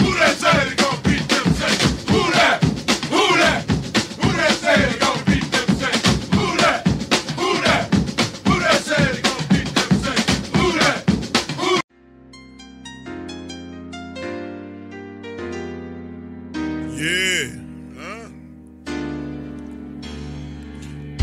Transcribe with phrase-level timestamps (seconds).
[0.00, 1.74] Who that say they gon' beat them say?
[2.12, 2.62] Who that?
[3.12, 3.60] Who that?
[4.20, 5.94] Who that say they gon' beat them say?
[6.36, 6.80] Who that?
[7.38, 7.82] Who that?
[8.46, 10.16] Who that say they gon' beat them say?
[10.56, 10.98] Who that?
[11.58, 11.70] Who
[16.98, 17.44] Yeah.
[17.98, 18.26] Huh?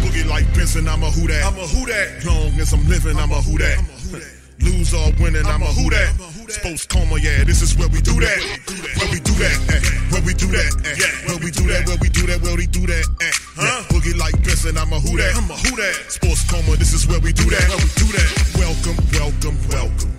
[0.02, 1.44] Boogie like Benson, I'm a who that.
[1.46, 2.26] I'm a who that.
[2.26, 4.38] Long as I'm living, I'm a who that.
[4.62, 6.12] Lose or winning, I'm a who that.
[6.49, 8.40] Sports coma, yeah, this is where we do that.
[8.99, 9.82] Where we do that, eh.
[10.12, 11.27] where we do that, eh.
[11.27, 13.32] where we do that, where we do that, where we do that, eh.
[13.55, 13.84] Huh?
[13.90, 15.35] Boogie like Benson, I'm a who that.
[15.35, 16.12] I'm a who that.
[16.12, 17.70] Sports coma, this is where we do that.
[17.70, 18.30] Where we do that.
[18.60, 20.18] Welcome, welcome, welcome.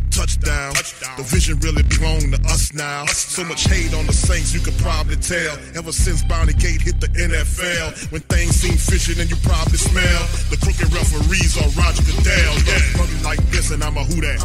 [0.11, 0.73] touchdown.
[0.73, 1.17] touchdown.
[1.17, 3.05] The vision really belong to us now.
[3.07, 5.57] So much hate on the Saints, you could probably tell.
[5.75, 10.21] Ever since Bounty Gate hit the NFL, when things seem fishy, then you probably smell
[10.51, 12.53] the crooked referees or Roger Goodell.
[12.67, 14.39] Yeah, Buggy like this, and I'm a who that.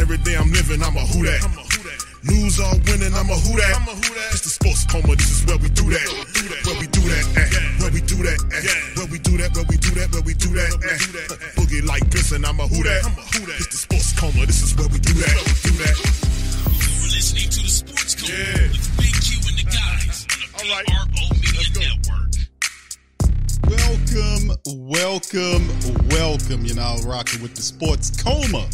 [0.00, 1.44] Every day I'm living, I'm a who that.
[2.24, 3.80] Lose or winning, I'm a who that.
[4.32, 6.08] It's the sports coma, this is where we do that.
[6.66, 7.82] Where we do that, eh.
[7.84, 8.89] Where we do that, we do
[9.40, 11.60] that, where we do that, where we do that, eh.
[11.60, 13.04] Boogie like Benson, I'm a who that.
[13.56, 15.34] It's the sports coma, this is where we do that.
[15.62, 15.96] Do that.
[16.68, 18.68] You're listening to the Sports Code Yeah.
[18.68, 20.86] with Big Q and the guys on the right.
[20.86, 22.30] PRO Media Network.
[23.66, 24.56] Welcome,
[24.88, 25.64] welcome,
[26.10, 26.64] welcome.
[26.64, 28.68] You know, rocking with the sports coma.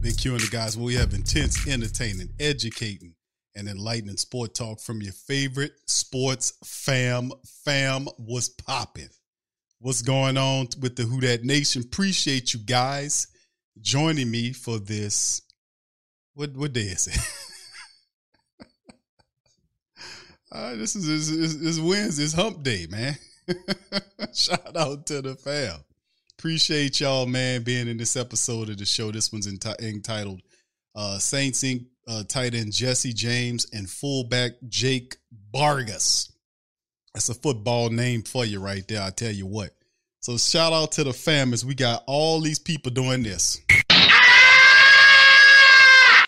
[0.00, 3.14] Big Q and the guys, where we have intense, entertaining, educating,
[3.54, 7.32] and enlightening sport talk from your favorite sports fam.
[7.64, 9.08] Fam was popping.
[9.82, 11.80] What's going on with the Who That Nation?
[11.80, 13.28] Appreciate you guys
[13.80, 15.40] joining me for this.
[16.34, 17.18] What what day is it?
[20.52, 22.24] Uh, this is this, this, Wednesday.
[22.24, 23.16] It's Hump Day, man.
[24.34, 25.78] Shout out to the fam.
[26.36, 29.12] Appreciate y'all, man, being in this episode of the show.
[29.12, 30.42] This one's enti- entitled
[30.96, 31.82] uh, Saints Ink.
[32.08, 35.18] Uh, tight end Jesse James and fullback Jake
[35.54, 36.29] Bargas.
[37.14, 39.02] That's a football name for you right there.
[39.02, 39.70] I tell you what.
[40.20, 43.60] So shout out to the fam as we got all these people doing this.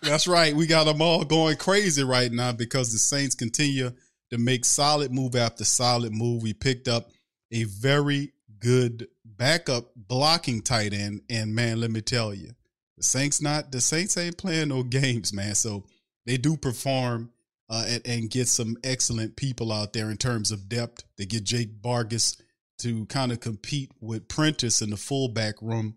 [0.02, 0.56] That's right.
[0.56, 3.92] We got them all going crazy right now because the Saints continue
[4.30, 6.42] to make solid move after solid move.
[6.42, 7.10] We picked up
[7.52, 12.50] a very good backup blocking tight end, and man, let me tell you,
[12.96, 15.54] the Saints not the Saints ain't playing no games, man.
[15.54, 15.84] So
[16.26, 17.30] they do perform
[17.72, 21.04] uh, and, and get some excellent people out there in terms of depth.
[21.16, 22.38] They get Jake Bargas
[22.80, 25.96] to kind of compete with Prentice in the fullback room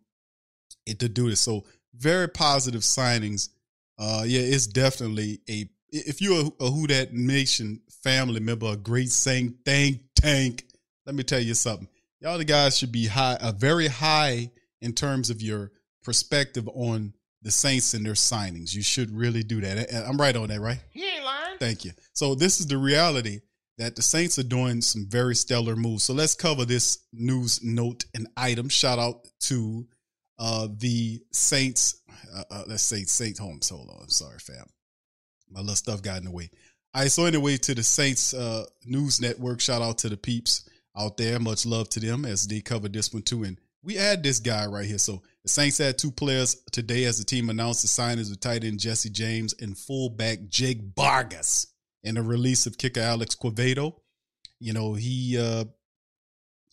[0.87, 1.41] to do this.
[1.41, 3.49] So very positive signings.
[3.99, 8.77] Uh, yeah, it's definitely a if you're a, a Who That Nation family member, a
[8.77, 10.65] great Saint think tank.
[11.05, 11.89] Let me tell you something.
[12.21, 14.49] Y'all the guys should be high, uh, very high
[14.81, 15.71] in terms of your
[16.03, 18.73] perspective on the Saints and their signings.
[18.73, 19.93] You should really do that.
[20.07, 20.79] I'm right on that, right?
[20.93, 21.04] Lying.
[21.59, 21.91] Thank you.
[22.13, 23.41] So this is the reality
[23.77, 26.03] that the Saints are doing some very stellar moves.
[26.03, 28.69] So let's cover this news note and item.
[28.69, 29.85] Shout out to
[30.39, 32.01] uh, the Saints.
[32.35, 33.69] Uh, uh, let's say Saints Homes.
[33.69, 33.97] Hold on.
[34.03, 34.65] I'm sorry, fam.
[35.49, 36.49] My little stuff got in the way.
[36.93, 37.11] All right.
[37.11, 39.59] So anyway, to the Saints uh, News Network.
[39.59, 40.67] Shout out to the peeps
[40.97, 41.39] out there.
[41.39, 43.43] Much love to them as they covered this one too.
[43.43, 44.97] And we add this guy right here.
[44.97, 48.63] So the Saints had two players today as the team announced the signings of tight
[48.63, 51.67] end Jesse James and fullback Jake Bargas
[52.03, 53.93] and the release of kicker Alex Quevedo.
[54.59, 55.65] You know, he uh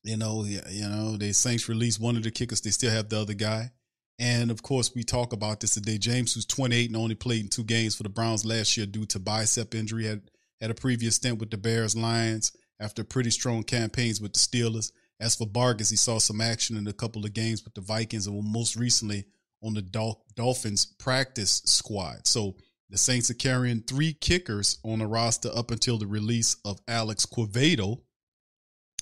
[0.04, 3.20] you know, you know, the Saints released one of the kickers, they still have the
[3.20, 3.72] other guy.
[4.18, 5.98] And of course, we talk about this today.
[5.98, 9.04] James, who's 28 and only played in two games for the Browns last year due
[9.04, 10.22] to bicep injury, had
[10.62, 14.92] had a previous stint with the Bears Lions after pretty strong campaigns with the Steelers.
[15.22, 18.26] As for Bargas, he saw some action in a couple of games with the Vikings
[18.26, 19.24] and most recently
[19.62, 22.26] on the Dol- Dolphins practice squad.
[22.26, 22.56] So
[22.90, 27.24] the Saints are carrying three kickers on the roster up until the release of Alex
[27.24, 28.00] Quevedo.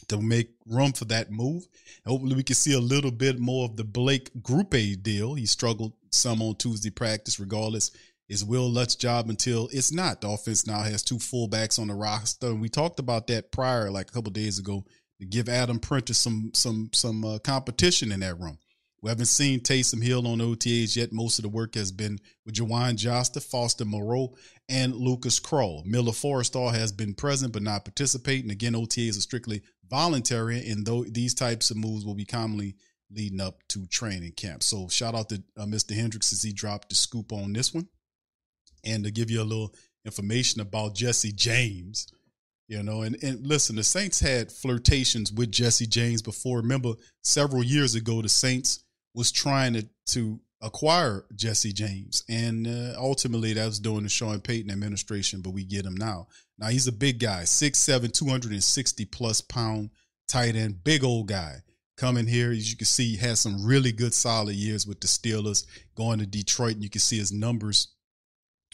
[0.08, 1.66] to make room for that move.
[2.04, 5.34] Hopefully, we can see a little bit more of the Blake Grupe A deal.
[5.34, 7.40] He struggled some on Tuesday practice.
[7.40, 7.92] Regardless,
[8.28, 10.20] is Wil Lutz's job until it's not.
[10.20, 13.90] The offense now has two fullbacks on the roster, and we talked about that prior,
[13.90, 14.84] like a couple days ago,
[15.26, 18.58] give Adam Prentice some some some uh, competition in that room.
[19.02, 21.10] We haven't seen Taysom Hill on OTAs yet.
[21.12, 24.34] Most of the work has been with Jawan Joster, Foster Moreau,
[24.68, 25.86] and Lucas Krull.
[25.86, 28.50] Miller Forristall has been present but not participating.
[28.50, 32.76] Again, OTAs are strictly voluntary, and though these types of moves will be commonly
[33.10, 34.62] leading up to training camp.
[34.62, 35.94] So shout out to uh, Mr.
[35.94, 37.88] Hendricks as he dropped the scoop on this one.
[38.84, 39.74] And to give you a little
[40.04, 42.06] information about Jesse James,
[42.70, 46.58] you know, and, and listen, the Saints had flirtations with Jesse James before.
[46.58, 46.92] Remember,
[47.24, 52.22] several years ago, the Saints was trying to, to acquire Jesse James.
[52.28, 56.28] And uh, ultimately, that was during the Sean Payton administration, but we get him now.
[56.58, 59.90] Now, he's a big guy, 6'7, 260 plus pound
[60.28, 61.56] tight end, big old guy.
[61.96, 65.08] Coming here, as you can see, he has some really good, solid years with the
[65.08, 65.66] Steelers.
[65.96, 67.88] Going to Detroit, and you can see his numbers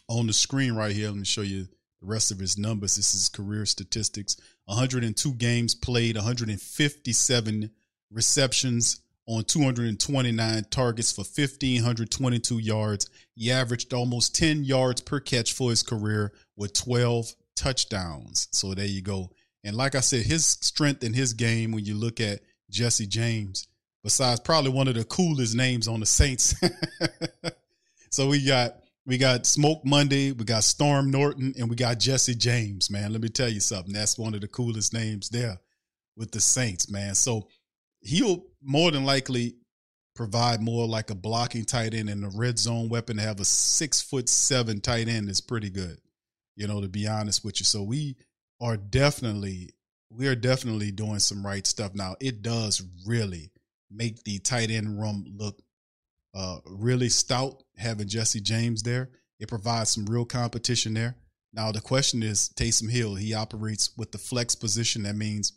[0.06, 1.08] on the screen right here.
[1.08, 1.66] Let me show you
[2.00, 2.96] the rest of his numbers.
[2.96, 7.70] This is career statistics 102 games played, 157
[8.10, 13.10] receptions, on 229 targets for 1,522 yards.
[13.34, 18.48] He averaged almost 10 yards per catch for his career with 12 touchdowns.
[18.52, 19.30] So there you go.
[19.64, 22.40] And like I said, his strength in his game, when you look at
[22.70, 23.66] Jesse James,
[24.04, 26.54] besides probably one of the coolest names on the Saints.
[28.10, 28.76] so we got
[29.06, 33.12] we got Smoke Monday, we got Storm Norton, and we got Jesse James, man.
[33.12, 33.92] Let me tell you something.
[33.92, 35.58] That's one of the coolest names there
[36.16, 37.14] with the Saints, man.
[37.14, 37.48] So
[38.00, 39.54] he'll more than likely
[40.16, 43.44] provide more like a blocking tight end and a red zone weapon to have a
[43.44, 45.98] six foot seven tight end is pretty good,
[46.56, 47.64] you know, to be honest with you.
[47.64, 48.16] So we
[48.60, 49.70] are definitely
[50.10, 52.16] we are definitely doing some right stuff now.
[52.20, 53.52] It does really
[53.90, 55.60] make the tight end room look
[56.34, 59.10] uh, really stout having Jesse James there.
[59.38, 61.16] It provides some real competition there.
[61.52, 63.14] Now the question is Taysom Hill.
[63.14, 65.02] He operates with the flex position.
[65.04, 65.52] That means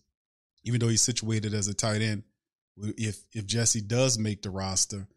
[0.63, 2.23] even though he's situated as a tight end,
[2.77, 5.07] if if Jesse does make the roster,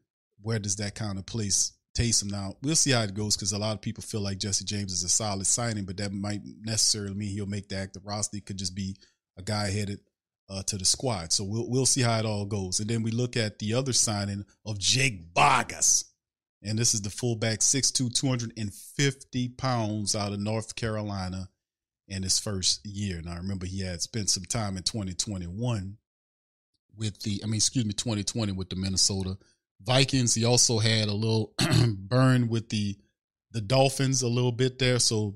[0.41, 2.31] where does that kind of place Taysom?
[2.31, 4.93] Now we'll see how it goes because a lot of people feel like Jesse James
[4.93, 8.37] is a solid signing, but that might necessarily mean he'll make the active roster.
[8.37, 8.97] He could just be
[9.37, 10.01] a guy headed
[10.49, 11.33] uh, to the squad.
[11.33, 12.81] So we'll we'll see how it all goes.
[12.81, 16.05] And then we look at the other signing of Jake Bargas.
[16.63, 21.49] And this is the fullback, 6'2, 250 pounds out of North Carolina
[22.07, 23.21] in his first year.
[23.23, 25.97] Now, I remember, he had spent some time in 2021
[26.97, 29.37] with the, I mean, excuse me, 2020 with the Minnesota
[29.81, 30.35] Vikings.
[30.35, 31.53] He also had a little
[31.97, 32.97] burn with the
[33.51, 34.99] the Dolphins a little bit there.
[34.99, 35.35] So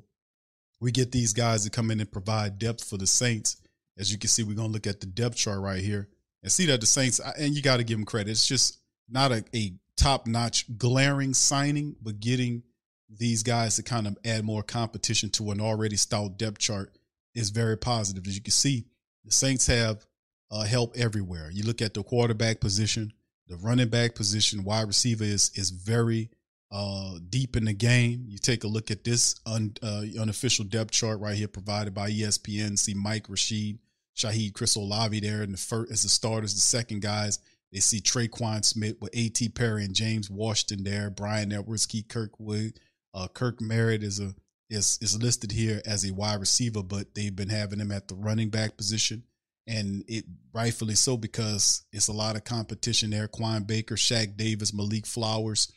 [0.81, 3.57] we get these guys to come in and provide depth for the Saints.
[3.99, 6.09] As you can see, we're gonna look at the depth chart right here
[6.43, 8.31] and see that the Saints, and you got to give them credit.
[8.31, 12.63] It's just not a, a top notch, glaring signing, but getting
[13.09, 16.97] these guys to kind of add more competition to an already stout depth chart
[17.35, 18.27] is very positive.
[18.27, 18.87] As you can see,
[19.25, 20.05] the Saints have
[20.51, 21.51] uh, help everywhere.
[21.53, 23.13] You look at the quarterback position,
[23.49, 26.31] the running back position, wide receiver is is very
[26.73, 28.25] uh, deep in the game.
[28.29, 32.11] You take a look at this un, uh, unofficial depth chart right here provided by
[32.11, 32.79] ESPN.
[32.79, 33.79] See Mike Rashid,
[34.17, 36.55] Shaheed, Chris Olave there in the first as the starters.
[36.55, 37.39] The second guys
[37.77, 39.51] they see Tre'Quan Smith with A.T.
[39.51, 41.11] Perry and James Washington there.
[41.11, 42.81] Bryan Edwards, Keith Kirkwood,
[43.13, 44.35] uh, Kirk Merritt is a
[44.71, 48.15] is is listed here as a wide receiver, but they've been having him at the
[48.15, 49.25] running back position
[49.67, 53.29] and it rightfully so because it's a lot of competition there.
[53.29, 55.71] Quan Baker, Shaq Davis, Malik Flowers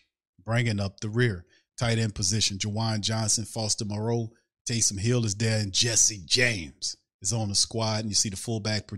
[0.46, 1.46] bringing up the rear.
[1.78, 4.32] Tight end position, Juwan Johnson, Foster Moreau,
[4.70, 8.02] Taysom Hill is there, and Jesse James is on the squad.
[8.02, 8.90] And you see the fullback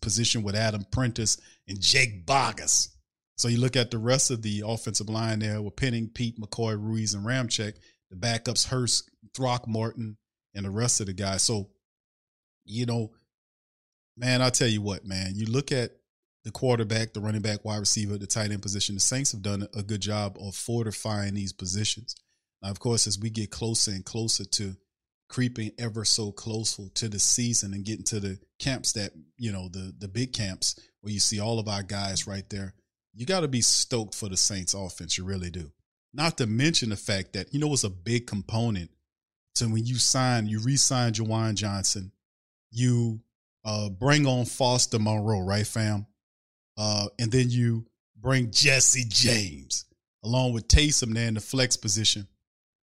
[0.00, 2.88] position with Adam Prentice and Jake Bargas.
[3.36, 6.76] So you look at the rest of the offensive line there with Penning, Pete, McCoy,
[6.80, 7.74] Ruiz, and Ramczyk.
[8.10, 10.16] The backups, Hurst, Throckmorton,
[10.54, 11.42] and the rest of the guys.
[11.42, 11.70] So,
[12.64, 13.10] you know,
[14.16, 15.32] Man, I'll tell you what, man.
[15.34, 15.90] You look at
[16.44, 18.94] the quarterback, the running back, wide receiver, the tight end position.
[18.94, 22.16] The Saints have done a good job of fortifying these positions.
[22.62, 24.74] Now, of course, as we get closer and closer to
[25.28, 29.68] creeping ever so closer to the season and getting to the camps that, you know,
[29.68, 32.74] the the big camps where you see all of our guys right there,
[33.14, 35.18] you got to be stoked for the Saints offense.
[35.18, 35.72] You really do.
[36.14, 38.90] Not to mention the fact that, you know, it's a big component
[39.56, 42.12] to when you sign, you re-sign Juwan Johnson,
[42.70, 43.20] you
[43.64, 46.06] uh, bring on Foster Moreau right, fam?
[46.78, 47.86] Uh, and then you
[48.18, 49.84] bring Jesse James
[50.24, 52.26] along with Taysom there in the flex position.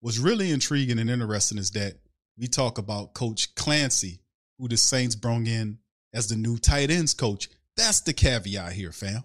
[0.01, 2.00] What's really intriguing and interesting is that
[2.41, 4.21] we talk about Coach Clancy,
[4.59, 5.79] who the Saints brought in
[6.15, 7.51] as the new tight ends coach.
[7.77, 9.23] That's the caveat here, fam.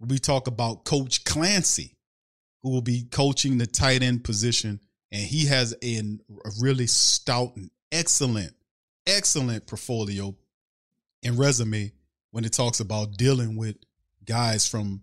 [0.00, 1.96] We talk about Coach Clancy,
[2.62, 4.80] who will be coaching the tight end position,
[5.12, 8.54] and he has a, a really stout and excellent,
[9.06, 10.34] excellent portfolio
[11.22, 11.92] and resume
[12.30, 13.76] when it talks about dealing with
[14.24, 15.02] guys from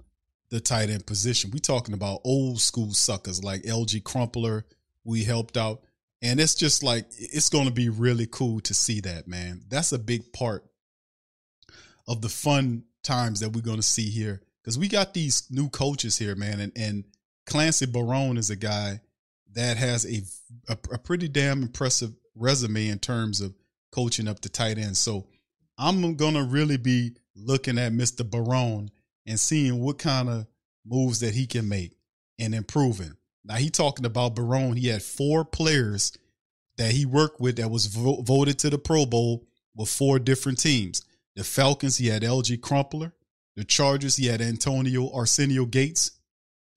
[0.49, 1.51] the tight end position.
[1.51, 4.65] We talking about old school suckers like Alge Crumpler.
[5.03, 5.83] We helped out.
[6.21, 9.61] And it's just like it's going to be really cool to see that, man.
[9.67, 10.65] That's a big part
[12.07, 15.69] of the fun times that we're going to see here because we got these new
[15.69, 16.59] coaches here, man.
[16.59, 17.03] And, and
[17.45, 19.01] Clancy Barone is a guy
[19.53, 20.23] that has a,
[20.71, 23.53] a, a pretty damn impressive resume in terms of
[23.91, 24.97] coaching up the tight end.
[24.97, 25.27] So
[25.77, 28.29] I'm going to really be looking at Mr.
[28.29, 28.89] Barone
[29.25, 30.47] and seeing what kind of
[30.85, 31.93] moves that he can make
[32.39, 33.15] and improving.
[33.45, 34.75] Now he talking about Barone.
[34.75, 36.11] He had four players
[36.77, 40.59] that he worked with that was vo- voted to the Pro Bowl with four different
[40.59, 41.03] teams.
[41.35, 43.13] The Falcons, he had Alge Crumpler.
[43.55, 46.11] The Chargers, he had Antonio Arsenio Gates.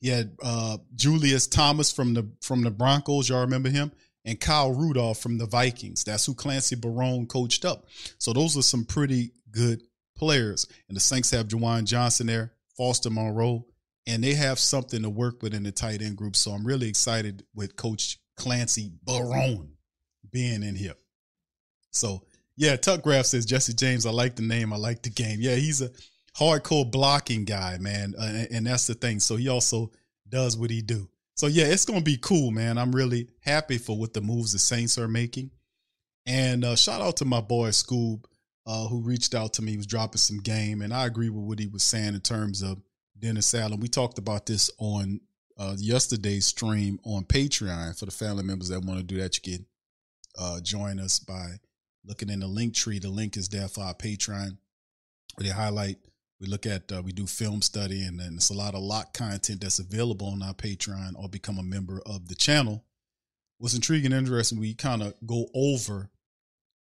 [0.00, 3.28] He had uh, Julius Thomas from the from the Broncos.
[3.28, 3.90] Y'all remember him?
[4.24, 6.04] And Kyle Rudolph from the Vikings.
[6.04, 7.86] That's who Clancy Barone coached up.
[8.18, 9.82] So those are some pretty good
[10.16, 10.66] players.
[10.88, 13.64] And the Saints have Juwan Johnson there, Foster Moreau,
[14.08, 16.34] and they have something to work with in the tight end group.
[16.34, 19.72] So I'm really excited with Coach Clancy Barone
[20.32, 20.94] being in here.
[21.90, 22.22] So
[22.56, 24.06] yeah, Tuck Graph says Jesse James.
[24.06, 24.72] I like the name.
[24.72, 25.38] I like the game.
[25.40, 25.90] Yeah, he's a
[26.36, 29.20] hardcore blocking guy, man, uh, and, and that's the thing.
[29.20, 29.92] So he also
[30.28, 31.08] does what he do.
[31.34, 32.78] So yeah, it's gonna be cool, man.
[32.78, 35.50] I'm really happy for what the moves the Saints are making.
[36.26, 38.24] And uh, shout out to my boy Scoob,
[38.66, 39.72] uh, who reached out to me.
[39.72, 42.62] He was dropping some game, and I agree with what he was saying in terms
[42.62, 42.82] of
[43.18, 43.80] Dennis Allen.
[43.80, 45.20] We talked about this on
[45.58, 49.36] uh, yesterday's stream on Patreon for the family members that want to do that.
[49.36, 49.66] You can
[50.38, 51.54] uh, join us by
[52.04, 52.98] looking in the link tree.
[52.98, 54.58] The link is there for our Patreon.
[55.38, 55.98] They highlight.
[56.40, 59.12] We look at uh, we do film study, and then it's a lot of lock
[59.12, 62.84] content that's available on our Patreon or become a member of the channel.
[63.58, 66.10] What's intriguing and interesting, we kind of go over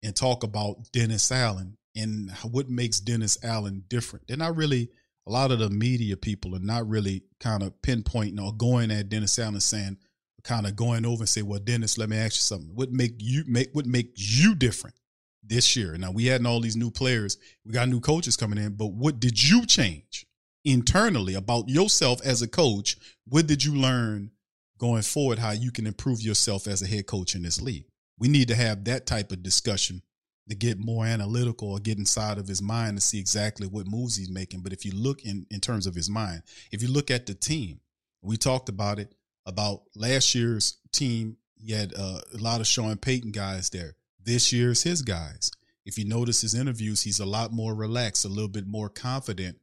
[0.04, 4.28] and talk about Dennis Allen and what makes Dennis Allen different.
[4.28, 4.92] They're not really
[5.30, 9.10] a lot of the media people are not really kind of pinpointing or going at
[9.10, 9.98] Dennis Allen saying,
[10.44, 12.72] kind of going over and say, "Well, Dennis, let me ask you something.
[12.74, 14.96] What make you make what make you different
[15.44, 15.96] this year?
[15.98, 19.20] Now we had all these new players, we got new coaches coming in, but what
[19.20, 20.26] did you change
[20.66, 22.98] internally about yourself as a coach?
[23.28, 24.32] What did you learn
[24.80, 25.38] going forward?
[25.38, 27.86] How you can improve yourself as a head coach in this league?
[28.18, 30.02] We need to have that type of discussion
[30.50, 34.18] to get more analytical or get inside of his mind to see exactly what moves
[34.18, 34.62] he's making.
[34.62, 36.42] But if you look in in terms of his mind,
[36.72, 37.80] if you look at the team,
[38.22, 39.14] we talked about it
[39.46, 41.38] about last year's team.
[41.56, 43.96] He had uh, a lot of Sean Payton guys there.
[44.24, 45.52] This year's his guys.
[45.86, 49.58] If you notice his interviews, he's a lot more relaxed, a little bit more confident.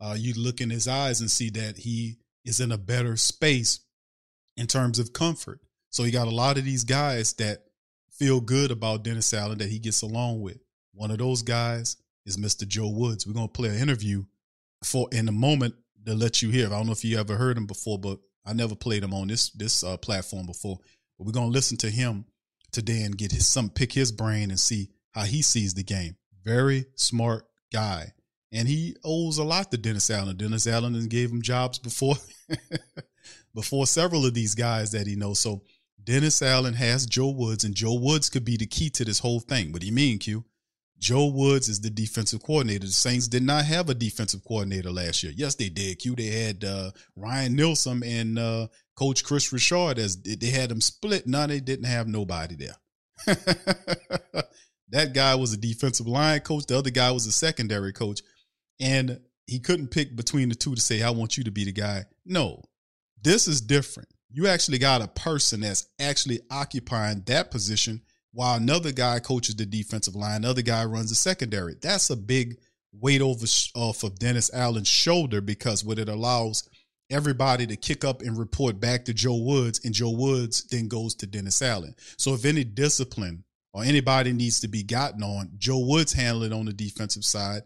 [0.00, 3.80] Uh, you look in his eyes and see that he is in a better space
[4.56, 5.60] in terms of comfort.
[5.90, 7.63] So he got a lot of these guys that
[8.18, 10.58] feel good about Dennis Allen that he gets along with.
[10.92, 12.66] One of those guys is Mr.
[12.66, 13.26] Joe Woods.
[13.26, 14.24] We're gonna play an interview
[14.84, 15.74] for in a moment
[16.06, 16.66] to let you hear.
[16.66, 19.28] I don't know if you ever heard him before, but I never played him on
[19.28, 20.78] this this uh, platform before.
[21.18, 22.26] But we're gonna listen to him
[22.72, 26.16] today and get his some pick his brain and see how he sees the game.
[26.44, 28.12] Very smart guy.
[28.52, 30.36] And he owes a lot to Dennis Allen.
[30.36, 32.16] Dennis Allen gave him jobs before
[33.54, 35.40] before several of these guys that he knows.
[35.40, 35.62] So
[36.04, 39.40] Dennis Allen has Joe Woods, and Joe Woods could be the key to this whole
[39.40, 39.72] thing.
[39.72, 40.44] What do you mean, Q?
[40.98, 42.86] Joe Woods is the defensive coordinator.
[42.86, 45.32] The Saints did not have a defensive coordinator last year.
[45.36, 45.98] Yes, they did.
[45.98, 46.14] Q.
[46.14, 51.26] They had uh, Ryan Nielsen and uh, Coach Kris Richard as they had them split.
[51.26, 52.76] No, they didn't have nobody there.
[54.90, 56.66] that guy was a defensive line coach.
[56.66, 58.20] The other guy was a secondary coach,
[58.80, 61.72] and he couldn't pick between the two to say, "I want you to be the
[61.72, 62.62] guy." No,
[63.22, 64.08] this is different.
[64.36, 69.64] You actually got a person that's actually occupying that position while another guy coaches the
[69.64, 71.76] defensive line, another guy runs the secondary.
[71.80, 72.56] That's a big
[72.92, 76.68] weight over off of Dennis Allen's shoulder because what it allows
[77.10, 81.14] everybody to kick up and report back to Joe Woods, and Joe Woods then goes
[81.16, 81.94] to Dennis Allen.
[82.18, 86.52] So if any discipline or anybody needs to be gotten on, Joe Woods handle it
[86.52, 87.62] on the defensive side,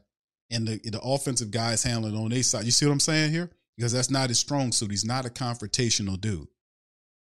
[0.50, 2.66] and the the offensive guys handle it on their side.
[2.66, 3.50] You see what I'm saying here?
[3.74, 4.90] Because that's not his strong suit.
[4.90, 6.48] He's not a confrontational dude.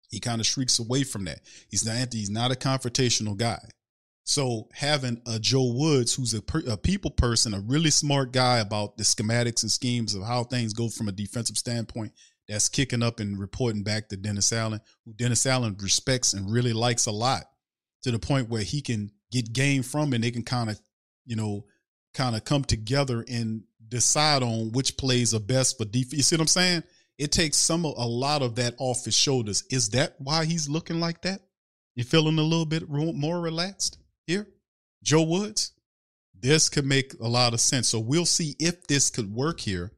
[0.09, 1.41] He kind of shrieks away from that.
[1.69, 3.59] He's not he's not a confrontational guy.
[4.23, 8.59] So having a Joe Woods, who's a, per, a, people person, a really smart guy
[8.59, 12.11] about the schematics and schemes of how things go from a defensive standpoint,
[12.45, 16.73] that's kicking up and reporting back to Dennis Allen, who Dennis Allen respects and really
[16.73, 17.45] likes a lot,
[18.03, 20.79] to the point where he can get game from and they can kind of,
[21.25, 21.65] you know,
[22.13, 26.13] kind of come together and decide on which plays are best for defense.
[26.13, 26.83] You see what I'm saying?
[27.17, 29.63] It takes some a lot of that off his shoulders.
[29.71, 31.41] Is that why he's looking like that?
[31.95, 33.97] You feeling a little bit more relaxed
[34.27, 34.47] here,
[35.03, 35.71] Joe Woods?
[36.39, 37.87] This could make a lot of sense.
[37.87, 39.91] So we'll see if this could work here,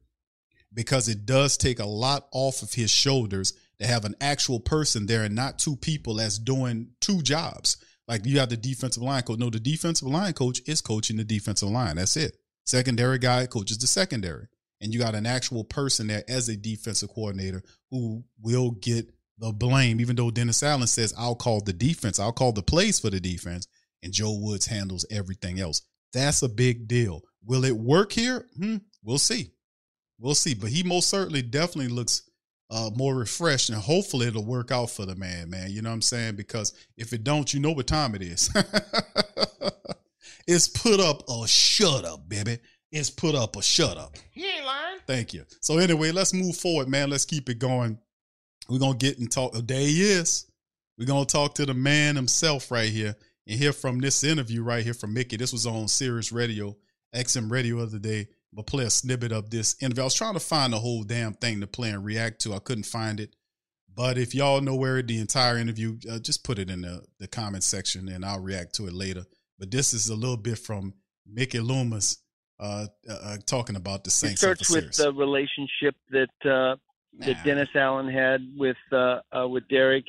[0.72, 5.04] because it does take a lot off of his shoulders to have an actual person
[5.04, 7.76] there and not two people that's doing two jobs.
[8.08, 9.38] Like you have the defensive line coach.
[9.38, 11.96] No, the defensive line coach is coaching the defensive line.
[11.96, 12.36] That's it.
[12.64, 14.46] Secondary guy coaches the secondary.
[14.80, 19.52] And you got an actual person there as a defensive coordinator who will get the
[19.52, 23.10] blame, even though Dennis Allen says, I'll call the defense, I'll call the plays for
[23.10, 23.66] the defense,
[24.02, 25.82] and Joe Woods handles everything else.
[26.12, 27.22] That's a big deal.
[27.44, 28.46] Will it work here?
[28.56, 29.52] Hmm, we'll see.
[30.18, 30.54] We'll see.
[30.54, 32.22] But he most certainly definitely looks
[32.70, 35.70] uh, more refreshed, and hopefully it'll work out for the man, man.
[35.70, 36.36] You know what I'm saying?
[36.36, 38.50] Because if it don't, you know what time it is.
[40.46, 42.58] it's put up a shut up, baby.
[42.92, 44.16] It's put up a shut up.
[44.32, 44.98] He ain't lying.
[45.06, 45.44] Thank you.
[45.60, 47.10] So anyway, let's move forward, man.
[47.10, 47.98] Let's keep it going.
[48.68, 49.52] We're gonna get and talk.
[49.54, 50.46] Oh, there he is.
[50.98, 53.16] We're gonna talk to the man himself right here
[53.46, 55.36] and hear from this interview right here from Mickey.
[55.36, 56.76] This was on Sirius Radio,
[57.14, 58.28] XM Radio the other day.
[58.52, 60.02] But play a snippet of this interview.
[60.02, 62.54] I was trying to find the whole damn thing to play and react to.
[62.54, 63.34] I couldn't find it.
[63.94, 67.28] But if y'all know where the entire interview, uh, just put it in the, the
[67.28, 69.24] comment section and I'll react to it later.
[69.58, 70.94] But this is a little bit from
[71.26, 72.18] Mickey Loomis
[72.60, 74.40] uh, uh, talking about the It Saints.
[74.40, 76.76] starts of with the relationship that uh,
[77.20, 77.42] that Nah.
[77.44, 80.04] Dennis Allen had with uh, uh, with Derek.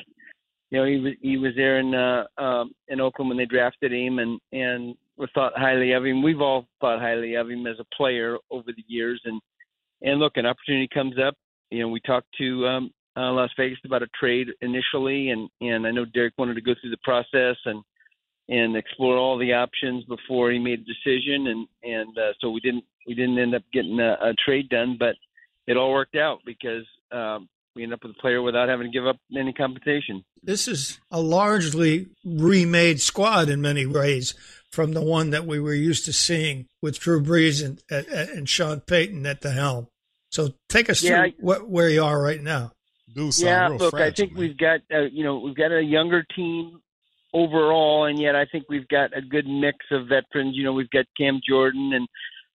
[0.70, 3.92] You know, he was he was there in uh, um, in Oakland when they drafted
[3.92, 6.22] him, and and was thought highly of him.
[6.24, 9.42] We've all thought highly of him as a player over the years, and
[10.02, 11.36] and look, an opportunity comes up.
[11.70, 15.86] You know, we talked to um, uh, Las Vegas about a trade initially, and and
[15.88, 17.82] I know Derek wanted to go through the process and
[18.50, 22.60] and explore all the options before he made a decision, and and uh, so we
[22.60, 25.16] didn't we didn't end up getting a, a trade done, but
[25.68, 28.92] it all worked out because um, we ended up with a player without having to
[28.92, 30.24] give up any compensation.
[30.44, 34.34] This is a largely remade squad in many ways
[34.72, 38.50] from the one that we were used to seeing with Drew Brees and, and, and
[38.50, 39.88] Sean Payton at the helm.
[40.32, 42.72] So take us Yeah, through what, where you are right now.
[43.14, 44.40] Dude yeah, real look, I think man.
[44.40, 46.80] we've got uh, you know we've got a younger team
[47.34, 50.56] overall, and yet I think we've got a good mix of veterans.
[50.56, 52.08] You know, we've got Cam Jordan and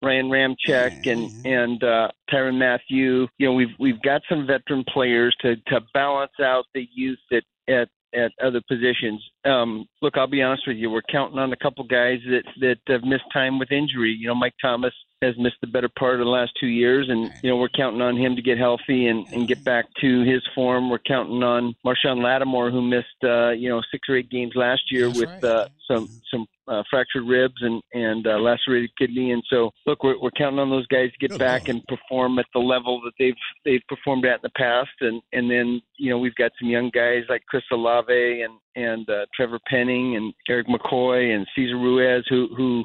[0.02, 3.28] Ryan Ramczyk and and uh, Tyrann Mathieu.
[3.38, 7.44] You know, we've we've got some veteran players to to balance out the youth at
[7.68, 9.24] at at other positions.
[9.46, 12.78] Um, look, I'll be honest with you, we're counting on a couple guys that that
[12.88, 14.16] have missed time with injury.
[14.18, 14.94] You know, Mike Thomas
[15.26, 18.02] has missed the better part of the last two years, and you know we're counting
[18.02, 20.90] on him to get healthy and, and get back to his form.
[20.90, 24.84] We're counting on Marshon Lattimore, who missed uh, you know six or eight games last
[24.92, 25.44] year That's with right.
[25.44, 29.32] uh, some some uh, fractured ribs and and uh, lacerated kidney.
[29.32, 31.78] And so, look, we're we're counting on those guys to get Good back Lord.
[31.78, 34.90] and perform at the level that they've they've performed at in the past.
[35.02, 39.10] And and then you know we've got some young guys like Chris Olave and and
[39.10, 42.84] uh, Trevor Penning and Eric McCoy and Cesar Ruiz who who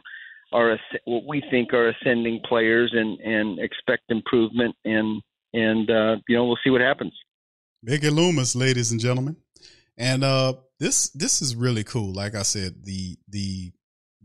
[0.53, 6.37] are what we think are ascending players and and expect improvement and and uh, you
[6.37, 7.13] know we'll see what happens.
[7.83, 9.37] Mickey Loomis, ladies and gentlemen,
[9.97, 12.13] and uh, this this is really cool.
[12.13, 13.73] Like I said, the the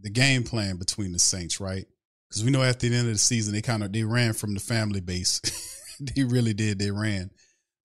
[0.01, 1.85] the game plan between the Saints, right?
[2.29, 4.53] Because we know at the end of the season they kind of they ran from
[4.53, 5.41] the family base.
[5.99, 6.79] they really did.
[6.79, 7.31] They ran,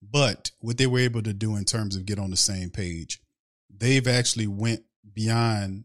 [0.02, 3.20] but what they were able to do in terms of get on the same page,
[3.74, 5.84] they've actually went beyond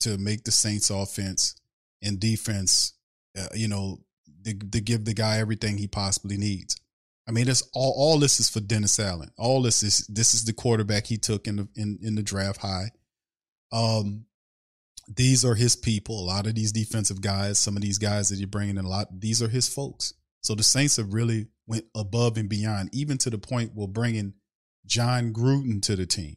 [0.00, 1.57] to make the Saints offense
[2.02, 2.94] and defense,
[3.38, 3.98] uh, you know,
[4.44, 6.80] to, to give the guy everything he possibly needs.
[7.28, 9.30] I mean, it's all all this is for Dennis Allen.
[9.36, 12.60] All this is this is the quarterback he took in the in, in the draft
[12.60, 12.90] high.
[13.70, 14.24] Um,
[15.14, 16.18] these are his people.
[16.20, 18.88] A lot of these defensive guys, some of these guys that you're bringing in, a
[18.88, 20.14] lot these are his folks.
[20.40, 24.34] So the Saints have really went above and beyond, even to the point where bringing
[24.86, 26.36] Jon Gruden to the team.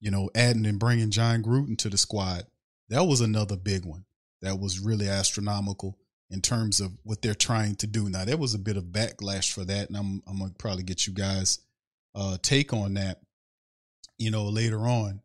[0.00, 2.44] You know, adding and bringing Jon Gruden to the squad.
[2.90, 4.04] That was another big one.
[4.42, 5.98] That was really astronomical
[6.30, 8.08] in terms of what they're trying to do.
[8.08, 11.06] Now there was a bit of backlash for that, and I'm I'm gonna probably get
[11.06, 11.58] you guys
[12.14, 13.20] uh take on that,
[14.18, 15.22] you know, later on.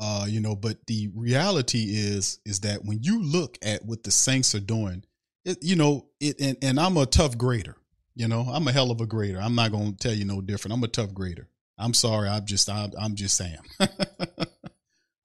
[0.00, 4.12] Uh, you know, but the reality is is that when you look at what the
[4.12, 5.02] Saints are doing,
[5.44, 7.76] it, you know, it and, and I'm a tough grader.
[8.14, 9.40] You know, I'm a hell of a grader.
[9.40, 10.74] I'm not gonna tell you no different.
[10.74, 11.48] I'm a tough grader.
[11.78, 12.28] I'm sorry.
[12.28, 13.62] I'm just I'm, I'm just Sam.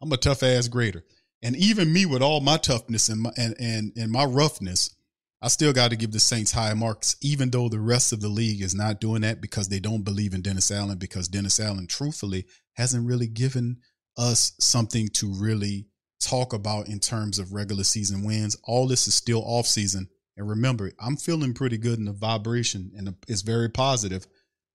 [0.01, 1.03] I'm a tough ass grader.
[1.43, 4.95] And even me with all my toughness and my and and, and my roughness,
[5.41, 8.29] I still got to give the Saints high marks, even though the rest of the
[8.29, 10.97] league is not doing that because they don't believe in Dennis Allen.
[10.97, 13.77] Because Dennis Allen, truthfully, hasn't really given
[14.17, 15.87] us something to really
[16.21, 18.55] talk about in terms of regular season wins.
[18.63, 20.07] All this is still off season.
[20.37, 24.25] And remember, I'm feeling pretty good in the vibration and it's very positive.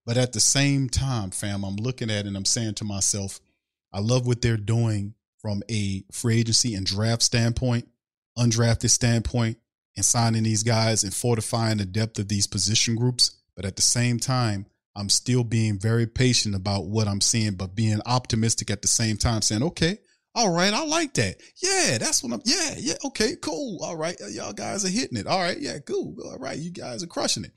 [0.06, 3.40] But at the same time, fam, I'm looking at it and I'm saying to myself,
[3.92, 7.88] I love what they're doing from a free agency and draft standpoint,
[8.36, 9.58] undrafted standpoint,
[9.96, 13.36] and signing these guys and fortifying the depth of these position groups.
[13.56, 17.74] But at the same time, I'm still being very patient about what I'm seeing, but
[17.74, 19.98] being optimistic at the same time, saying, okay,
[20.34, 21.36] all right, I like that.
[21.60, 22.42] Yeah, that's what I'm.
[22.44, 23.82] Yeah, yeah, okay, cool.
[23.82, 25.26] All right, y'all guys are hitting it.
[25.26, 26.14] All right, yeah, cool.
[26.24, 27.52] All right, you guys are crushing it.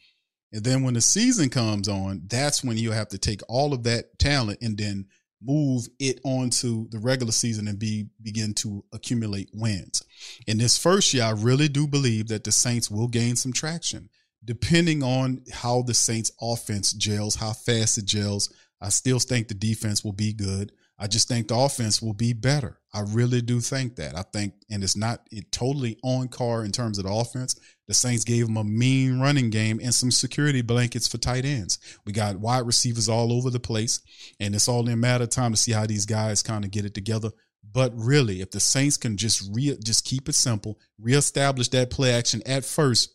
[0.51, 3.83] And then when the season comes on, that's when you have to take all of
[3.83, 5.05] that talent and then
[5.41, 10.03] move it onto the regular season and be begin to accumulate wins.
[10.47, 14.09] In this first year, I really do believe that the Saints will gain some traction.
[14.43, 18.51] Depending on how the Saints offense gels, how fast it gels,
[18.81, 20.71] I still think the defense will be good.
[20.97, 22.79] I just think the offense will be better.
[22.93, 24.15] I really do think that.
[24.15, 27.59] I think, and it's not it totally on Carr in terms of the offense.
[27.91, 31.77] The Saints gave them a mean running game and some security blankets for tight ends.
[32.05, 33.99] We got wide receivers all over the place,
[34.39, 36.71] and it's all in a matter of time to see how these guys kind of
[36.71, 37.31] get it together.
[37.69, 42.13] But really, if the Saints can just re just keep it simple, reestablish that play
[42.13, 43.13] action at first,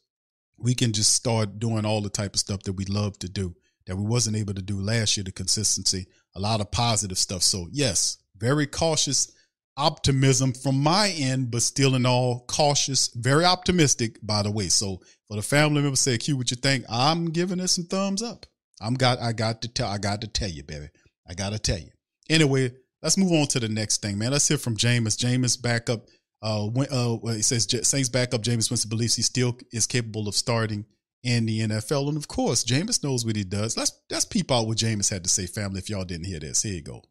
[0.58, 3.56] we can just start doing all the type of stuff that we love to do
[3.86, 5.24] that we wasn't able to do last year.
[5.24, 7.42] The consistency, a lot of positive stuff.
[7.42, 9.32] So yes, very cautious
[9.76, 14.68] optimism from my end, but still in all cautious, very optimistic, by the way.
[14.68, 16.84] So for the family members say, Q, what you think?
[16.88, 18.46] I'm giving it some thumbs up.
[18.80, 20.88] I'm got I got to tell I got to tell you, baby.
[21.28, 21.90] I gotta tell you.
[22.28, 24.32] Anyway, let's move on to the next thing, man.
[24.32, 25.16] Let's hear from Jameis.
[25.16, 26.06] Jameis backup.
[26.42, 28.42] Uh, when, uh, he says Saints backup.
[28.42, 30.84] Jameis Winston believes he still is capable of starting
[31.22, 33.76] in the NFL, and of course, Jameis knows what he does.
[33.76, 35.78] Let's let's peep out what Jameis had to say, family.
[35.78, 37.02] If y'all didn't hear this, here you go.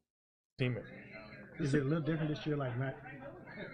[0.62, 0.84] Teammate.
[1.60, 2.58] Is it a little different this year?
[2.58, 2.96] Like not,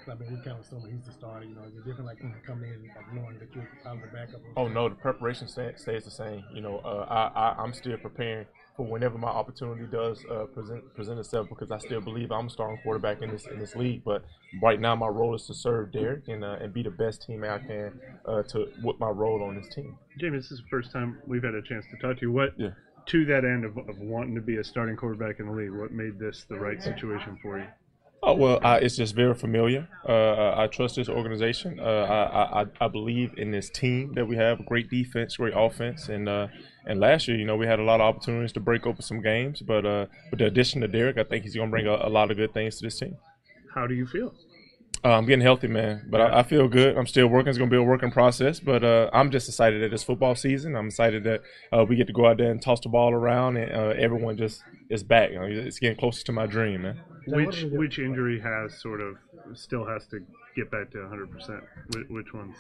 [0.08, 1.46] I mean, we kind of assuming he's the starter.
[1.46, 3.96] You know, is it different like when you come in, like knowing that you're out
[3.96, 4.42] of the backup?
[4.56, 6.44] Oh no, the preparation stay, stays the same.
[6.54, 8.46] You know, uh, I, I I'm still preparing
[8.78, 12.50] for whenever my opportunity does uh, present present itself because I still believe I'm a
[12.50, 14.04] starting quarterback in this in this league.
[14.04, 14.24] But
[14.62, 17.52] right now, my role is to serve Derek and uh, and be the best teammate
[17.52, 19.98] I can uh, to with my role on this team.
[20.20, 22.32] James, this is the first time we've had a chance to talk to you.
[22.32, 22.70] What Yeah.
[23.12, 25.72] To that end of, of wanting to be a starting quarterback in the league?
[25.72, 27.66] What made this the right situation for you?
[28.24, 29.88] Oh well, uh, it's just very familiar.
[30.08, 31.80] Uh, I trust this organization.
[31.80, 34.60] Uh, I, I I believe in this team that we have.
[34.60, 36.48] A great defense, great offense, and uh,
[36.86, 39.22] and last year, you know, we had a lot of opportunities to break open some
[39.22, 39.62] games.
[39.62, 42.10] But uh, with the addition of Derek, I think he's going to bring a, a
[42.10, 43.18] lot of good things to this team.
[43.74, 44.36] How do you feel?
[45.04, 46.96] Uh, I'm getting healthy, man, but I, I feel good.
[46.96, 47.50] I'm still working.
[47.50, 50.36] It's going to be a working process, but uh, I'm just excited that it's football
[50.36, 50.76] season.
[50.76, 53.58] I'm excited that uh, we get to go out there and toss the ball around,
[53.58, 55.32] and uh, everyone just is back.
[55.32, 57.02] You know, it's getting closer to my dream, man.
[57.26, 59.16] Which which injury has sort of
[59.54, 60.20] still has to
[60.56, 61.64] get back to 100 percent?
[62.10, 62.56] Which ones?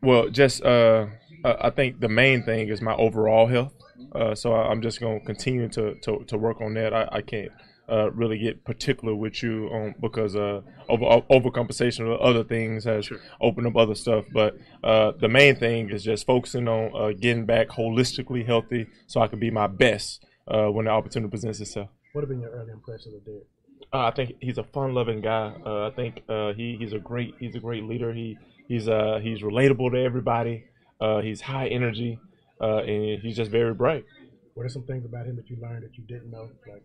[0.00, 1.06] Well, just uh,
[1.44, 3.74] I think the main thing is my overall health.
[4.14, 6.94] Uh, so I, I'm just going to continue to, to to work on that.
[6.94, 7.52] I, I can't
[7.92, 13.10] uh, really get particular with you on because uh, over overcompensation of other things has
[13.40, 14.24] opened up other stuff.
[14.32, 19.20] But uh, the main thing is just focusing on uh, getting back holistically healthy, so
[19.20, 21.90] I can be my best uh, when the opportunity presents itself.
[22.12, 23.44] What have been your early impressions of Derek?
[23.92, 25.52] Uh, I think he's a fun-loving guy.
[25.66, 28.12] Uh, I think uh, he he's a great he's a great leader.
[28.14, 30.64] He he's uh he's relatable to everybody.
[31.00, 32.18] Uh, he's high energy,
[32.60, 34.04] uh, and he's just very bright.
[34.54, 36.84] What are some things about him that you learned that you didn't know, like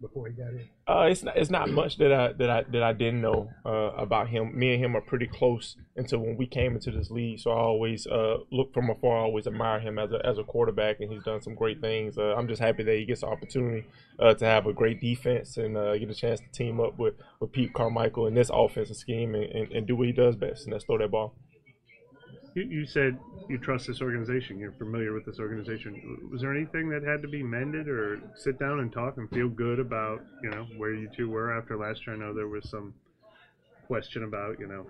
[0.00, 0.68] before he got in?
[0.86, 3.92] Uh, it's not it's not much that I that I that I didn't know uh,
[3.96, 4.56] about him.
[4.56, 7.40] Me and him are pretty close until when we came into this league.
[7.40, 9.18] So I always uh, look from afar.
[9.18, 12.18] I always admire him as a as a quarterback, and he's done some great things.
[12.18, 13.86] Uh, I'm just happy that he gets the opportunity
[14.18, 17.14] uh, to have a great defense and uh, get a chance to team up with,
[17.40, 20.64] with Pete Carmichael in this offensive scheme and, and, and do what he does best,
[20.64, 21.34] and that's throw that ball.
[22.56, 23.18] You, you said
[23.50, 24.58] you trust this organization.
[24.58, 26.18] You're familiar with this organization.
[26.32, 29.48] Was there anything that had to be mended, or sit down and talk and feel
[29.48, 32.16] good about you know where you two were after last year?
[32.16, 32.94] I know there was some
[33.86, 34.86] question about you know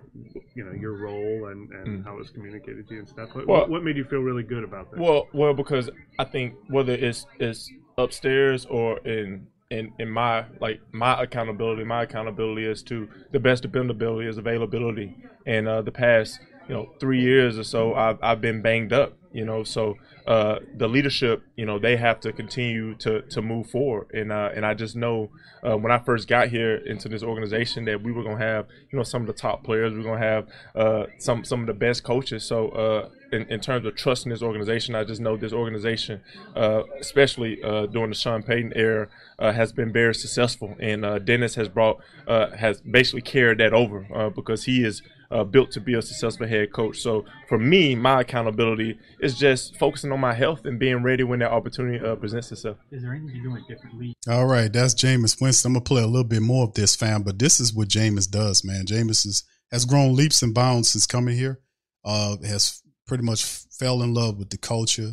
[0.55, 2.05] you know your role and, and Mm.
[2.05, 3.35] how it was communicated to you and stuff.
[3.35, 5.01] What, Well- what made you feel really good about that?
[5.01, 10.81] Well, well, because I think whether it's it's upstairs or in in in my like
[10.93, 15.17] my accountability, my accountability is to the best dependability is availability.
[15.47, 19.15] And uh, the past you know three years or so, I've I've been banged up.
[19.33, 23.71] You know, so uh, the leadership, you know, they have to continue to to move
[23.71, 24.11] forward.
[24.13, 25.31] And uh, and I just know
[25.63, 28.97] uh, when I first got here into this organization that we were gonna have you
[28.97, 29.93] know some of the top players.
[29.93, 32.45] We're gonna have uh, some some of the best coaches.
[32.45, 36.23] So uh, in, in terms of trusting this organization, I just know this organization,
[36.57, 37.57] uh, especially
[37.93, 43.23] during the Sean Payton era, has been very successful, and Dennis has brought has basically
[43.23, 46.99] carried that over because he is uh, built to be a successful head coach.
[46.99, 51.39] So for me, my accountability is just focusing on my health and being ready when
[51.41, 52.79] that opportunity uh, presents itself.
[52.91, 54.15] Is there anything you're doing differently?
[54.29, 55.71] All right, that's Jameis Winston.
[55.71, 57.23] I'm gonna play a little bit more of this, fam.
[57.23, 58.87] But this is what Jameis does, man.
[58.87, 61.61] Jameis is, has grown leaps and bounds since coming here.
[62.05, 63.45] Uh, has pretty much
[63.79, 65.13] fell in love with the culture.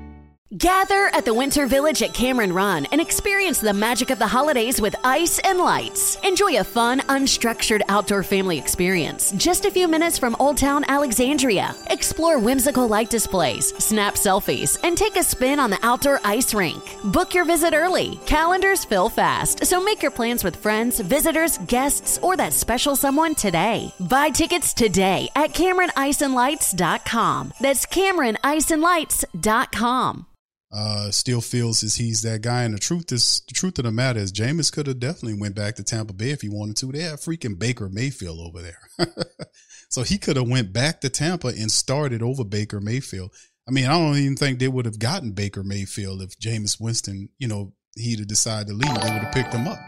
[0.57, 4.81] Gather at the Winter Village at Cameron Run and experience the magic of the holidays
[4.81, 6.17] with ice and lights.
[6.25, 11.73] Enjoy a fun, unstructured outdoor family experience just a few minutes from Old Town Alexandria.
[11.89, 16.83] Explore whimsical light displays, snap selfies, and take a spin on the outdoor ice rink.
[17.05, 18.19] Book your visit early.
[18.25, 23.35] Calendars fill fast, so make your plans with friends, visitors, guests, or that special someone
[23.35, 23.93] today.
[24.01, 27.53] Buy tickets today at CameronIceandLights.com.
[27.61, 30.25] That's CameronIceandLights.com.
[30.73, 32.63] uh, still feels as he's that guy.
[32.63, 35.55] And the truth is, the truth of the matter is, Jameis could have definitely went
[35.55, 36.91] back to Tampa Bay if he wanted to.
[36.91, 39.07] They have freaking Baker Mayfield over there,
[39.89, 43.33] so he could have went back to Tampa and started over Baker Mayfield.
[43.67, 47.29] I mean, I don't even think they would have gotten Baker Mayfield if Jameis Winston,
[47.37, 48.93] you know, he'd have decided to leave.
[48.95, 49.79] They would have picked him up.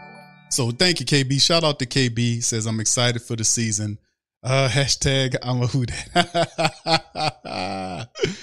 [0.50, 1.40] So thank you, KB.
[1.42, 2.42] Shout out to KB.
[2.42, 3.98] Says I'm excited for the season.
[4.44, 6.08] Uh, hashtag I'm a that.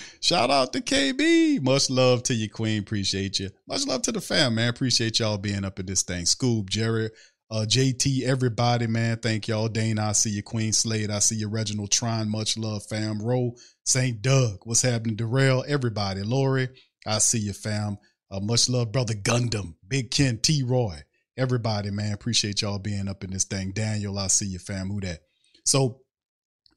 [0.20, 1.62] Shout out to KB.
[1.62, 2.80] Much love to you, Queen.
[2.82, 3.52] Appreciate you.
[3.68, 4.70] Much love to the fam, man.
[4.70, 6.24] Appreciate y'all being up in this thing.
[6.24, 7.12] Scoob, Jerry,
[7.52, 9.18] uh, JT, everybody, man.
[9.18, 9.68] Thank y'all.
[9.68, 10.42] Dane, I see you.
[10.42, 11.48] Queen Slade, I see you.
[11.48, 13.22] Reginald Trine, much love, fam.
[13.22, 14.24] Roll, St.
[14.24, 15.16] Doug, what's happening?
[15.16, 16.24] Darrell, everybody.
[16.24, 16.70] Lori,
[17.06, 18.00] I see you, fam.
[18.32, 20.64] Uh, much love, brother Gundam, Big Ken, T.
[20.64, 21.04] Roy,
[21.38, 22.14] everybody, man.
[22.14, 23.72] Appreciate y'all being up in this thing.
[23.72, 24.90] Daniel, I see you, fam.
[24.90, 25.20] Who that?
[25.66, 26.02] So,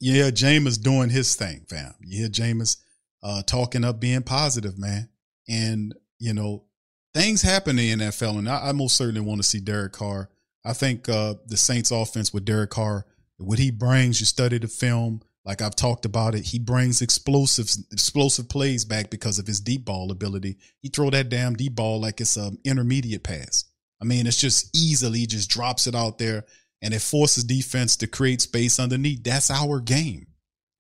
[0.00, 1.94] you hear Jameis doing his thing, fam.
[2.00, 2.76] You hear Jameis
[3.22, 5.08] uh, talking up, being positive, man.
[5.48, 6.64] And, you know,
[7.14, 10.28] things happen in the NFL, and I, I most certainly want to see Derek Carr.
[10.64, 13.06] I think uh, the Saints offense with Derek Carr,
[13.38, 17.70] what he brings, you study the film, like I've talked about it, he brings explosive
[17.92, 20.56] explosive plays back because of his deep ball ability.
[20.80, 23.64] He throw that damn deep ball like it's an intermediate pass.
[24.00, 26.44] I mean, it's just easily just drops it out there
[26.82, 29.22] and it forces defense to create space underneath.
[29.22, 30.26] That's our game.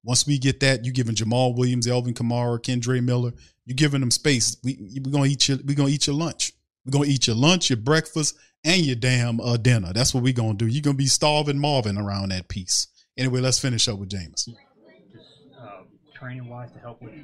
[0.04, 3.32] Once we get that, you giving Jamaal Williams, Alvin Kamara, Kendre Miller,
[3.64, 4.56] you giving them space.
[4.62, 6.52] We we gonna eat your we gonna eat your lunch.
[6.84, 9.92] We're gonna eat your lunch, your breakfast, and your damn uh, dinner.
[9.94, 10.66] That's what we're gonna do.
[10.66, 12.86] You're gonna be starving Marvin around that piece.
[13.16, 14.44] Anyway, let's finish up with James.
[14.44, 15.26] Just
[15.58, 17.14] uh, training wise to help with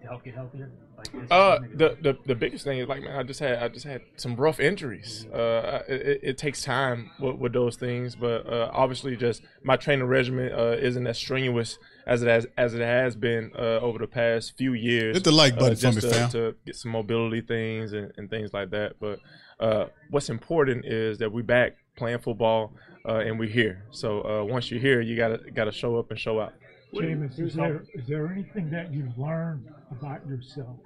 [0.00, 0.70] to help get healthier.
[0.96, 3.68] Like this Uh, the, the the biggest thing is like man, I just had I
[3.68, 5.26] just had some rough injuries.
[5.26, 9.76] Uh, it, it, it takes time with, with those things, but uh, obviously, just my
[9.76, 13.98] training regimen uh, isn't as strenuous as it has as it has been uh, over
[13.98, 15.16] the past few years.
[15.16, 16.30] Hit the like button uh, for just me, to, fam.
[16.30, 18.94] to get some mobility things and, and things like that.
[19.00, 19.20] But
[19.60, 22.72] uh, what's important is that we back playing football
[23.08, 23.84] uh, and we're here.
[23.90, 26.54] So uh, once you're here, you gotta gotta show up and show out.
[27.00, 30.76] Jameis, is there, is there anything that you've learned about yourself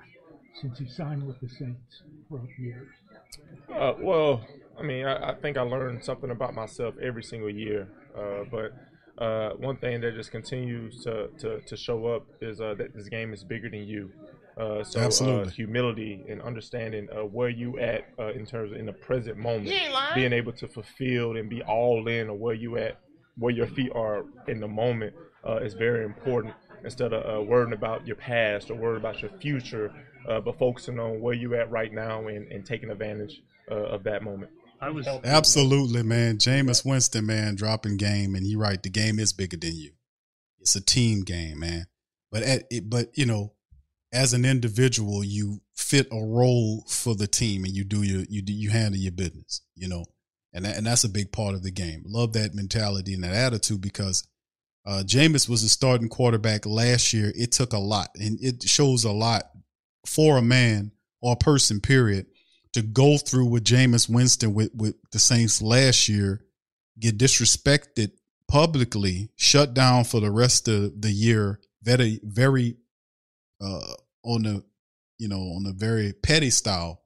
[0.60, 2.88] since you signed with the Saints for a few years?
[3.74, 4.44] Uh, well,
[4.78, 7.88] I mean, I, I think I learned something about myself every single year.
[8.16, 8.72] Uh, but
[9.22, 13.08] uh, one thing that just continues to, to, to show up is uh, that this
[13.08, 14.10] game is bigger than you.
[14.56, 15.52] Uh, so uh, Absolutely.
[15.52, 19.66] humility and understanding uh, where you at uh, in terms of in the present moment,
[19.66, 20.14] You ain't lying.
[20.14, 22.98] being able to fulfill and be all in on where you at,
[23.38, 25.14] where your feet are in the moment
[25.46, 26.54] uh, is very important.
[26.82, 29.92] Instead of uh, worrying about your past or worrying about your future,
[30.28, 34.02] uh, but focusing on where you're at right now and, and taking advantage uh, of
[34.04, 34.50] that moment.
[34.80, 36.38] I was Absolutely, man.
[36.38, 38.82] Jameis Winston, man, dropping game, and you're right.
[38.82, 39.92] The game is bigger than you.
[40.58, 41.86] It's a team game, man.
[42.30, 43.52] But at it, but you know,
[44.12, 48.40] as an individual, you fit a role for the team, and you do your you
[48.40, 49.60] do, you handle your business.
[49.74, 50.06] You know,
[50.54, 52.02] and that, and that's a big part of the game.
[52.06, 54.26] Love that mentality and that attitude because
[54.86, 57.32] uh, Jameis was a starting quarterback last year.
[57.36, 59.50] It took a lot, and it shows a lot
[60.06, 62.26] for a man or a person, period,
[62.72, 66.40] to go through with Jameis Winston with, with the Saints last year,
[66.98, 68.12] get disrespected
[68.48, 72.76] publicly, shut down for the rest of the year, very, very
[73.60, 74.64] uh, on the
[75.18, 77.02] you know on a very petty style,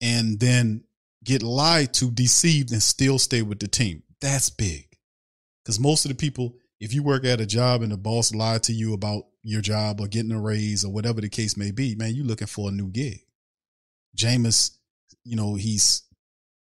[0.00, 0.82] and then
[1.24, 4.02] get lied to, deceived, and still stay with the team.
[4.20, 4.88] That's big.
[5.64, 8.64] Because most of the people, if you work at a job and the boss lied
[8.64, 11.94] to you about your job or getting a raise or whatever the case may be,
[11.94, 13.20] man, you're looking for a new gig.
[14.16, 14.72] Jameis,
[15.22, 16.02] you know, he's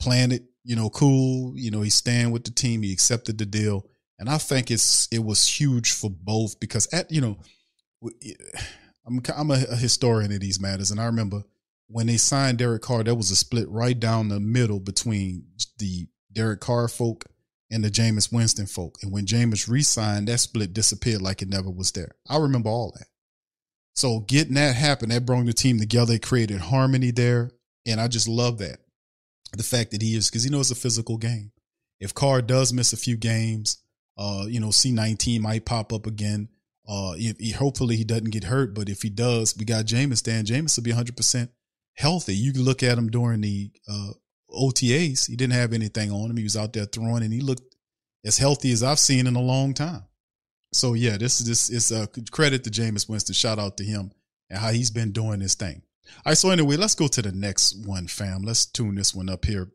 [0.00, 1.59] playing it, you know, cool.
[1.59, 2.83] You know, he's staying with the team.
[2.83, 3.87] He accepted the deal,
[4.20, 7.38] and I think it's it was huge for both because at you know,
[9.05, 11.42] I'm I'm a, historian of these matters, and I remember
[11.88, 15.48] when they signed Derek Carr, there was a split right down the middle between
[15.79, 17.24] the Derek Carr folk
[17.70, 18.98] and the Jameis Winston folk.
[19.03, 22.12] And when Jameis re-signed, that split disappeared like it never was there.
[22.29, 23.07] I remember all that.
[23.94, 27.53] So getting that happen, that brought the team together, it created harmony there.
[27.87, 28.79] And I just love that.
[29.57, 31.53] The fact that he is, because you know it's a physical game.
[32.00, 33.79] If Carr does miss a few games,
[34.18, 36.48] uh, you know, C19 might pop up again.
[36.87, 40.22] Uh, if he, hopefully he doesn't get hurt, but if he does, we got Jameis
[40.22, 40.44] Dan.
[40.44, 41.48] Jameis will be 100%
[41.94, 42.35] healthy.
[42.35, 44.11] You can look at him during the uh,
[44.55, 45.29] OTAs.
[45.29, 46.37] He didn't have anything on him.
[46.37, 47.75] He was out there throwing, and he looked
[48.25, 50.05] as healthy as I've seen in a long time.
[50.73, 53.35] So yeah, this is this is uh, a credit to Jameis Winston.
[53.35, 54.11] Shout out to him
[54.51, 55.83] and how he's been doing this thing.
[56.19, 58.43] All right, so anyway, let's go to the next one, fam.
[58.43, 59.71] Let's tune this one up here.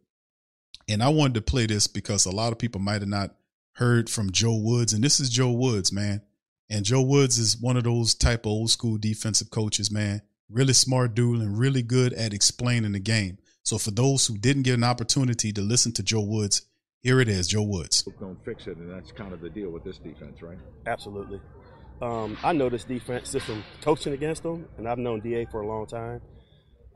[0.89, 3.35] And I wanted to play this because a lot of people might have not
[3.73, 6.21] heard from Joe Woods, and this is Joe Woods, man.
[6.69, 10.21] And Joe Woods is one of those type of old school defensive coaches, man.
[10.49, 13.37] Really smart dude and really good at explaining the game.
[13.69, 16.63] So for those who didn't get an opportunity to listen to Joe Woods,
[17.03, 18.03] here it is, Joe Woods.
[18.19, 20.57] Don't fix it, and that's kind of the deal with this defense, right?
[20.87, 21.39] Absolutely.
[22.01, 25.67] Um, I know this defense system coaching against them, and I've known Da for a
[25.67, 26.19] long time.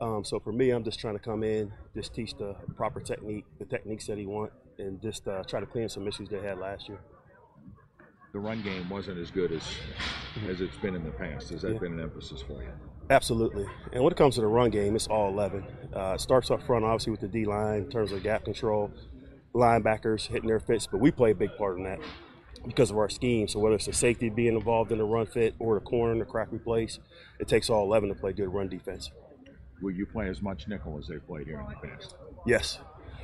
[0.00, 3.44] Um, so for me, I'm just trying to come in, just teach the proper technique,
[3.60, 6.58] the techniques that he want, and just uh, try to clean some issues they had
[6.58, 6.98] last year.
[8.32, 9.62] The run game wasn't as good as
[10.48, 11.50] as it's been in the past.
[11.50, 11.78] Has that Yeah.
[11.78, 12.72] been an emphasis for you?
[13.10, 13.66] Absolutely.
[13.92, 15.64] And when it comes to the run game, it's all 11.
[15.94, 18.90] Uh, it starts up front, obviously, with the D line in terms of gap control,
[19.54, 22.00] linebackers hitting their fits, but we play a big part in that
[22.66, 23.46] because of our scheme.
[23.46, 26.18] So whether it's the safety being involved in the run fit or the corner, in
[26.18, 26.98] the crack replace,
[27.38, 29.10] it takes all 11 to play good run defense.
[29.82, 32.16] Will you play as much nickel as they played here in the past?
[32.46, 32.78] Yes,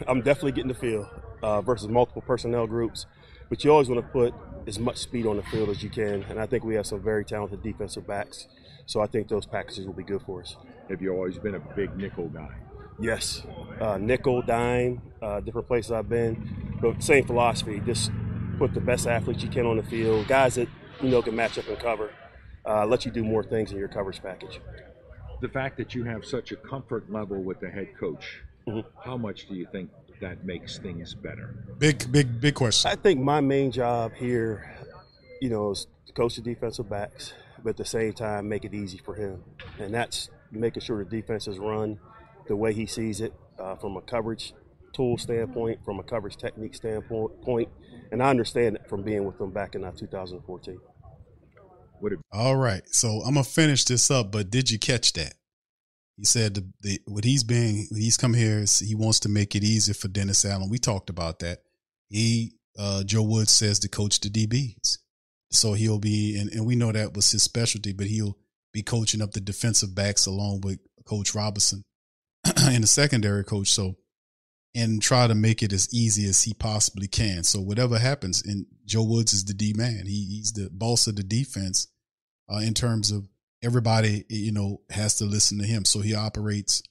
[0.06, 1.08] I'm definitely getting the feel
[1.42, 3.06] uh, versus multiple personnel groups,
[3.48, 4.34] but you always want to put
[4.66, 7.00] as much speed on the field as you can, and I think we have some
[7.00, 8.46] very talented defensive backs,
[8.86, 10.56] so I think those packages will be good for us.
[10.88, 12.54] Have you always been a big nickel guy?
[12.98, 13.42] Yes,
[13.80, 17.80] uh, nickel, dime, uh, different places I've been, but same philosophy.
[17.86, 18.10] Just
[18.58, 20.68] put the best athletes you can on the field, guys that
[21.00, 22.10] you know can match up and cover.
[22.66, 24.60] Uh, let you do more things in your coverage package.
[25.40, 28.42] The fact that you have such a comfort level with the head coach,
[29.02, 29.90] how much do you think
[30.20, 31.54] that makes things better?
[31.78, 32.90] Big, big, big question.
[32.90, 34.76] I think my main job here,
[35.40, 38.74] you know, is to coach the defensive backs, but at the same time make it
[38.74, 39.42] easy for him,
[39.78, 41.98] and that's making sure the defense is run
[42.48, 44.52] the way he sees it uh, from a coverage
[44.92, 47.68] tool standpoint, from a coverage technique standpoint, point,
[48.10, 50.78] and I understand it from being with them back in uh, 2014.
[52.32, 52.82] All right.
[52.86, 55.34] So I'm gonna finish this up, but did you catch that?
[56.16, 59.28] He said the, the what he's being when he's come here is he wants to
[59.28, 60.70] make it easier for Dennis Allen.
[60.70, 61.60] We talked about that.
[62.08, 64.98] He uh Joe Woods says to coach the DBs.
[65.50, 68.36] So he'll be and, and we know that was his specialty, but he'll
[68.72, 71.82] be coaching up the defensive backs along with Coach Robinson
[72.56, 73.68] and the secondary coach.
[73.68, 73.96] So
[74.74, 77.42] and try to make it as easy as he possibly can.
[77.42, 80.04] So whatever happens, and Joe Woods is the D man.
[80.06, 81.88] He, he's the boss of the defense
[82.52, 83.28] uh, in terms of
[83.62, 85.84] everybody, you know, has to listen to him.
[85.84, 86.82] So he operates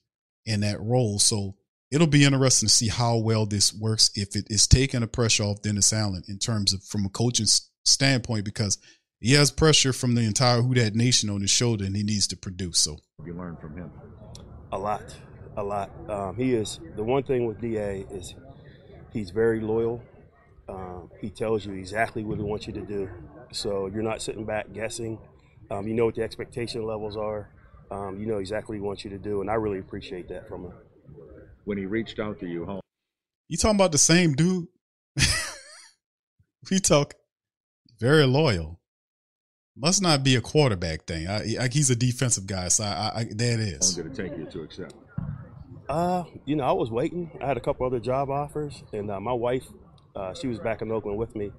[0.45, 1.19] in that role.
[1.19, 1.55] So
[1.91, 5.43] it'll be interesting to see how well this works if it is taking the pressure
[5.43, 7.47] off Dennis Allen in terms of from a coaching
[7.85, 8.77] standpoint because
[9.19, 12.27] he has pressure from the entire Who That Nation on his shoulder and he needs
[12.27, 12.79] to produce.
[12.79, 13.91] So you learn from him?
[14.71, 15.15] A lot,
[15.57, 15.91] a lot.
[16.09, 18.35] Um, he is the one thing with Da is
[19.11, 20.01] he's very loyal.
[20.69, 23.09] Um, he tells you exactly what he wants you to do,
[23.51, 25.17] so you're not sitting back guessing.
[25.71, 27.49] Um, you know what the expectation levels are.
[27.91, 30.47] Um, you know exactly what he wants you to do, and I really appreciate that
[30.47, 30.73] from him.
[31.65, 32.81] When he reached out to you, home.
[33.47, 34.67] you talking about the same dude?
[36.71, 37.15] we talk
[37.99, 38.79] very loyal.
[39.75, 41.27] Must not be a quarterback thing.
[41.27, 43.97] I, I, he's a defensive guy, so I, I, that How is.
[43.97, 44.93] long did it take you to accept?
[45.87, 47.31] Uh, you know, I was waiting.
[47.41, 49.65] I had a couple other job offers, and uh, my wife,
[50.15, 51.51] uh, she was back in Oakland with me,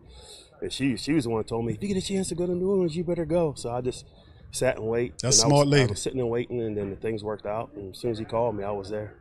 [0.60, 2.34] and she she was the one who told me, if you get a chance to
[2.34, 3.54] go to New Orleans, you better go.
[3.56, 4.04] So I just
[4.50, 5.18] sat and wait.
[5.22, 5.90] That's and I smart was, I lady.
[5.90, 7.70] was sitting and waiting, and then the things worked out.
[7.74, 9.14] And as soon as he called me, I was there.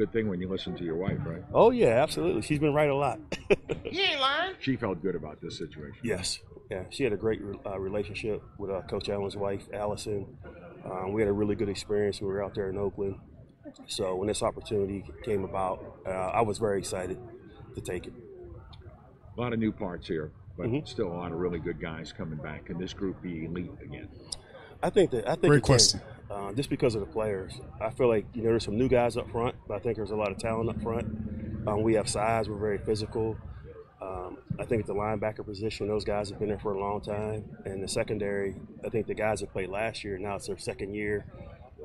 [0.00, 1.42] Good thing when you listen to your wife, right?
[1.52, 2.40] Oh yeah, absolutely.
[2.40, 3.20] She's been right a lot.
[3.84, 4.54] You ain't lying.
[4.58, 6.00] She felt good about this situation.
[6.02, 6.38] Yes.
[6.70, 10.38] Yeah, she had a great uh, relationship with uh, Coach Allen's wife, Allison.
[10.86, 12.18] Um, we had a really good experience.
[12.22, 13.16] We were out there in Oakland.
[13.88, 17.18] So when this opportunity came about, uh, I was very excited
[17.74, 18.14] to take it.
[19.36, 20.86] A lot of new parts here, but Mm-hmm.
[20.86, 22.66] still a lot of really good guys coming back.
[22.66, 24.08] Can this group be elite again?
[24.82, 26.00] I think that I think Great it can, question.
[26.30, 29.16] Uh, just because of the players, I feel like you know there's some new guys
[29.16, 31.06] up front, but I think there's a lot of talent up front.
[31.66, 32.48] Um, we have size.
[32.48, 33.36] We're very physical.
[34.00, 37.00] Um, I think at the linebacker position, those guys have been there for a long
[37.00, 37.44] time.
[37.66, 38.54] And the secondary,
[38.84, 41.26] I think the guys that played last year now it's their second year.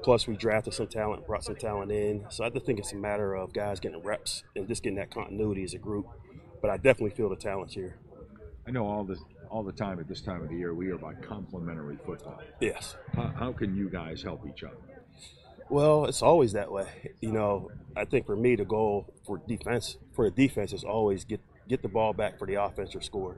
[0.04, 2.26] Plus, we drafted some talent, brought some talent in.
[2.30, 5.10] So I just think it's a matter of guys getting reps and just getting that
[5.10, 6.08] continuity as a group.
[6.62, 7.98] But I definitely feel the talent here.
[8.68, 9.18] I know all the
[9.50, 12.42] all the time at this time of the year we are about complementary football.
[12.60, 12.96] Yes.
[13.16, 14.78] How, how can you guys help each other?
[15.70, 16.88] Well, it's always that way.
[17.22, 21.26] You know, I think for me, the goal for defense for the defense is always
[21.26, 23.36] get get the ball back for the offense or score.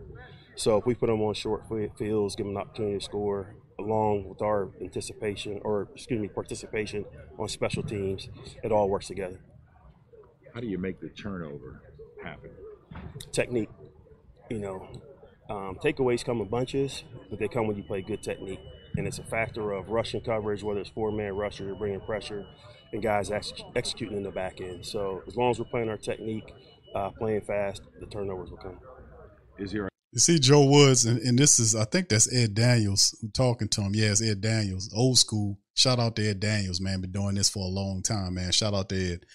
[0.55, 1.63] So if we put them on short
[1.97, 7.05] fields, give them an opportunity to score, along with our anticipation or excuse me participation
[7.37, 8.27] on special teams,
[8.63, 9.39] it all works together.
[10.53, 11.81] How do you make the turnover
[12.23, 12.49] happen?
[13.31, 13.69] Technique,
[14.49, 14.89] you know,
[15.49, 18.59] um, takeaways come in bunches, but they come when you play good technique.
[18.97, 22.45] And it's a factor of rushing coverage, whether it's four man rusher, bringing pressure,
[22.91, 24.85] and guys ex- executing in the back end.
[24.85, 26.51] So as long as we're playing our technique,
[26.95, 28.79] uh, playing fast, the turnovers will come.
[29.59, 33.15] Is there You see Joe Woods, and, and this is I think that's Ed Daniels
[33.21, 33.93] who talking to him.
[33.93, 35.59] Yeah, it's Ed Daniels, old school.
[35.75, 37.01] Shout out to Ed Daniels, man.
[37.01, 38.51] Been doing this for a long time, man.
[38.51, 39.25] Shout out to Ed.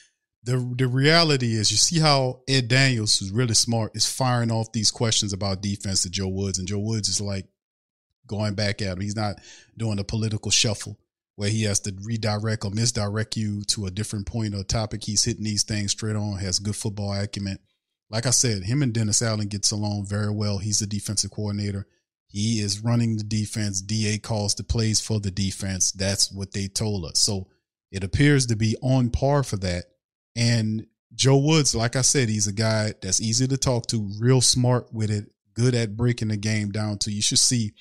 [0.45, 4.73] The the reality is, you see how Ed Daniels, who's really smart, is firing off
[4.73, 7.47] these questions about defense to Joe Woods, and Joe Woods is like
[8.27, 9.01] going back at him.
[9.01, 9.37] He's not
[9.77, 10.99] doing a political shuffle
[11.37, 15.05] where he has to redirect or misdirect you to a different point or topic.
[15.05, 16.39] He's hitting these things straight on.
[16.39, 17.59] Has good football acumen
[18.13, 20.59] like I said, him and Dennis Allen gets along very well.
[20.59, 21.87] He's the defensive coordinator.
[22.29, 23.81] He is running the defense.
[23.81, 25.93] DA calls the plays for the defense.
[25.93, 27.19] That's what they told us.
[27.19, 27.49] So
[27.91, 29.87] it appears to be on par for that.
[30.35, 34.41] And Joe Woods, like I said, he's a guy that's easy to talk to, real
[34.41, 37.13] smart with it, good at breaking the game down to.
[37.13, 37.73] You should see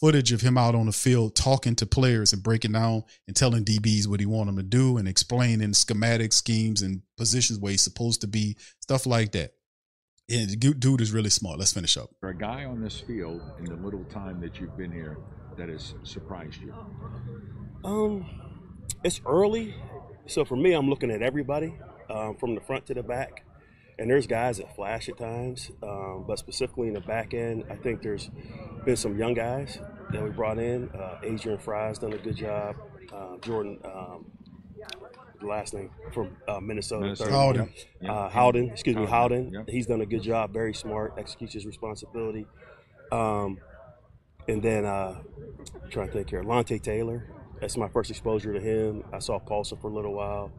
[0.00, 3.64] footage of him out on the field talking to players and breaking down and telling
[3.64, 7.82] DBs what he want them to do and explaining schematic schemes and positions where he's
[7.82, 9.54] supposed to be, stuff like that.
[10.28, 11.58] Yeah, the dude is really smart.
[11.58, 12.10] Let's finish up.
[12.20, 15.16] For a guy on this field in the little time that you've been here
[15.58, 16.72] that has surprised you?
[17.84, 18.26] Um,
[19.04, 19.74] it's early,
[20.28, 21.74] so for me, I'm looking at everybody
[22.08, 23.44] um, from the front to the back.
[23.98, 27.74] And there's guys that flash at times, um, but specifically in the back end, I
[27.74, 28.30] think there's
[28.84, 29.80] been some young guys
[30.12, 30.88] that we brought in.
[30.90, 32.76] Uh, Adrian Frye's done a good job.
[33.12, 34.30] Uh, Jordan, um,
[35.40, 37.30] the last name from uh, Minnesota, Minnesota.
[37.32, 37.72] Howden.
[38.00, 38.12] Yeah.
[38.12, 39.64] Uh, Howden, excuse me, Howden, Howden.
[39.66, 39.72] yeah.
[39.72, 40.52] He's done a good job.
[40.52, 42.46] Very smart, executes his responsibility.
[43.10, 43.58] Um,
[44.46, 45.22] and then uh,
[45.90, 47.26] trying to think here, Alontae Taylor.
[47.60, 49.04] That's my first exposure to him.
[49.12, 50.52] I saw Paulson for a little while.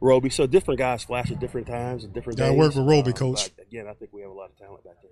[0.00, 0.30] Roby.
[0.30, 2.58] So different guys flash at different times and different Gotta days.
[2.58, 3.50] work with Roby, Uh, coach.
[3.56, 5.10] but again, I think we have a lot of talent back there.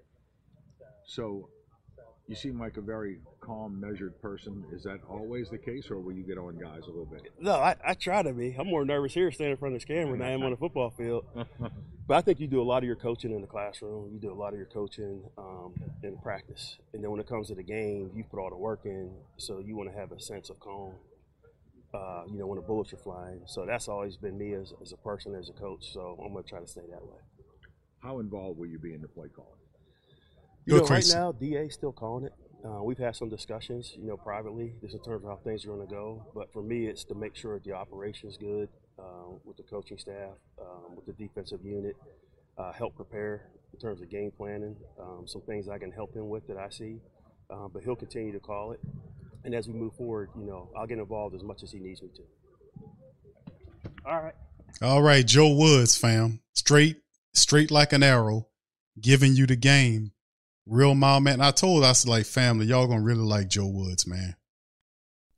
[1.07, 1.49] So
[2.29, 4.65] you seem like a very calm, measured person.
[4.73, 7.23] Is that always the case, or will you get on guys a little bit?
[7.41, 8.55] No, I, I try to be.
[8.59, 10.57] I'm more nervous here standing in front of this camera than I am on the
[10.57, 11.25] football field.
[12.05, 14.11] But I think you do a lot of your coaching in the classroom.
[14.13, 15.73] You do a lot of your coaching um,
[16.03, 16.77] in practice.
[16.93, 19.13] And then when it comes to the game, you put all the work in.
[19.37, 20.95] So you want to have a sense of calm,
[21.95, 23.43] uh, you know, when the bullets are flying.
[23.47, 25.93] So that's always been me as, as a person, as a coach.
[25.93, 27.19] So I'm going to try to stay that way.
[28.03, 29.51] How involved will you be in the play calling?
[30.65, 32.33] You Good know, right now, DA is still calling it.
[32.65, 35.69] Uh, we've had some discussions, you know, privately, just in terms of how things are
[35.69, 36.25] going to go.
[36.35, 38.69] But for me, it's to make sure the operation's good
[38.99, 40.31] uh, with the coaching staff,
[40.61, 41.97] um, with the defensive unit,
[42.57, 46.29] uh, help prepare in terms of game planning, um, some things I can help him
[46.29, 47.01] with that I see.
[47.73, 48.81] But he'll continue to call it.
[49.45, 52.03] And as we move forward, you know, I'll get involved as much as he needs
[52.03, 52.23] me to.
[54.07, 54.35] All right.
[54.81, 56.41] All right, Joe Woods, fam.
[56.55, 56.97] Straight,
[57.35, 58.49] straight like an arrow,
[59.01, 60.13] giving you the game.
[60.67, 61.41] Real mild man.
[61.41, 64.37] I told us like family, y'all gonna really like Joe Woods, man.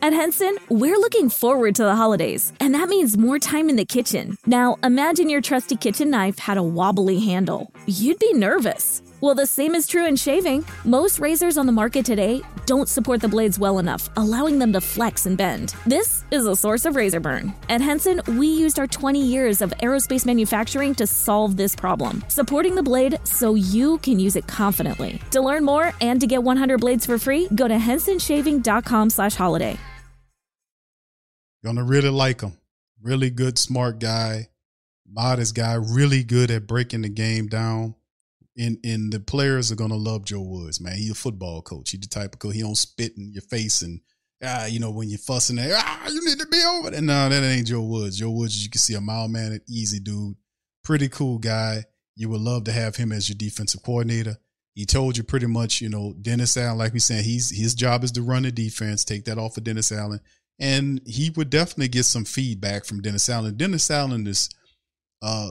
[0.00, 3.84] At Henson, we're looking forward to the holidays, and that means more time in the
[3.84, 4.38] kitchen.
[4.46, 7.72] Now, imagine your trusty kitchen knife had a wobbly handle.
[7.86, 9.02] You'd be nervous.
[9.20, 10.64] Well, the same is true in shaving.
[10.84, 14.80] Most razors on the market today don't support the blades well enough, allowing them to
[14.80, 15.74] flex and bend.
[15.84, 17.52] This is a source of razor burn.
[17.68, 22.76] At Henson, we used our 20 years of aerospace manufacturing to solve this problem, supporting
[22.76, 25.20] the blade so you can use it confidently.
[25.32, 29.78] To learn more and to get 100 blades for free, go to hensonshaving.com/holiday.
[31.64, 32.52] Gonna really like him.
[33.02, 34.50] Really good, smart guy,
[35.04, 37.96] modest guy, really good at breaking the game down.
[38.58, 40.96] And and the players are gonna love Joe Woods, man.
[40.96, 41.90] He's a football coach.
[41.90, 42.54] He's the type of coach.
[42.54, 44.00] He don't spit in your face and
[44.42, 47.02] ah, you know, when you're fussing there, ah, you need to be over there.
[47.02, 48.18] No, that ain't Joe Woods.
[48.18, 50.36] Joe Woods, you can see a mild mannered, easy dude,
[50.84, 51.84] pretty cool guy.
[52.16, 54.36] You would love to have him as your defensive coordinator.
[54.74, 58.04] He told you pretty much, you know, Dennis Allen, like we said, he's his job
[58.04, 60.20] is to run the defense, take that off of Dennis Allen.
[60.60, 63.56] And he would definitely get some feedback from Dennis Allen.
[63.56, 64.50] Dennis Allen is
[65.20, 65.50] uh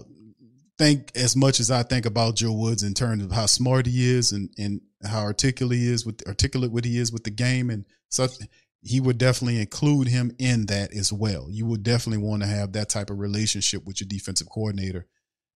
[0.77, 4.09] think as much as I think about Joe Woods in terms of how smart he
[4.09, 7.69] is and, and how articulate he is with articulate what he is with the game
[7.69, 8.31] and such
[8.81, 11.47] he would definitely include him in that as well.
[11.49, 15.07] You would definitely want to have that type of relationship with your defensive coordinator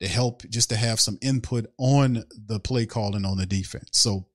[0.01, 3.89] to help just to have some input on the play calling on the defense.
[3.91, 4.27] So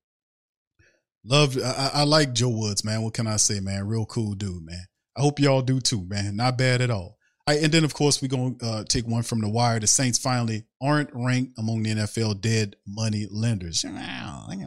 [1.25, 3.03] love I, I like Joe Woods, man.
[3.03, 3.87] What can I say, man?
[3.87, 4.85] Real cool dude, man.
[5.17, 6.37] I hope y'all do too, man.
[6.37, 7.17] Not bad at all.
[7.47, 9.79] And then, of course, we're going to uh, take one from the wire.
[9.79, 13.85] The Saints finally aren't ranked among the NFL dead money lenders.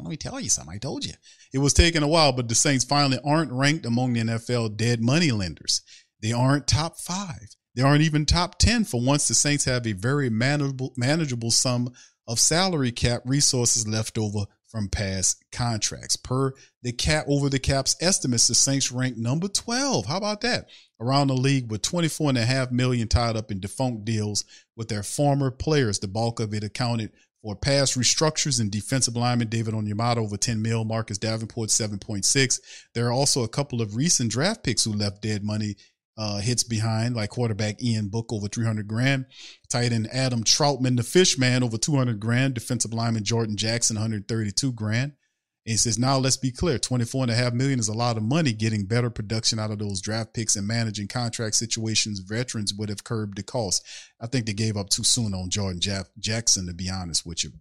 [0.04, 0.76] Let me tell you something.
[0.76, 1.14] I told you.
[1.52, 5.02] It was taking a while, but the Saints finally aren't ranked among the NFL dead
[5.02, 5.82] money lenders.
[6.22, 7.56] They aren't top five.
[7.76, 11.94] They aren't even top 10 for once the Saints have a very manageable, manageable sum
[12.28, 16.16] of salary cap resources left over from past contracts.
[16.16, 16.54] Per
[16.84, 20.06] the cap over the cap's estimates, the Saints rank number 12.
[20.06, 20.68] How about that?
[21.00, 24.44] Around the league with 24 and a half million tied up in defunct deals
[24.76, 26.00] with their former players.
[26.00, 27.12] The bulk of it accounted
[27.44, 32.60] for past restructures and defensive lineman David Onyemata over 10 mil, Marcus Davenport 7.6.
[32.94, 35.76] There are also a couple of recent draft picks who left dead money
[36.18, 39.26] uh, hits behind, like quarterback Ian Book over 300 grand,
[39.70, 44.74] tight end Adam Trautman, the fish man, over 200 grand, defensive lineman Jordan Jackson, 132
[44.74, 45.14] grand.
[45.68, 48.16] And he says, now let's be clear 24 and a half million is a lot
[48.16, 52.20] of money getting better production out of those draft picks and managing contract situations.
[52.22, 53.86] Veterans would have curbed the cost.
[54.22, 57.44] I think they gave up too soon on Jordan Jack- Jackson, to be honest with
[57.44, 57.52] you.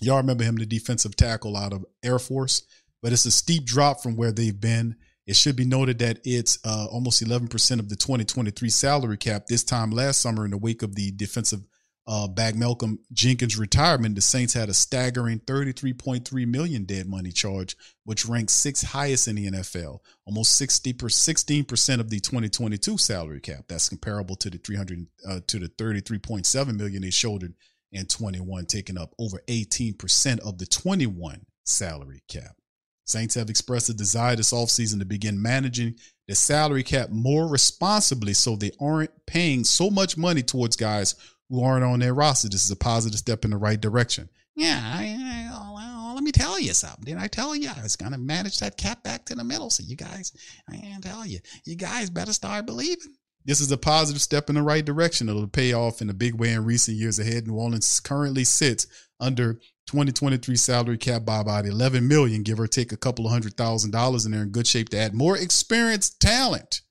[0.00, 2.62] Y'all remember him, the defensive tackle out of Air Force,
[3.02, 4.94] but it's a steep drop from where they've been.
[5.26, 9.46] It should be noted that it's uh, almost 11% of the 2023 salary cap.
[9.46, 11.66] This time last summer, in the wake of the defensive
[12.10, 17.76] uh, back Malcolm Jenkins' retirement, the Saints had a staggering 33.3 million dead money charge,
[18.02, 20.00] which ranks sixth highest in the NFL.
[20.26, 23.66] Almost 60 per 16% of the 2022 salary cap.
[23.68, 27.54] That's comparable to the 300 uh, to the 33.7 million they shouldered
[27.92, 32.56] in 21, taking up over 18% of the 21 salary cap.
[33.04, 35.94] Saints have expressed a desire this offseason to begin managing
[36.26, 41.14] the salary cap more responsibly so they aren't paying so much money towards guys
[41.52, 42.48] aren't on their roster.
[42.48, 44.28] This is a positive step in the right direction.
[44.56, 47.04] Yeah, I, I, oh, well, let me tell you something.
[47.04, 49.70] Did I tell you I was going to manage that cap back to the middle?
[49.70, 50.32] So you guys,
[50.68, 53.14] I can tell you, you guys better start believing.
[53.44, 55.28] This is a positive step in the right direction.
[55.28, 57.46] It'll pay off in a big way in recent years ahead.
[57.46, 58.86] New Orleans currently sits
[59.18, 59.54] under
[59.86, 63.92] 2023 salary cap by about 11 million, give or take a couple of hundred thousand
[63.92, 66.82] dollars, and they're in good shape to add more experienced talent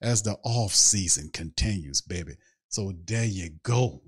[0.00, 2.32] as the off season continues, baby.
[2.68, 4.02] So there you go.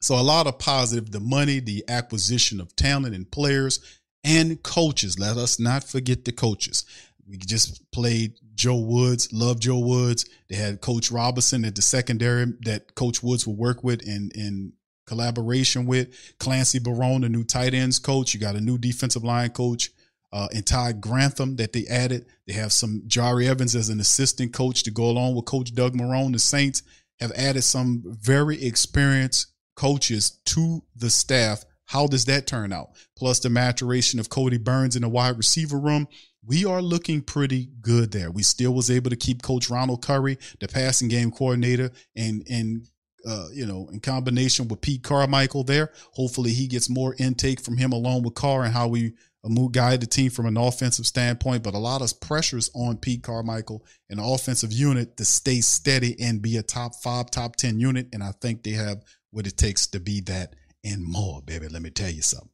[0.00, 3.80] So a lot of positive, the money, the acquisition of talent and players
[4.24, 5.18] and coaches.
[5.18, 6.84] Let us not forget the coaches.
[7.28, 10.28] We just played Joe Woods, love Joe Woods.
[10.48, 14.72] They had Coach Robinson at the secondary that Coach Woods will work with in in
[15.06, 18.34] collaboration with Clancy Barone, the new tight ends coach.
[18.34, 19.90] You got a new defensive line coach,
[20.32, 22.26] uh, and Todd Grantham that they added.
[22.46, 25.94] They have some Jahri Evans as an assistant coach to go along with Coach Doug
[25.94, 26.32] Marrone.
[26.32, 26.82] The Saints
[27.20, 31.64] have added some very experienced coaches to the staff.
[31.86, 32.90] How does that turn out?
[33.16, 36.08] Plus the maturation of Cody Burns in the wide receiver room.
[36.44, 38.30] We are looking pretty good there.
[38.30, 42.88] We still was able to keep Coach Ronald Curry, the passing game coordinator, and and
[43.26, 45.92] uh, you know, in combination with Pete Carmichael there.
[46.12, 49.14] Hopefully he gets more intake from him along with Carr and how we
[49.44, 51.62] uh, guide the team from an offensive standpoint.
[51.62, 56.42] But a lot of pressures on Pete Carmichael and offensive unit to stay steady and
[56.42, 58.08] be a top five, top 10 unit.
[58.12, 60.54] And I think they have what it takes to be that
[60.84, 61.68] and more, baby.
[61.68, 62.50] Let me tell you something.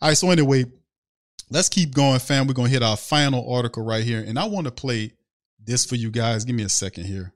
[0.00, 0.16] All right.
[0.16, 0.64] So anyway,
[1.50, 2.46] let's keep going, fam.
[2.46, 4.24] We're to hit our final article right here.
[4.26, 5.12] And I want to play
[5.62, 6.44] this for you guys.
[6.44, 7.32] Give me a second here.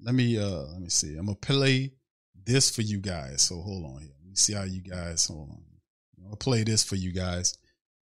[0.00, 1.16] Let me uh let me see.
[1.16, 1.92] I'm gonna play
[2.44, 3.42] this for you guys.
[3.42, 4.12] So hold on here.
[4.20, 5.62] Let me see how you guys hold on.
[6.28, 7.56] I'll play this for you guys.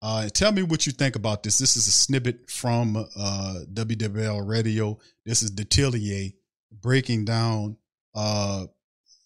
[0.00, 1.58] Uh, tell me what you think about this.
[1.58, 4.98] This is a snippet from uh, WWL Radio.
[5.24, 6.32] This is Detillier
[6.80, 7.76] breaking down,
[8.14, 8.66] uh,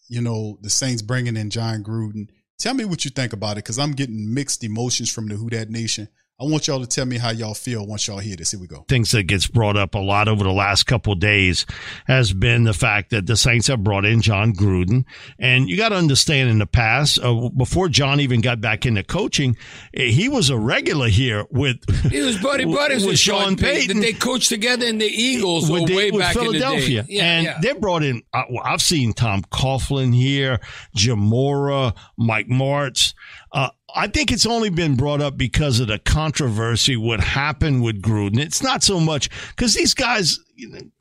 [0.09, 2.29] you know, the Saints bringing in Jon Gruden.
[2.59, 5.51] Tell me what you think about it because I'm getting mixed emotions from the Who
[5.51, 6.09] That Nation.
[6.43, 8.51] I want y'all to tell me how y'all feel once y'all hear this.
[8.51, 8.85] Here we go.
[8.89, 11.67] things that gets brought up a lot over the last couple of days
[12.09, 15.05] has been the fact that the Saints have brought in Jon Gruden.
[15.39, 19.05] And you got to understand in the past, uh, before Jon even got back into
[19.05, 19.57] coaching,
[19.95, 21.79] eh, he was a regular here with
[22.11, 24.01] He was buddy buddies with, Sean Payton.
[24.01, 27.03] They coached together in the Eagles with, way with back Philadelphia.
[27.03, 27.19] in the day.
[27.19, 27.59] Yeah, and yeah.
[27.63, 30.59] they brought in, uh, I've seen Tom Coughlin here,
[30.93, 33.15] Jim Mora, Mike Martz.
[33.53, 38.01] Uh, I think it's only been brought up because of the controversy, what happened with
[38.03, 38.39] Gruden.
[38.39, 40.39] It's not so much because these guys,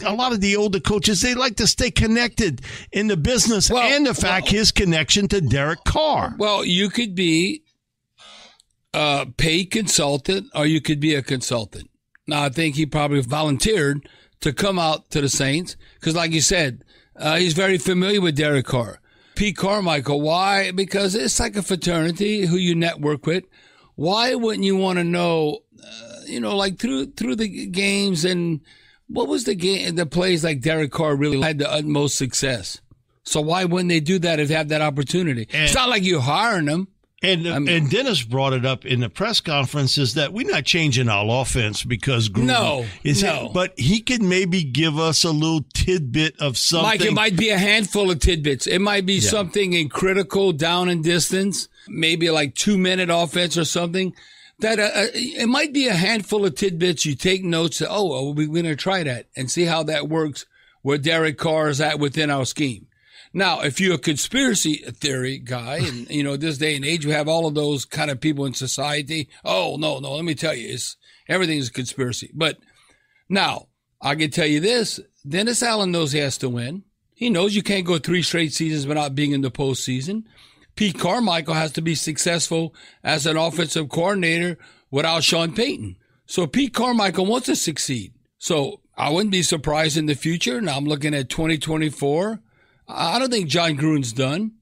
[0.05, 2.61] a lot of the older coaches, they like to stay connected
[2.91, 6.35] in the business and the fact his connection to Derek Carr.
[6.37, 7.63] Well, you could be
[8.93, 11.89] a paid consultant or you could be a consultant.
[12.27, 14.07] Now, I think he probably volunteered
[14.41, 16.83] to come out to the Saints because, like you said,
[17.15, 19.00] uh, he's very familiar with Derek Carr.
[19.41, 20.69] Pete Carmichael, why?
[20.69, 23.43] Because it's like a fraternity who you network with.
[23.95, 28.61] Why wouldn't you want to know, uh, you know, like through through the games and
[29.07, 32.81] what was the game, the plays like Derek Carr really had the utmost success?
[33.23, 35.47] So why wouldn't they do that if they have that opportunity?
[35.49, 36.89] it's not like you're hiring them.
[37.23, 41.07] And and Dennis brought it up in the press conference is that we're not changing
[41.07, 43.51] our offense because Gruden No, is no.
[43.53, 46.87] but he could maybe give us a little tidbit of something.
[46.89, 48.65] Mike, it might be a handful of tidbits.
[48.65, 49.29] It might be Yeah.
[49.29, 54.15] something in critical down and distance, maybe like two minute offense or something.
[54.57, 57.05] That uh, uh, it might be a handful of tidbits.
[57.05, 57.79] You take notes.
[57.79, 60.45] That, oh, well, we're going to try that and see how that works.
[60.83, 62.87] Where Derek Carr is at within our scheme.
[63.33, 67.11] Now, if you're a conspiracy theory guy, and you know this day and age, you
[67.11, 69.29] have all of those kind of people in society.
[69.43, 72.31] Oh no, no, let me tell you, it's everything is a conspiracy.
[72.33, 72.57] But
[73.29, 73.67] now
[74.01, 76.83] I can tell you this: Dennis Allen knows he has to win.
[77.13, 80.23] He knows you can't go three straight seasons without being in the postseason.
[80.75, 82.73] Pete Carmichael has to be successful
[83.03, 84.57] as an offensive coordinator
[84.89, 85.97] without Sean Payton.
[86.25, 88.13] So Pete Carmichael wants to succeed.
[88.37, 90.61] So I wouldn't be surprised in the future.
[90.61, 92.41] Now I'm looking at 2024.
[92.93, 94.53] I don't think Jon Gruden's done.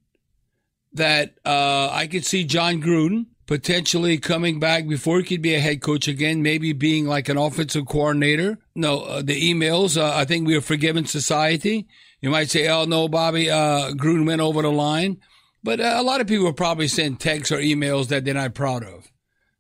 [0.94, 5.60] That uh, I could see Jon Gruden potentially coming back before he could be a
[5.60, 8.60] head coach again, maybe being like an offensive coordinator.
[8.76, 11.88] No, uh, the emails, uh, I think we are forgiven society.
[12.22, 15.18] You might say, oh, no, Bobby, uh, Gruden went over the line.
[15.64, 18.84] But uh, a lot of people probably send texts or emails that they're not proud
[18.84, 19.12] of.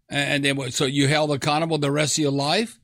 [0.07, 2.79] And then, so you held accountable the rest of your life.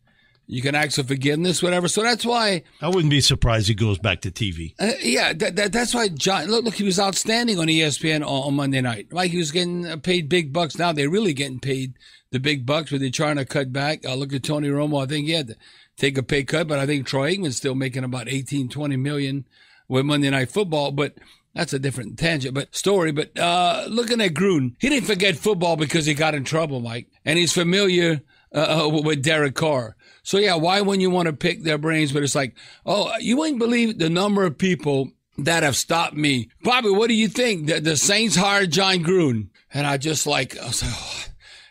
[0.47, 1.87] You can ask for forgiveness, whatever.
[1.87, 4.75] So that's why I wouldn't be surprised he goes back to TV.
[4.79, 6.47] uh, yeah, that, that, that's why Jon.
[6.47, 9.11] Look, look, he was outstanding on ESPN on, on Monday night.
[9.11, 10.77] Like he was getting uh, paid big bucks.
[10.77, 11.93] Now they're really getting paid
[12.31, 14.05] the big bucks, but they're trying to cut back.
[14.05, 15.03] Uh, look at Tony Romo.
[15.03, 15.55] I think he had to
[15.97, 19.45] take a pay cut, but I think Troy Aikman's still making about 18, 20 million
[19.87, 20.91] with Monday Night Football.
[20.91, 21.15] But
[21.55, 23.11] that's a different tangent, but story.
[23.11, 27.07] But uh, looking at Gruden, he didn't forget football because he got in trouble, Mike,
[27.23, 28.21] and he's familiar
[28.53, 29.94] uh, uh, with Derek Carr.
[30.26, 32.11] So yeah, why wouldn't you want to pick their brains?
[32.11, 36.49] But it's like, oh, you wouldn't believe the number of people that have stopped me.
[36.63, 37.67] Bobby, what do you think?
[37.67, 41.26] The, the Saints hired Jon Gruden, and I just like, I was like, oh.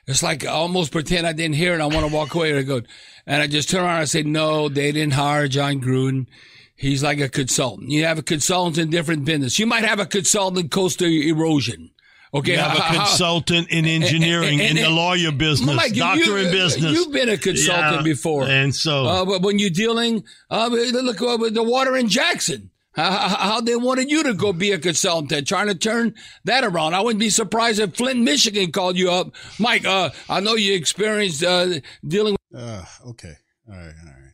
[0.07, 1.80] it's like I almost pretend I didn't hear it.
[1.80, 2.50] I want to walk away.
[2.50, 2.80] And I go,
[3.26, 6.28] and I just turn around and I say, no, they didn't hire Jon Gruden.
[6.76, 7.90] He's like a consultant.
[7.90, 9.59] You have a consultant in different business.
[9.59, 11.90] You might have a consultant in coastal erosion.
[12.35, 16.03] Okay, You have a how- how- consultant in engineering, in the lawyer business, Mike, you-
[16.03, 16.93] doctor in business.
[16.93, 21.22] You've been a consultant Yeah, before, and so uh, but when you're dealing, uh, look
[21.22, 22.70] uh, with the water in Jackson.
[22.97, 26.14] How, how how they wanted you to go be a consultant, trying to turn
[26.45, 26.95] that around.
[26.95, 29.85] I wouldn't be surprised if Flint, Michigan, called you up, Mike.
[29.85, 32.37] Uh, I know you experienced uh, dealing.
[32.53, 33.35] with Uh, okay.
[33.68, 33.95] All right.
[34.01, 34.32] All right.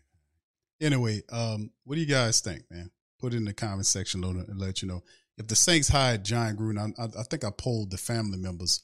[0.81, 2.91] Anyway, um, what do you guys think, man?
[3.19, 5.03] Put it in the comment section below and let you know.
[5.41, 8.83] If the Saints hired Jon Gruden, I, I, think I polled the family members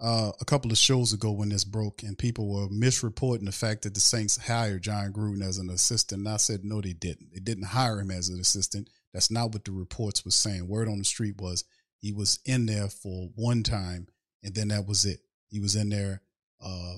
[0.00, 3.82] uh, a couple of shows ago when this broke, and people were misreporting the fact
[3.82, 6.26] that the Saints hired Jon Gruden as an assistant.
[6.26, 7.32] And I said, no, they didn't.
[7.32, 8.90] They didn't hire him as an assistant.
[9.14, 10.66] That's not what the reports were saying.
[10.66, 11.62] Word on the street was
[12.00, 14.08] he was in there for one time,
[14.42, 15.20] and then that was it.
[15.50, 16.20] He was in there
[16.60, 16.94] uh,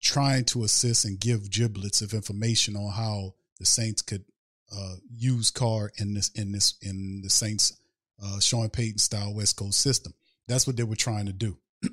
[0.00, 4.26] trying to assist and give giblets of information on how the Saints could
[4.74, 7.78] uh, use Carr in this in this in the Saints
[8.22, 10.14] uh, Sean Payton style West Coast system.
[10.46, 11.58] That's what they were trying to do.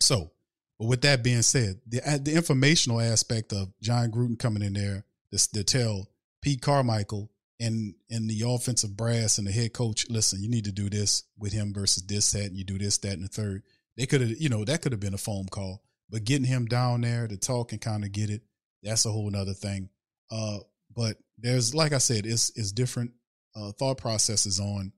[0.00, 0.30] so,
[0.78, 4.74] but with that being said, the uh, the informational aspect of Jon Gruden coming in
[4.74, 6.08] there, to, to tell
[6.42, 10.72] Pete Carmichael and and the offensive brass and the head coach, listen, you need to
[10.72, 13.62] do this with him versus this, that, and you do this, that, and the third.
[13.96, 15.82] They could have, you know, that could have been a phone call.
[16.08, 18.42] But getting him down there to talk and kind of get it,
[18.82, 19.90] that's a whole nother thing.
[20.30, 20.58] Uh,
[20.94, 23.12] but there's like I said, it's it's different
[23.56, 24.92] uh, thought processes on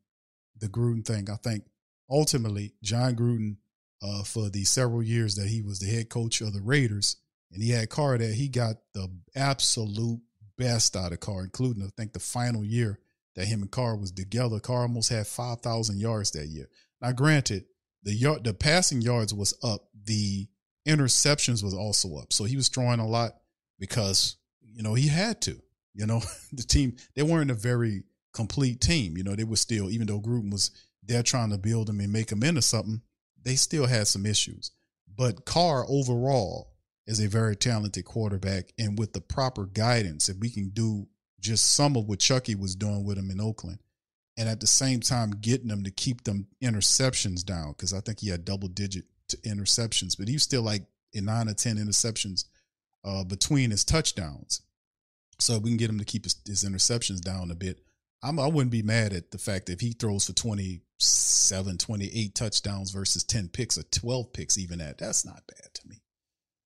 [0.59, 1.29] the Gruden thing.
[1.31, 1.65] I think
[2.11, 3.57] ultimately Jon Gruden,
[4.03, 7.17] uh, for the several years that he was the head coach of the Raiders,
[7.53, 10.21] and he had Carr there, he got the absolute
[10.59, 12.99] best out of Carr, including I think the final year
[13.37, 14.61] that him and Carr was together.
[14.61, 16.69] Carr almost had five thousand yards that year.
[17.01, 17.65] Now, granted,
[18.03, 20.49] the yard, the passing yards was up, the
[20.87, 23.33] interceptions was also up, so he was throwing a lot
[23.79, 25.61] because you know he had to.
[25.95, 26.23] You know,
[26.53, 29.17] the team they weren't a very complete team.
[29.17, 30.71] You know, they were still even though Gruden was
[31.03, 33.03] there trying to build them and make them into something,
[33.43, 34.71] they still had some issues.
[35.15, 36.73] But Carr overall
[37.07, 41.09] is a very talented quarterback, and with the proper guidance, if we can do
[41.41, 43.81] just some of what Chucky was doing with him in Oakland,
[44.37, 48.21] and at the same time getting them to keep them interceptions down, because I think
[48.21, 49.05] he had double digit
[49.45, 52.45] interceptions, but he was still like in nine or ten interceptions
[53.05, 54.63] uh, between his touchdowns.
[55.43, 57.81] So we can get him to keep his, his interceptions down a bit.
[58.23, 62.35] I'm, I wouldn't be mad at the fact that if he throws for 27, 28
[62.35, 66.03] touchdowns versus 10 picks or 12 picks, even at that's not bad to me.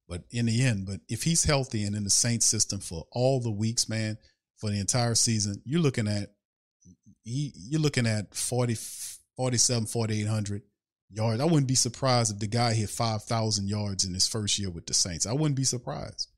[0.08, 3.40] But in the end, but if he's healthy and in the Saints system for all
[3.40, 4.18] the weeks, man,
[4.56, 6.32] for the entire season, you're looking at
[7.24, 8.76] he, you're looking at 40,
[9.36, 10.62] 47, 4,800
[11.10, 11.40] yards.
[11.40, 14.86] I wouldn't be surprised if the guy hit 5,000 yards in his first year with
[14.86, 15.26] the Saints.
[15.26, 16.28] I wouldn't be surprised.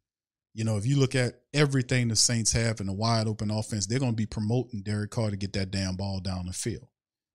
[0.58, 3.86] You know, if you look at everything the Saints have in a wide open offense,
[3.86, 6.88] they're going to be promoting Derek Carr to get that damn ball down the field.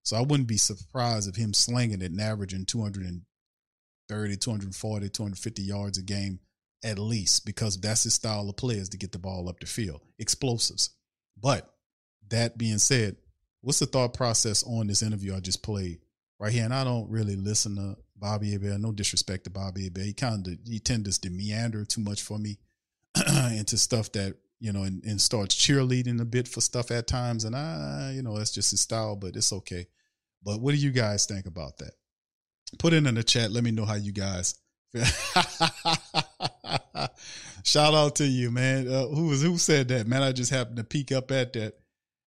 [0.04, 5.98] So I wouldn't be surprised if him slinging it and averaging 230, 240, 250 yards
[5.98, 6.42] a game
[6.84, 9.68] at least because that's his style of play is to get the ball up the
[9.68, 10.90] field, explosives.
[11.42, 11.74] But
[12.28, 13.16] that being said,
[13.62, 16.00] what's the thought process on this interview I just played
[16.42, 16.66] right here?
[16.66, 18.82] And I don't really listen to Bobby Hebert.
[18.82, 20.04] No disrespect to Bobby Hebert.
[20.04, 22.58] He kind of he tends to meander too much for me
[23.52, 27.46] into stuff that you know and, and starts cheerleading a bit for stuff at times.
[27.46, 29.88] And I, you know, that's just his style, but it's okay.
[30.44, 31.92] But what do you guys think about that?
[32.80, 33.52] Put it in the chat.
[33.52, 34.56] Let me know how you guys.
[37.64, 38.88] Shout out to you, man.
[38.88, 40.22] Uh, who was who said that, man?
[40.22, 41.76] I just happened to peek up at that.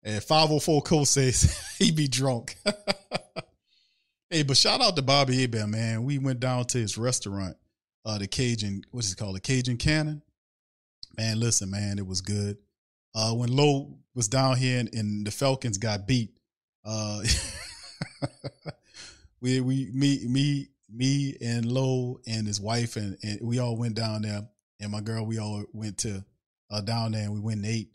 [0.03, 2.57] And 504 Cole says he be drunk.
[4.29, 6.03] hey, but shout out to Bobby Hebert, man.
[6.03, 7.55] We went down to his restaurant,
[8.05, 9.37] uh, the Cajun, what's it called?
[9.37, 10.21] The Cajun Cannon.
[11.17, 12.57] Man, listen, man, it was good.
[13.15, 16.31] Uh, when Lowe was down here and, and the Falcons got beat,
[16.85, 17.21] uh,
[19.41, 23.95] we we me me me and Lowe and his wife and, and we all went
[23.95, 24.41] down there
[24.79, 26.23] and my girl we all went to
[26.71, 27.89] uh, down there and we went and ate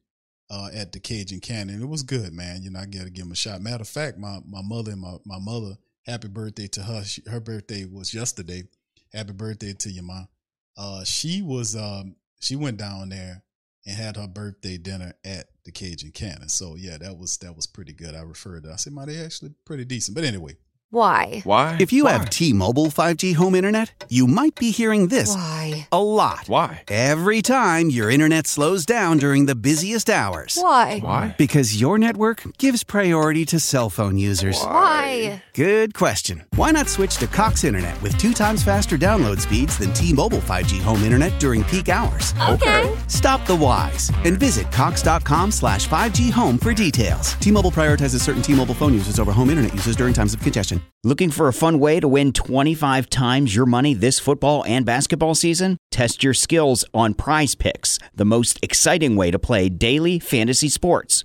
[0.50, 1.82] uh, at the Cajun Cannon.
[1.82, 2.62] It was good, man.
[2.62, 3.60] You know, I got to give him a shot.
[3.60, 7.04] Matter of fact, my my mother and my my mother, happy birthday to her.
[7.04, 8.64] She, her birthday was yesterday.
[9.12, 10.28] Happy birthday to your mom.
[10.76, 13.42] Uh, she was um she went down there
[13.86, 16.48] and had her birthday dinner at the Cajun Cannon.
[16.48, 18.14] So yeah, that was that was pretty good.
[18.14, 18.72] I referred to.
[18.72, 20.56] I said, "My, they actually pretty decent." But anyway,
[20.90, 21.42] Why?
[21.44, 21.76] Why?
[21.78, 25.86] If you have T-Mobile 5G home internet, you might be hearing this Why?
[25.92, 26.44] a lot.
[26.48, 26.84] Why?
[26.88, 30.56] Every time your internet slows down during the busiest hours.
[30.58, 31.00] Why?
[31.00, 31.34] Why?
[31.36, 34.58] Because your network gives priority to cell phone users.
[34.62, 35.42] Why?
[35.58, 36.44] Good question.
[36.54, 40.80] Why not switch to Cox Internet with two times faster download speeds than T-Mobile 5G
[40.80, 42.32] home internet during peak hours?
[42.48, 42.96] Okay.
[43.08, 47.32] Stop the whys and visit cox.com slash 5G home for details.
[47.40, 50.80] T-Mobile prioritizes certain T-Mobile phone users over home internet users during times of congestion.
[51.02, 55.34] Looking for a fun way to win 25 times your money this football and basketball
[55.34, 55.76] season?
[55.90, 61.24] Test your skills on Prize Picks, the most exciting way to play daily fantasy sports.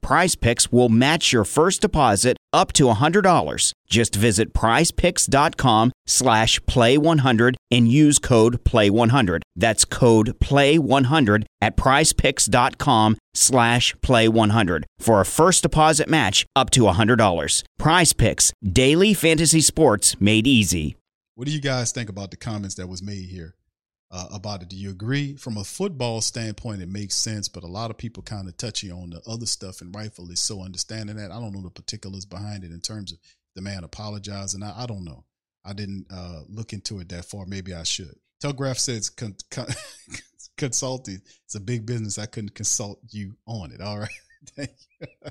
[0.00, 3.72] Prize Picks will match your first deposit up to $100.
[3.88, 9.40] Just visit prizepicks.com slash play100 and use code play100.
[9.56, 17.62] That's code play100 at prizepicks.com slash play100 for a first deposit match up to $100.
[17.78, 20.96] Prize Picks, daily fantasy sports made easy.
[21.34, 23.54] what do you guys think about the comments that was made here
[24.10, 24.68] uh, about it.
[24.68, 25.36] Do you agree?
[25.36, 28.90] From a football standpoint, it makes sense, but a lot of people kind of touchy
[28.90, 30.62] on the other stuff, and rightfully so.
[30.62, 33.18] Understanding that, I don't know the particulars behind it in terms of
[33.54, 34.62] the man apologizing.
[34.62, 35.24] I, I don't know.
[35.64, 37.44] I didn't uh, look into it that far.
[37.46, 38.14] Maybe I should.
[38.40, 39.66] Telegraph says con- con-
[40.56, 41.20] consulting.
[41.44, 42.18] It's a big business.
[42.18, 43.80] I couldn't consult you on it.
[43.80, 44.08] All right.
[44.56, 45.06] Thank you.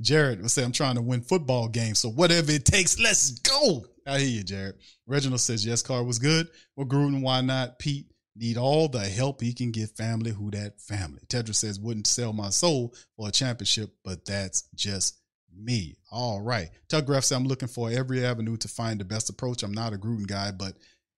[0.00, 1.98] Jared will say, I'm trying to win football games.
[1.98, 3.84] So whatever it takes, let's go.
[4.06, 4.76] I hear you, Jared.
[5.06, 6.48] Reginald says, yes, Carr was good.
[6.76, 7.78] Well, Gruden, why not?
[7.78, 11.20] Pete need all the help he can get family who that family.
[11.26, 15.18] Tedra says, wouldn't sell my soul for a championship, but that's just
[15.58, 15.96] me.
[16.10, 16.68] All right.
[16.88, 19.62] Telegraph says, I'm looking for every avenue to find the best approach.
[19.62, 20.74] I'm not a Gruden guy, but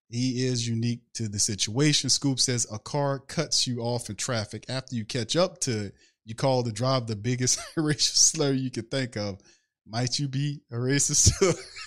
[0.09, 2.09] he is unique to the situation.
[2.09, 4.64] Scoop says, a car cuts you off in traffic.
[4.68, 8.70] After you catch up to it, you call the drive the biggest racial slur you
[8.70, 9.41] could think of.
[9.86, 11.32] Might you be a racist?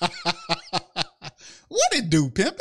[1.71, 2.59] what it do, pimpin'?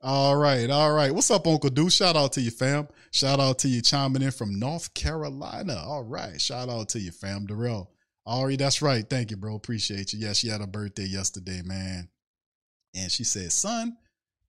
[0.00, 1.12] All right, all right.
[1.12, 1.90] What's up, Uncle Do?
[1.90, 2.86] Shout out to you, fam.
[3.10, 5.82] Shout out to you chiming in from North Carolina.
[5.84, 6.40] All right.
[6.40, 7.46] Shout out to you, fam.
[7.46, 7.90] Darrell.
[8.26, 9.08] Ari, that's right.
[9.08, 9.56] Thank you, bro.
[9.56, 10.20] Appreciate you.
[10.20, 12.08] Yeah, she had a birthday yesterday, man.
[12.94, 13.96] And she said, son,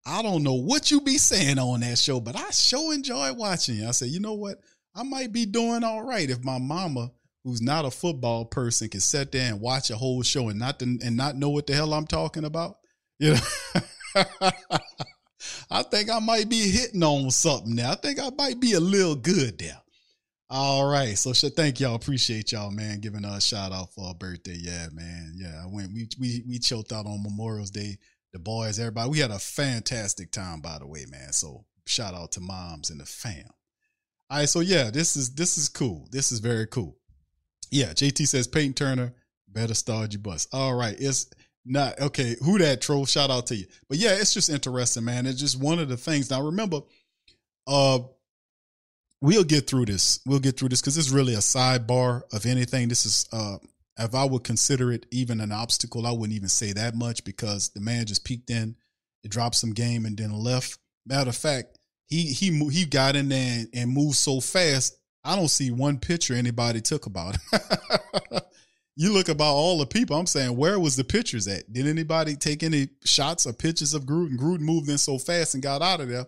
[0.06, 3.76] I don't know what you be saying on that show, but I sure enjoy watching
[3.76, 3.88] you.
[3.88, 4.60] I said, you know what?
[4.94, 7.12] I might be doing all right if my mama,
[7.44, 10.78] who's not a football person, can sit there and watch a whole show and not
[10.80, 12.78] to, and not know what the hell I'm talking about.
[13.18, 13.40] You know,
[15.70, 17.92] I think I might be hitting on something now.
[17.92, 19.82] I think I might be a little good there.
[20.50, 21.96] All right, so sh- thank y'all.
[21.96, 24.56] Appreciate y'all, man, giving us a shout out for our birthday.
[24.58, 25.34] Yeah, man.
[25.36, 25.92] Yeah, I went.
[25.92, 27.98] We we we chilled out on Memorial's Day.
[28.32, 29.10] The boys, everybody.
[29.10, 31.34] We had a fantastic time, by the way, man.
[31.34, 33.50] So shout out to moms and the fam.
[34.30, 36.08] All right, so yeah, this is this is cool.
[36.12, 36.98] This is very cool.
[37.72, 39.14] Yeah, JT says Payton Turner
[39.48, 40.48] better start your bus.
[40.54, 41.28] All right, it's
[41.66, 42.36] not okay.
[42.44, 43.06] Who that troll?
[43.06, 43.66] Shout out to you.
[43.90, 45.26] But yeah, it's just interesting, man.
[45.26, 46.30] It's just one of the things.
[46.30, 46.82] Now remember,
[47.68, 48.00] uh,
[49.22, 50.20] we'll get through this.
[50.26, 52.88] We'll get through this because it's really a sidebar of anything.
[52.88, 53.58] This is uh,
[53.98, 57.70] if I would consider it even an obstacle, I wouldn't even say that much because
[57.70, 58.76] the man just peeked in,
[59.24, 60.78] it dropped some game and then left.
[61.06, 64.98] Matter of fact, he he he got in there and, and moved so fast.
[65.24, 68.44] I don't see one picture anybody took about it.
[68.96, 70.18] you look about all the people.
[70.18, 71.72] I'm saying, where was the pictures at?
[71.72, 74.38] Did anybody take any shots or pictures of Gruden?
[74.38, 76.26] Gruden moved in so fast and got out of there.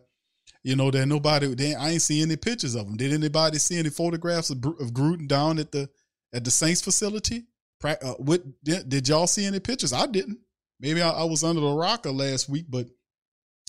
[0.63, 1.53] You know, that nobody.
[1.55, 2.97] They, I ain't see any pictures of him.
[2.97, 5.89] Did anybody see any photographs of, Gruden down at the
[6.33, 7.45] at the Saints facility?
[7.83, 9.93] Uh, what did, did y'all see any pictures?
[9.93, 10.39] I didn't.
[10.79, 12.87] Maybe I, I was under the rocker last week, but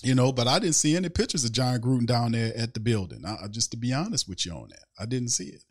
[0.02, 2.80] you know, but I didn't see any pictures of Jon Gruden down there at the
[2.80, 3.24] building.
[3.24, 5.62] I- just to be honest with you on that, I didn't see it.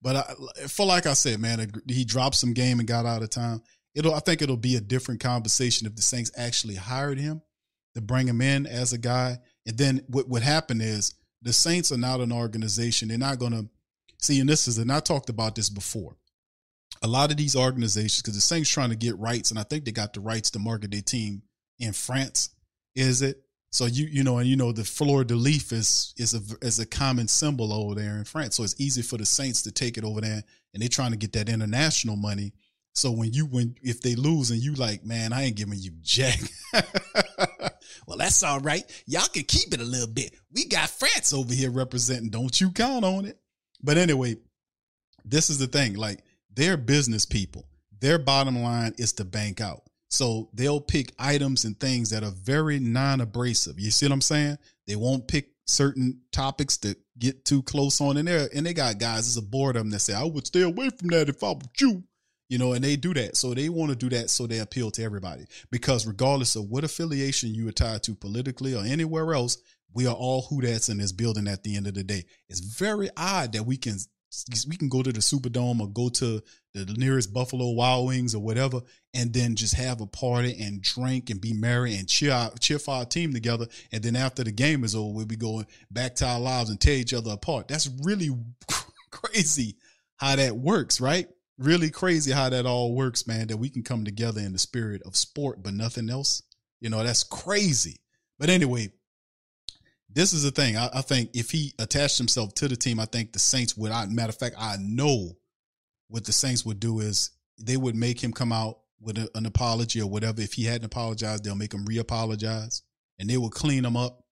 [0.00, 3.30] But I, for like I said, man, he dropped some game and got out of
[3.30, 3.62] town.
[3.94, 7.42] It'll, I think it'll be a different conversation if the Saints actually hired him
[7.94, 9.38] to bring him in as a guy.
[9.66, 13.08] And then what would happen is the Saints are not an organization.
[13.08, 13.68] They're not going to
[14.18, 14.38] see.
[14.38, 16.16] And this is, and I talked about this before.
[17.02, 19.84] A lot of these organizations, because the Saints trying to get rights, and I think
[19.84, 21.42] they got the rights to market their team
[21.78, 22.50] in France.
[22.94, 23.42] Is it?
[23.70, 26.78] So you you know, and you know the fleur de lis is is a is
[26.78, 28.56] a common symbol over there in France.
[28.56, 30.42] So it's easy for the Saints to take it over there,
[30.72, 32.52] and they're trying to get that international money.
[32.94, 35.92] So when you when if they lose and you like, man, I ain't giving you
[36.00, 36.40] jack.
[38.06, 38.84] well, that's all right.
[39.06, 40.34] Y'all can keep it a little bit.
[40.52, 42.30] We got France over here representing.
[42.30, 43.38] Don't you count on it.
[43.82, 44.36] But anyway,
[45.24, 45.94] this is the thing.
[45.94, 47.68] Like they're business people.
[48.00, 49.82] Their bottom line is to bank out.
[50.08, 53.78] So they'll pick items and things that are very non-abrasive.
[53.78, 54.58] You see what I'm saying?
[54.86, 58.48] They won't pick certain topics that get too close on in there.
[58.54, 61.28] And they got guys, there's a them that say, I would stay away from that
[61.28, 62.04] if I were you.
[62.48, 63.36] You know, and they do that.
[63.36, 65.44] So they want to do that so they appeal to everybody.
[65.70, 69.58] Because regardless of what affiliation you are tied to politically or anywhere else,
[69.92, 72.24] we are all who that's in this building at the end of the day.
[72.48, 73.98] It's very odd that we can
[74.68, 76.42] we can go to the Superdome or go to
[76.74, 78.80] the nearest Buffalo Wild Wings or whatever,
[79.14, 82.78] and then just have a party and drink and be merry and cheer our, cheer
[82.78, 83.66] for our team together.
[83.90, 86.80] And then after the game is over, we'll be going back to our lives and
[86.80, 87.68] tear each other apart.
[87.68, 88.30] That's really
[89.10, 89.76] crazy
[90.16, 91.28] how that works, right?
[91.58, 93.48] Really crazy how that all works, man.
[93.48, 96.42] That we can come together in the spirit of sport, but nothing else.
[96.80, 97.96] You know, that's crazy.
[98.38, 98.92] But anyway,
[100.18, 100.76] this is the thing.
[100.76, 103.92] I, I think if he attached himself to the team, I think the Saints would.
[103.92, 105.36] I, matter of fact, I know
[106.08, 109.46] what the Saints would do is they would make him come out with a, an
[109.46, 110.40] apology or whatever.
[110.40, 112.82] If he hadn't apologized, they'll make him re-apologize,
[113.20, 114.24] and they will clean him up,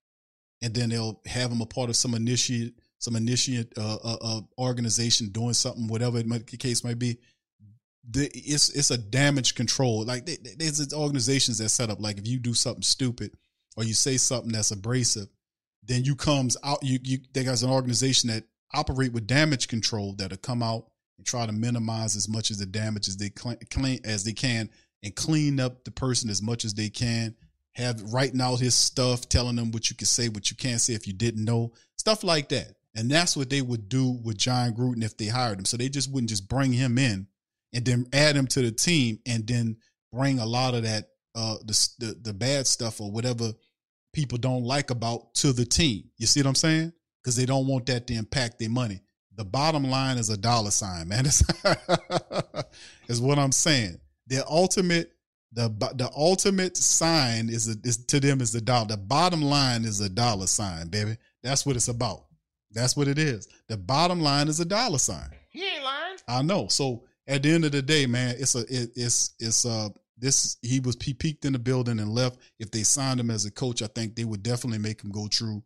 [0.61, 4.41] and then they'll have him a part of some initiate, some initiate uh, uh, uh,
[4.57, 7.17] organization doing something, whatever it might, the case might be.
[8.11, 10.03] The, it's it's a damage control.
[10.03, 13.31] Like they, they- there's organizations that set up like if you do something stupid
[13.77, 15.27] or you say something that's abrasive,
[15.87, 16.83] then you comes out.
[16.83, 21.25] You you they got an organization that operate with damage control that'll come out and
[21.25, 24.69] try to minimize as much as the damage as they clean, clean as they can
[25.03, 27.35] and clean up the person as much as they can.
[27.75, 30.93] Have writing out his stuff, telling them what you can say, what you can't say
[30.93, 32.73] if you didn't know, stuff like that.
[32.95, 35.65] And that's what they would do with Jon Gruden if they hired him.
[35.65, 37.27] So they just wouldn't just bring him in
[37.73, 39.77] and then add him to the team and then
[40.11, 43.53] bring a lot of that uh the the, the bad stuff or whatever
[44.17, 46.09] people don't like about to the team.
[46.17, 46.91] You see what I'm saying?
[47.21, 48.99] Because they don't want that to impact their money.
[49.35, 51.25] The bottom line is a dollar sign, man.
[51.25, 51.43] That's
[53.07, 53.99] is what I'm saying.
[54.25, 55.11] The ultimate
[55.53, 58.87] the the ultimate sign is, a, is to them is the dollar.
[58.87, 61.15] The bottom line is a dollar sign, baby.
[61.43, 62.25] That's what it's about.
[62.71, 63.47] That's what it is.
[63.67, 65.29] The bottom line is a dollar sign.
[65.49, 66.17] He ain't lying.
[66.27, 66.69] I know.
[66.69, 70.57] So at the end of the day, man, it's a it, it's it's uh this
[70.61, 72.39] he was he peaked in the building and left.
[72.59, 75.27] If they signed him as a coach, I think they would definitely make him go
[75.27, 75.63] through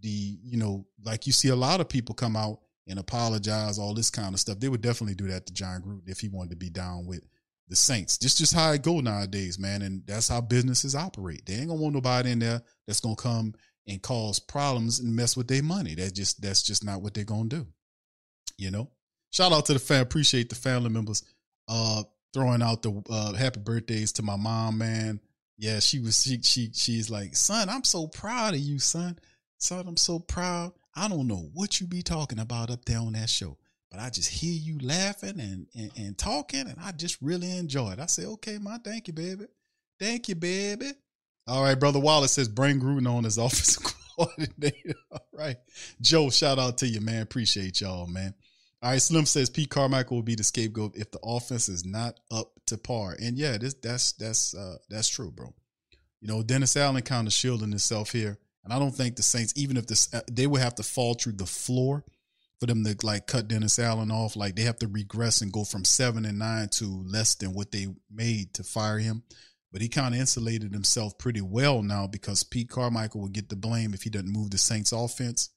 [0.00, 3.94] the you know like you see a lot of people come out and apologize, all
[3.94, 4.60] this kind of stuff.
[4.60, 7.26] They would definitely do that to Jon Gruden if he wanted to be down with
[7.68, 8.18] the Saints.
[8.18, 11.46] Just just how it go nowadays, man, and that's how businesses operate.
[11.46, 13.54] They ain't gonna want nobody in there that's gonna come
[13.88, 15.94] and cause problems and mess with their money.
[15.94, 17.66] That just that's just not what they're gonna do.
[18.58, 18.90] You know.
[19.30, 20.00] Shout out to the fan.
[20.00, 21.22] Appreciate the family members.
[21.68, 22.04] Uh,
[22.36, 25.18] throwing out the uh, happy birthdays to my mom, man.
[25.56, 29.18] Yeah, she was she she she's like, son, I'm so proud of you, son.
[29.58, 30.72] Son, I'm so proud.
[30.94, 33.56] I don't know what you be talking about up there on that show,
[33.90, 37.92] but I just hear you laughing and and, and talking, and I just really enjoy
[37.92, 38.00] it.
[38.00, 39.46] I say, okay, ma, thank you, baby.
[39.98, 40.92] Thank you, baby.
[41.46, 43.82] All right, brother Wallace says bring Gruden on as offensive
[44.18, 44.98] coordinator.
[45.10, 45.56] All right,
[46.02, 47.22] Joe, shout out to you, man.
[47.22, 48.34] Appreciate y'all, man.
[48.86, 52.20] All right, Slim says Pete Carmichael will be the scapegoat if the offense is not
[52.30, 53.16] up to par.
[53.20, 55.52] And yeah, this that's that's uh that's true, bro.
[56.20, 59.52] You know, Dennis Allen kind of shielding himself here, and I don't think the Saints,
[59.56, 62.04] even if this, uh, they would have to fall through the floor
[62.60, 64.36] for them to like cut Dennis Allen off.
[64.36, 67.72] Like they have to regress and go from seven and nine to less than what
[67.72, 69.24] they made to fire him.
[69.72, 73.56] But he kind of insulated himself pretty well now because Pete Carmichael will get the
[73.56, 75.50] blame if he doesn't move the Saints offense.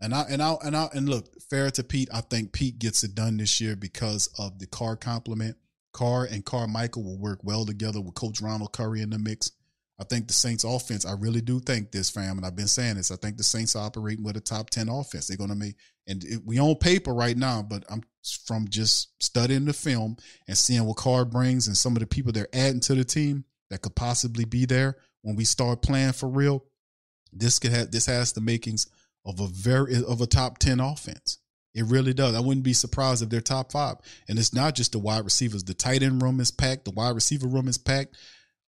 [0.00, 3.02] And I and I and I and look, fair to Pete, I think Pete gets
[3.02, 5.56] it done this year because of the Carr compliment.
[5.92, 9.52] Carr and Carmichael will work well together with Coach Ronald Curry in the mix.
[9.98, 12.96] I think the Saints offense, I really do think this, fam, and I've been saying
[12.96, 13.10] this.
[13.10, 15.26] I think the Saints are operating with a top 10 offense.
[15.26, 15.76] They're going to make,
[16.06, 18.02] and it, we on paper right now, but I'm
[18.44, 22.30] from just studying the film and seeing what Carr brings and some of the people
[22.30, 26.28] they're adding to the team that could possibly be there when we start playing for
[26.28, 26.64] real.
[27.32, 28.88] This could have, this has the makings
[29.26, 31.38] of a very, of a top 10 offense.
[31.74, 32.34] It really does.
[32.34, 33.96] I wouldn't be surprised if they're top five.
[34.28, 35.62] And it's not just the wide receivers.
[35.62, 36.86] The tight end room is packed.
[36.86, 38.16] The wide receiver room is packed.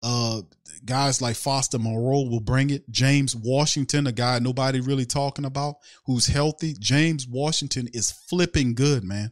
[0.04, 0.42] Uh,
[0.84, 2.90] guys like Foster Moreau will bring it.
[2.92, 6.76] James Washington, a guy nobody really talking about, who's healthy.
[6.80, 9.32] James Washington is flipping good, man.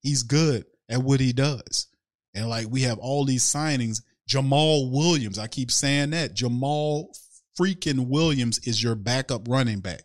[0.00, 1.86] He's good at what he does.
[2.34, 4.02] And like we have all these signings.
[4.28, 6.34] Jamaal Williams, I keep saying that.
[6.34, 7.16] Jamaal
[7.58, 10.02] freaking Williams is your backup running back.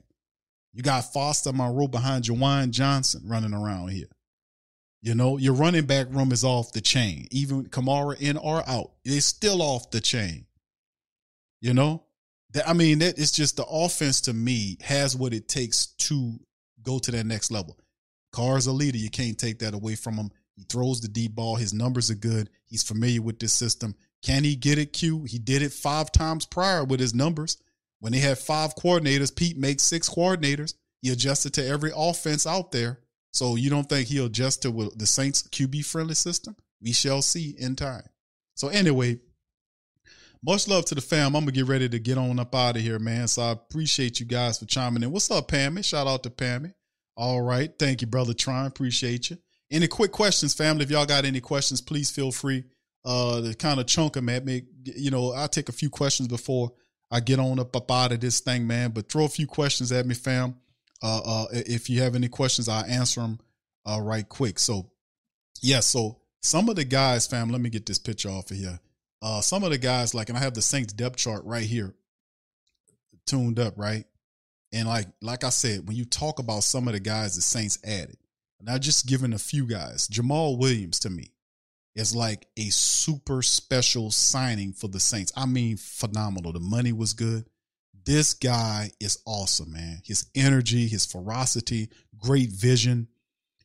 [0.73, 4.07] You got Foster Moreau behind Juwan Johnson running around here.
[5.01, 7.27] You know, your running back room is off the chain.
[7.31, 10.45] Even Kamara in or out, it's still off the chain.
[11.61, 12.03] You know,
[12.53, 16.39] that I mean, that it's just the offense to me has what it takes to
[16.83, 17.77] go to that next level.
[18.31, 18.97] Carr's a leader.
[18.97, 20.31] You can't take that away from him.
[20.55, 21.55] He throws the deep ball.
[21.55, 22.49] His numbers are good.
[22.65, 23.95] He's familiar with this system.
[24.23, 25.23] Can he get it, Q?
[25.23, 27.57] He did it five times prior with his numbers.
[27.99, 30.73] When they had five coordinators, Pete makes six coordinators.
[31.01, 32.99] He adjusted to every offense out there.
[33.33, 36.55] So you don't think he'll adjust to the Saints QB friendly system?
[36.81, 38.03] We shall see in time.
[38.55, 39.19] So anyway,
[40.43, 41.35] much love to the fam.
[41.35, 43.27] I'm gonna get ready to get on up out of here, man.
[43.27, 45.11] So I appreciate you guys for chiming in.
[45.11, 45.83] What's up, Pammy?
[45.83, 46.73] Shout out to Pammy.
[47.15, 48.67] All right, thank you, brother Tron.
[48.67, 49.37] Appreciate you.
[49.71, 50.83] Any quick questions, family?
[50.83, 52.63] If y'all got any questions, please feel free
[53.05, 54.63] uh to kind of chunk them at me.
[54.83, 56.71] You know, I'll take a few questions before
[57.09, 58.91] I get on up, up out of this thing, man.
[58.91, 60.55] But throw a few questions at me, fam.
[61.01, 63.39] Uh, uh, if you have any questions, I'll answer them
[63.85, 64.59] uh, right quick.
[64.59, 64.89] So,
[65.61, 68.79] yeah, so some of the guys, fam, let me get this picture off of here.
[69.21, 71.95] Uh, some of the guys, like, and I have the Saints depth chart right here,
[73.25, 74.05] tuned up, right?
[74.73, 77.79] And like, like I said, when you talk about some of the guys the Saints
[77.83, 78.17] added,
[78.61, 81.31] not just giving a few guys, Jamaal Williams to me
[81.97, 85.33] is like a super special signing for the Saints.
[85.35, 86.53] I mean, phenomenal.
[86.53, 87.45] The money was good.
[88.05, 90.01] This guy is awesome, man.
[90.05, 93.07] His energy, his ferocity, great vision.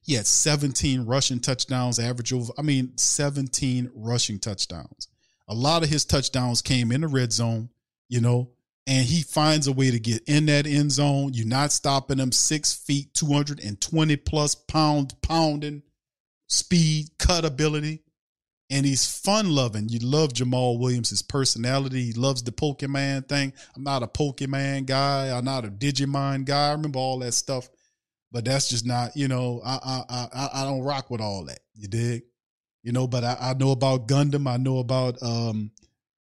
[0.03, 5.09] He had 17 rushing touchdowns, average over, I mean, 17 rushing touchdowns.
[5.47, 7.68] A lot of his touchdowns came in the red zone,
[8.09, 8.51] you know,
[8.87, 11.35] and he finds a way to get in that end zone.
[11.35, 12.33] You're not stopping him.
[12.33, 15.83] Six feet, 220 plus pound pounding
[16.49, 18.03] speed, cut ability.
[18.73, 19.91] And he's fun loving.
[19.91, 22.05] You love Jamaal Williams, personality.
[22.05, 23.53] He loves the Pokemon thing.
[23.77, 25.29] I'm not a Pokemon guy.
[25.37, 26.70] I'm not a Digimon guy.
[26.70, 27.68] I remember all that stuff,
[28.31, 31.59] but that's just not, you know, I I I, I don't rock with all that.
[31.75, 32.23] You dig?
[32.83, 34.49] You know, but I, I know about Gundam.
[34.49, 35.70] I know about um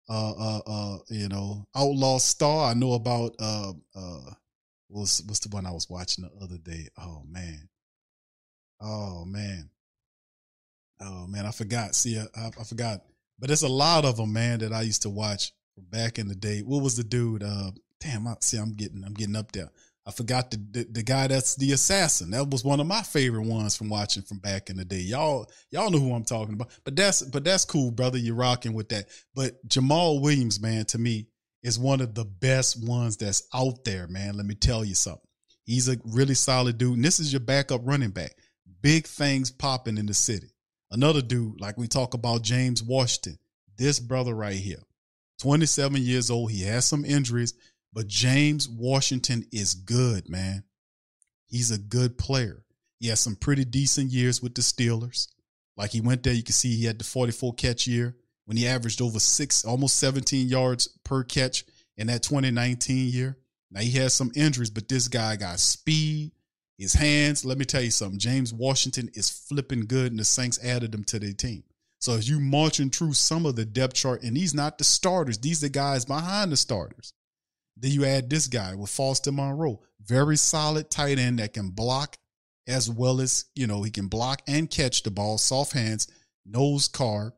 [0.09, 2.71] uh uh uh you know Outlaw Star.
[2.71, 4.31] I know about uh uh
[4.89, 6.89] what's what's the one I was watching the other day?
[6.99, 7.69] Oh man.
[8.81, 9.71] Oh man.
[11.03, 11.95] Oh man, I forgot.
[11.95, 13.03] See, I, I, forgot.
[13.39, 16.35] But it's a lot of them, man, that I used to watch back in the
[16.35, 16.61] day.
[16.61, 17.43] What was the dude?
[17.43, 18.59] Uh, damn, I see.
[18.59, 19.71] I'm getting, I'm getting up there.
[20.05, 22.31] I forgot the, the the guy that's the assassin.
[22.31, 24.99] That was one of my favorite ones from watching from back in the day.
[25.01, 26.71] Y'all, y'all know who I'm talking about.
[26.85, 28.19] But that's, but that's cool, brother.
[28.19, 29.07] You're rocking with that.
[29.35, 31.29] But Jamaal Williams, man, to me
[31.63, 34.37] is one of the best ones that's out there, man.
[34.37, 35.23] Let me tell you something.
[35.65, 38.33] He's a really solid dude, and this is your backup running back.
[38.81, 40.49] Big things popping in the city.
[40.93, 43.39] Another dude, like we talk about James Washington,
[43.79, 44.83] this brother right here,
[45.41, 46.51] 27 years old.
[46.51, 47.55] He has some injuries,
[47.95, 50.65] but James Washington is good, man.
[51.47, 52.63] He's a good player.
[53.01, 55.29] He has some pretty decent years with the Steelers.
[55.79, 58.15] Like he went there, you can see he had the 44 catch year
[58.45, 61.65] when he averaged over six, almost 17 yards per catch
[61.97, 63.39] in that 2019 year.
[63.71, 66.33] Now he has some injuries, but this guy got speed,
[66.79, 67.45] his hands.
[67.45, 68.19] Let me tell you something.
[68.19, 71.65] James Washington is flipping good, and the Saints added him to their team.
[72.01, 75.39] So as you marching through some of the depth chart, and these not the starters,
[75.39, 77.13] these the guys behind the starters.
[77.77, 82.17] Then you add this guy with Foster Moreau, very solid tight end that can block
[82.67, 86.09] as well as you know he can block and catch the ball, soft hands,
[86.45, 87.35] nose car.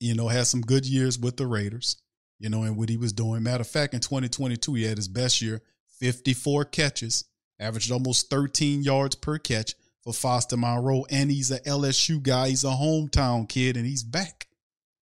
[0.00, 1.96] You know, has some good years with the Raiders.
[2.40, 3.42] You know, and what he was doing.
[3.42, 5.60] Matter of fact, in 2022, he had his best year,
[5.98, 7.24] 54 catches,
[7.60, 11.04] averaged almost 13 yards per catch for Foster Moreau.
[11.10, 12.48] And he's a LSU guy.
[12.48, 14.46] He's a hometown kid, and he's back.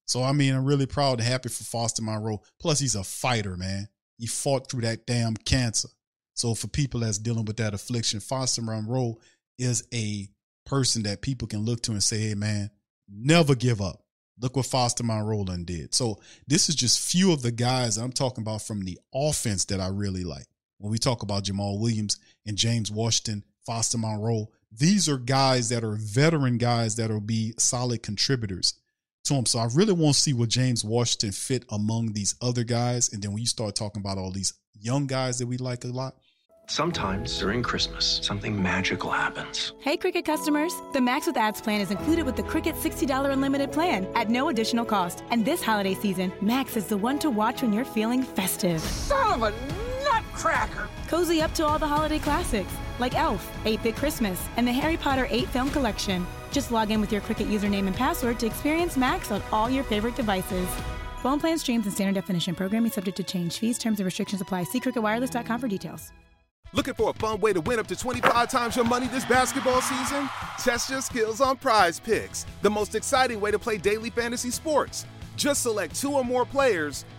[0.06, 2.42] So I mean, I'm really proud and happy for Foster Moreau.
[2.60, 3.88] Plus, he's a fighter, man.
[4.18, 5.88] He fought through that damn cancer.
[6.34, 9.18] So for people that's dealing with that affliction, Foster Moreau
[9.58, 10.28] is a
[10.64, 12.70] person that people can look to and say, hey man,
[13.08, 14.02] never give up.
[14.38, 15.94] Look what Foster Moreau did.
[15.94, 19.80] So this is just few of the guys I'm talking about from the offense that
[19.80, 20.46] I really like.
[20.78, 25.82] When we talk about Jamaal Williams and James Washington, Foster Moreau, these are guys that
[25.82, 28.74] are veteran guys that will be solid contributors
[29.24, 29.46] to him.
[29.46, 33.12] So I really want to see what James Washington fit among these other guys.
[33.12, 35.88] And then when you start talking about all these young guys that we like a
[35.88, 36.16] lot,
[36.68, 39.72] Sometimes during Christmas, something magical happens.
[39.78, 40.74] Hey, Cricket customers!
[40.94, 44.48] The Max with Ads plan is included with the Cricket $60 unlimited plan at no
[44.48, 45.22] additional cost.
[45.30, 48.80] And this holiday season, Max is the one to watch when you're feeling festive.
[48.80, 49.52] Son of a
[50.36, 50.88] nutcracker!
[51.08, 54.96] Cozy up to all the holiday classics like Elf, 8 Bit Christmas, and the Harry
[54.96, 56.26] Potter 8 film collection.
[56.50, 59.84] Just log in with your Cricket username and password to experience Max on all your
[59.84, 60.68] favorite devices.
[61.22, 63.58] Phone plan streams and standard definition programming subject to change.
[63.58, 64.64] Fees, terms, and restrictions apply.
[64.64, 66.12] See cricketwireless.com for details.
[66.72, 69.80] Looking for a fun way to win up to 25 times your money this basketball
[69.80, 70.28] season?
[70.58, 75.06] Test your skills on Prize Picks, the most exciting way to play daily fantasy sports.
[75.36, 77.04] Just select two or more players,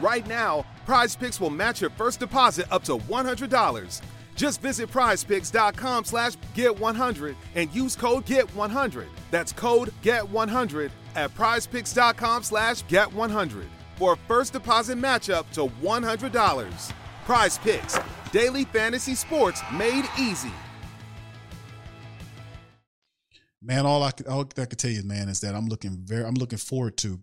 [0.00, 4.00] Right now, Prize Picks will match your first deposit up to $100.
[4.34, 9.06] Just visit prizepicks.com slash get100 and use code GET100.
[9.30, 13.64] That's code GET100 at prizepicks.com slash get100
[13.96, 16.92] for a first deposit matchup to $100.
[17.26, 17.98] Prize Picks,
[18.32, 20.52] daily fantasy sports made easy.
[23.62, 26.34] man, all I all I could tell you, man, is that I'm looking very I'm
[26.34, 27.20] looking forward to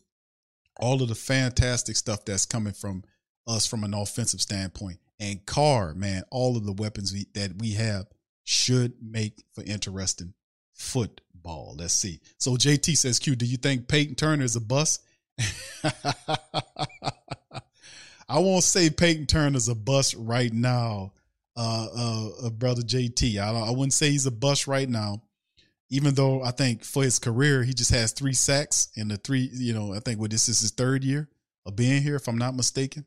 [0.79, 3.03] all of the fantastic stuff that's coming from
[3.47, 4.99] us from an offensive standpoint.
[5.19, 8.05] And Carr, man, all of the weapons we, that we have
[8.43, 10.33] should make for interesting
[10.73, 11.75] football.
[11.77, 12.19] Let's see.
[12.37, 15.03] So JT says, Q, do you think Payton Turner is a bust?
[18.29, 21.13] I won't say Payton Turner's a bust right now,
[21.55, 23.39] uh, uh, uh brother JT.
[23.39, 25.21] I, I wouldn't say he's a bust right now,
[25.89, 29.49] even though I think for his career he just has three sacks in the three.
[29.53, 31.29] You know, I think what this is his third year
[31.65, 33.05] of being here, if I'm not mistaken.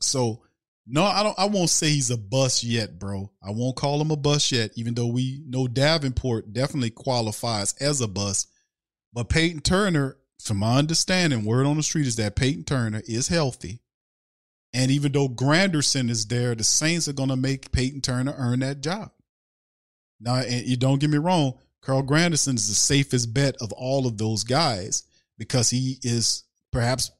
[0.00, 0.42] So
[0.86, 1.38] No, I don't.
[1.38, 3.32] I won't say he's a bust yet, bro.
[3.42, 8.00] I won't call him a bust yet, even though we know Davenport definitely qualifies as
[8.00, 8.48] a bust.
[9.12, 13.28] But Payton Turner, from my understanding, word on the street is that Payton Turner is
[13.28, 13.80] healthy.
[14.72, 18.60] And even though Granderson is there, the Saints are going to make Payton Turner earn
[18.60, 19.10] that job.
[20.20, 24.08] Now, and you don't get me wrong, Carl Granderson is the safest bet of all
[24.08, 25.04] of those guys
[25.38, 26.42] because he is
[26.72, 27.12] perhaps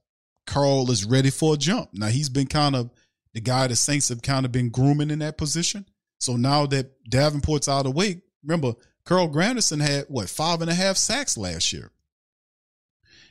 [0.44, 1.90] Carl is ready for a jump.
[1.93, 2.90] Now he's been kind of
[3.32, 5.86] the guy the Saints have kind of been grooming in that position.
[6.18, 8.74] So now that Davenport's out of the way, remember
[9.05, 11.93] Carl Granderson had what five and a half sacks last year,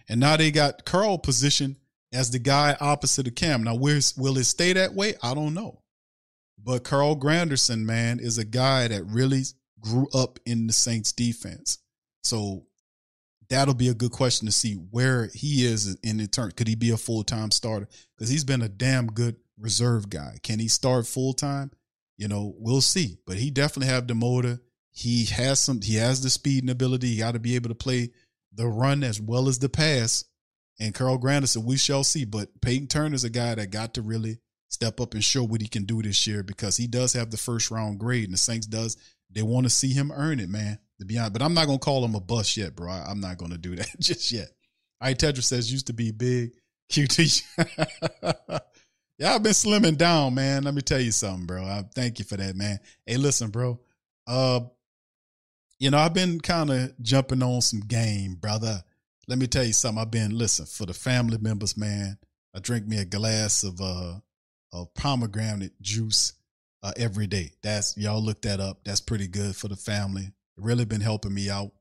[0.08, 1.76] and now they got Carl positioned
[2.14, 3.62] as the guy opposite of Cam.
[3.62, 5.16] Now, where's will it stay that way?
[5.22, 5.82] I don't know.
[6.64, 9.44] But Carl Granderson, man, is a guy that really
[9.86, 11.78] grew up in the Saints defense.
[12.24, 12.66] So
[13.50, 16.52] that'll be a good question to see where he is in the turn.
[16.52, 17.88] Could he be a full time starter?
[18.18, 20.38] Because he's been a damn good reserve guy.
[20.44, 21.72] Can he start full time?
[22.18, 23.18] You know, we'll see.
[23.28, 24.60] But he definitely have the motor.
[24.92, 25.82] He has some.
[25.82, 27.08] He has the speed and ability.
[27.08, 28.12] He got to be able to play
[28.54, 30.24] the run as well as the pass.
[30.80, 32.26] And Carl Granderson, we shall see.
[32.26, 34.40] But Payton Turner's a guy that got to really
[34.70, 37.38] step up and show what he can do this year because he does have the
[37.38, 38.98] first round grade, and the Saints does.
[39.36, 40.80] They want to see him earn it, man.
[41.00, 42.90] To be honest, but I'm not gonna call him a bust yet, bro.
[42.90, 44.48] I, am not gonna do that just yet.
[45.02, 46.52] I Tedra says used to be big.
[46.90, 47.44] QT.
[49.18, 50.64] yeah, I've been slimming down, man.
[50.64, 51.64] Let me tell you something, bro.
[51.64, 52.80] I thank you for that, man.
[53.06, 53.80] Hey, listen, bro.
[54.26, 54.62] Uh,
[55.80, 58.84] you know, I've been kind of jumping on some game, brother.
[59.28, 60.02] Let me tell you something.
[60.02, 62.18] I've been listen for the family members, man.
[62.56, 64.20] I drink me a glass of uh
[64.72, 66.34] of pomegranate juice
[66.86, 67.52] uh, every day.
[67.64, 68.84] That's y'all look that up.
[68.86, 70.32] That's pretty good for the family.
[70.56, 71.72] Really been helping me out.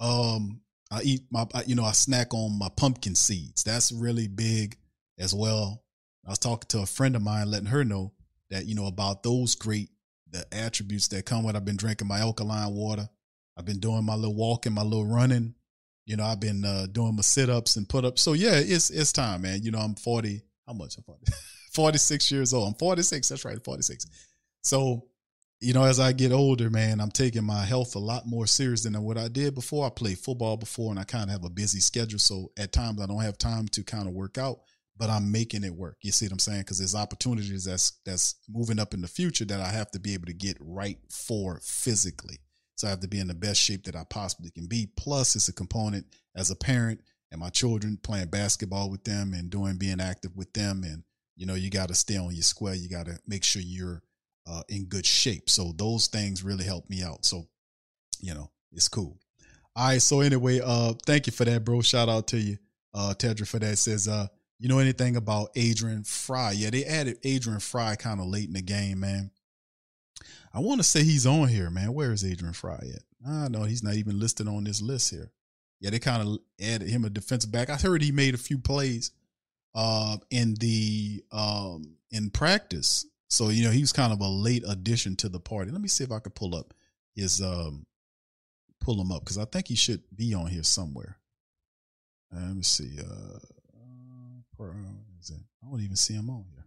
[0.00, 0.60] Um,
[0.90, 3.62] I eat my, you know, I snack on my pumpkin seeds.
[3.62, 4.76] That's really big
[5.20, 5.84] as well.
[6.26, 8.12] I was talking to a friend of mine, letting her know
[8.50, 9.88] that you know about those great
[10.32, 11.54] the attributes that come with.
[11.54, 13.08] I've been drinking my alkaline water.
[13.56, 15.54] I've been doing my little walking, my little running.
[16.06, 18.22] You know, I've been uh, doing my sit ups and put ups.
[18.22, 19.62] So yeah, it's it's time, man.
[19.62, 20.42] You know, I'm 40.
[20.66, 20.96] How much?
[20.96, 21.20] I'm 40.
[21.72, 22.66] 46 years old.
[22.66, 23.28] I'm 46.
[23.28, 24.06] That's right, 46.
[24.62, 25.06] So,
[25.60, 28.84] you know, as I get older, man, I'm taking my health a lot more serious
[28.84, 29.86] than what I did before.
[29.86, 32.18] I played football before and I kind of have a busy schedule.
[32.18, 34.60] So at times I don't have time to kind of work out,
[34.96, 35.98] but I'm making it work.
[36.02, 36.60] You see what I'm saying?
[36.60, 40.14] Because there's opportunities that's that's moving up in the future that I have to be
[40.14, 42.38] able to get right for physically.
[42.76, 44.88] So I have to be in the best shape that I possibly can be.
[44.96, 49.50] Plus, it's a component as a parent and my children playing basketball with them and
[49.50, 51.02] doing being active with them and
[51.36, 54.02] you know you got to stay on your square you got to make sure you're
[54.46, 55.48] uh, in good shape.
[55.50, 57.24] So those things really help me out.
[57.24, 57.46] So
[58.20, 59.18] you know it's cool.
[59.76, 61.82] All right so anyway uh thank you for that bro.
[61.82, 62.58] Shout out to you
[62.94, 64.26] uh tedra for that says uh
[64.58, 66.52] you know anything about adrian frye?
[66.52, 69.30] Yeah they added adrian frye kind of late in the game man.
[70.52, 71.94] I want to say he's on here man.
[71.94, 73.28] Where is adrian frye at?
[73.28, 75.30] I know he's not even listed on this list here.
[75.80, 77.70] Yeah they kind of added him a defensive back.
[77.70, 79.12] I heard he made a few plays
[79.74, 83.06] uh, in the um, in practice.
[83.30, 85.70] So you know he was kind of a late addition to the party.
[85.70, 86.74] Let me see if I could pull up
[87.14, 87.86] his um,
[88.80, 91.16] pull him up because I think he should be on here somewhere.
[92.34, 92.98] Uh, let me see.
[92.98, 93.38] Uh,
[94.56, 94.74] where
[95.20, 95.40] is it?
[95.62, 96.64] I don't even see him on here.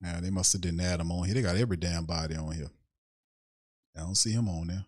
[0.00, 1.34] Yeah, they must have didn't add him on here.
[1.34, 2.70] They got every damn body on here.
[3.96, 4.84] I don't see him on there.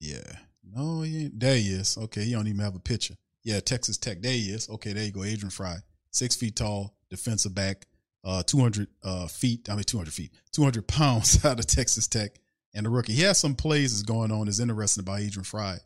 [0.00, 0.38] Yeah.
[0.62, 1.40] No, he ain't.
[1.40, 1.96] There he is.
[1.98, 3.14] Okay, he don't even have a picture.
[3.42, 4.22] Yeah, Texas Tech.
[4.22, 4.68] There he is.
[4.68, 5.24] Okay, there you go.
[5.24, 5.78] Adrian Frye,
[6.10, 7.86] six feet tall, defensive back,
[8.24, 9.68] uh, 200 uh, feet.
[9.70, 12.32] I mean, 200 feet, 200 pounds out of Texas Tech,
[12.74, 13.12] and a rookie.
[13.12, 14.48] He has some plays that's going on.
[14.48, 15.78] Is interesting about Adrian Frye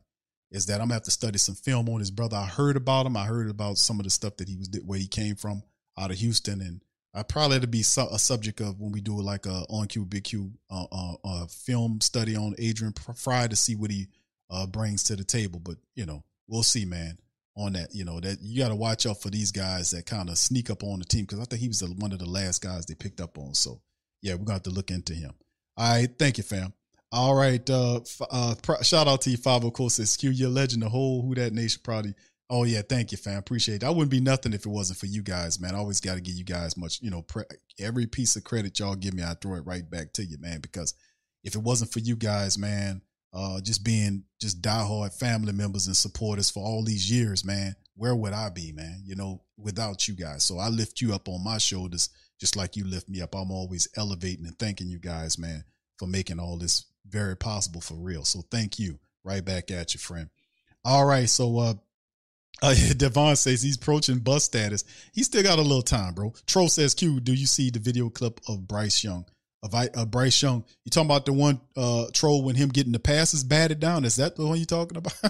[0.50, 2.36] is that I'm gonna have to study some film on his brother.
[2.36, 3.16] I heard about him.
[3.16, 5.62] I heard about some of the stuff that he was where he came from
[5.98, 6.82] out of Houston, and
[7.14, 9.88] I probably had to be su- a subject of when we do like a on
[9.88, 14.09] Q Big Q uh, uh, uh, film study on Adrian Frye to see what he
[14.50, 15.60] uh, brings to the table.
[15.60, 17.18] But you know, we'll see, man
[17.59, 17.94] on that.
[17.94, 20.70] You know that you got to watch out for these guys that kind of sneak
[20.70, 22.94] up on the team because I think he was one of the last guys they
[22.94, 23.55] picked up on.
[23.55, 23.80] So
[24.22, 25.32] yeah, we're gonna have to look into him.
[25.76, 26.72] All right, thank you, fam.
[27.10, 29.94] All right, uh, uh shout out to you, Five of course.
[29.94, 32.14] Says Q, your legend, the whole Who That Nation probably.
[32.51, 33.39] Oh yeah, thank you, fam.
[33.39, 33.85] Appreciate it.
[33.85, 35.74] I wouldn't be nothing if it wasn't for you guys, man.
[35.74, 37.44] I always got to give you guys much, you know, pre-
[37.78, 40.60] every piece of credit y'all give me, I throw it right back to you, man.
[40.60, 40.94] Because
[41.44, 43.02] if it wasn't for you guys, man,
[43.32, 48.14] uh, just being just diehard family members and supporters for all these years, man, where
[48.14, 49.02] would I be, man?
[49.05, 50.44] You know, without you guys.
[50.44, 52.10] So I lift you up on my shoulders,
[52.40, 53.34] just like you lift me up.
[53.34, 55.64] I'm always elevating and thanking you guys, man,
[55.98, 58.24] for making all this very possible for real.
[58.24, 58.98] So thank you.
[59.24, 60.30] Right back at you, friend.
[60.84, 61.28] All right.
[61.28, 61.74] So uh
[62.62, 64.82] Uh, Devon says he's approaching bus status.
[65.12, 66.32] He still got a little time, bro.
[66.46, 69.24] Troll says, Q, do you see the video clip of Bryce Young?
[69.62, 70.64] Of uh, Bryce Young.
[70.85, 74.05] You talking about the one uh, troll when him getting the passes batted down?
[74.05, 75.20] Is that the one you talking about?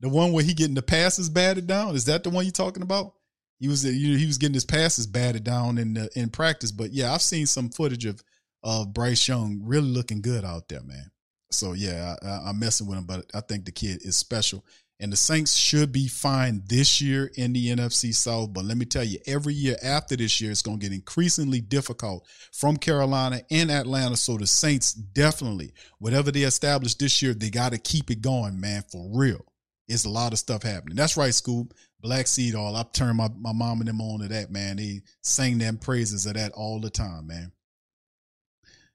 [0.00, 1.96] the one where he getting the passes batted down?
[1.96, 3.14] Is that the one you talking about?
[3.58, 6.70] He was you know, he was getting his passes batted down in the, in practice.
[6.70, 8.22] But yeah, I've seen some footage of
[8.62, 11.10] of Bryce Young really looking good out there, man.
[11.50, 14.64] So yeah, I, I, I'm messing with him, but I think the kid is special.
[14.98, 18.54] And the Saints should be fine this year in the NFC South.
[18.54, 21.60] But let me tell you, every year after this year, it's going to get increasingly
[21.60, 24.16] difficult from Carolina and Atlanta.
[24.16, 28.58] So the Saints definitely, whatever they establish this year, they got to keep it going,
[28.58, 29.44] man, for real.
[29.86, 30.96] It's a lot of stuff happening.
[30.96, 31.74] That's right, Scoop.
[32.00, 32.74] Black Seed All.
[32.74, 34.76] I turn my, my mom and them on to that, man.
[34.76, 37.52] They sing them praises of that all the time, man.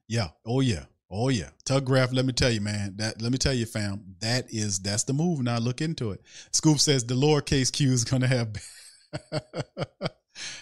[0.08, 0.28] Yeah.
[0.44, 0.84] Oh, yeah.
[1.14, 2.10] Oh yeah, Tug Graph.
[2.10, 2.94] Let me tell you, man.
[2.96, 4.16] That let me tell you, fam.
[4.20, 5.42] That is that's the move.
[5.42, 6.22] Now look into it.
[6.52, 8.48] Scoop says the lowercase q is gonna have.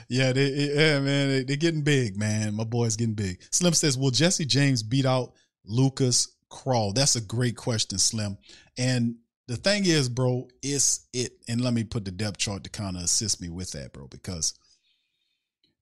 [0.08, 1.28] yeah, they yeah man.
[1.28, 2.56] They, they're getting big, man.
[2.56, 3.40] My boy's getting big.
[3.52, 6.96] Slim says, will Jesse James beat out Lucas Krull?
[6.96, 8.36] That's a great question, Slim.
[8.76, 11.32] And the thing is, bro, it's it.
[11.48, 14.08] And let me put the depth chart to kind of assist me with that, bro,
[14.08, 14.54] because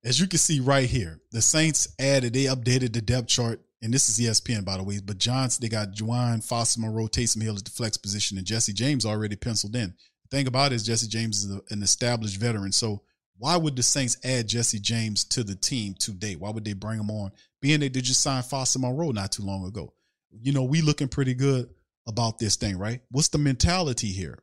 [0.04, 3.92] as you can see right here, the Saints added, they updated the depth chart and
[3.92, 7.56] this is ESPN by the way, but Johnson, they got Juwan Foster Moreau, Taysom Hill
[7.56, 9.94] at the flex position, and Jesse James already penciled in.
[10.24, 12.72] The thing about it is Jesse James is an established veteran.
[12.72, 13.02] So
[13.38, 16.34] why would the Saints add Jesse James to the team today?
[16.34, 17.30] Why would they bring him on?
[17.60, 19.94] Being they just signed Foster Moreau not too long ago.
[20.30, 21.70] You know, we looking pretty good
[22.06, 23.00] about this thing, right?
[23.10, 24.42] What's the mentality here?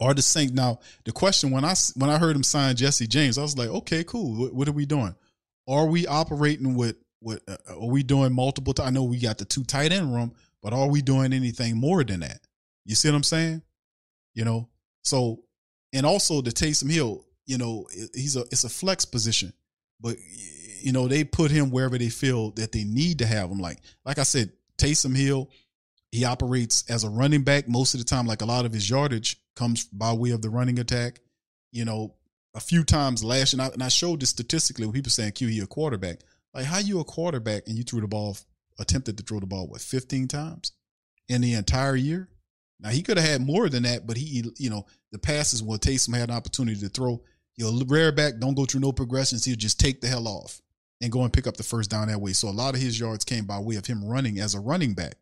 [0.00, 0.80] Are the Saints now?
[1.04, 4.02] The question when I when I heard him sign Jesse James, I was like, okay,
[4.04, 4.34] cool.
[4.40, 5.14] What, what are we doing?
[5.68, 8.74] Are we operating with what uh, are we doing multiple?
[8.82, 10.32] I know we got the two tight end room,
[10.62, 12.40] but are we doing anything more than that?
[12.84, 13.62] You see what I'm saying?
[14.34, 14.68] You know,
[15.02, 15.44] so
[15.92, 19.52] and also the Taysom Hill, you know, he's a it's a flex position,
[20.00, 20.16] but
[20.80, 23.58] you know they put him wherever they feel that they need to have him.
[23.58, 25.50] Like like I said, Taysom Hill,
[26.10, 28.26] he operates as a running back most of the time.
[28.26, 31.20] Like a lot of his yardage comes by way of the running attack.
[31.72, 32.14] You know,
[32.54, 35.48] a few times last and I, and I showed this statistically when people saying Q
[35.48, 36.20] he a quarterback.
[36.54, 38.36] Like how you a quarterback and you threw the ball,
[38.78, 40.72] attempted to throw the ball what 15 times
[41.28, 42.28] in the entire year.
[42.80, 45.78] Now he could have had more than that, but he, you know, the passes where
[45.78, 47.22] Taysom had an opportunity to throw.
[47.54, 49.44] He'll rear back, don't go through no progressions.
[49.44, 50.60] He'll just take the hell off
[51.00, 52.32] and go and pick up the first down that way.
[52.32, 54.94] So a lot of his yards came by way of him running as a running
[54.94, 55.14] back.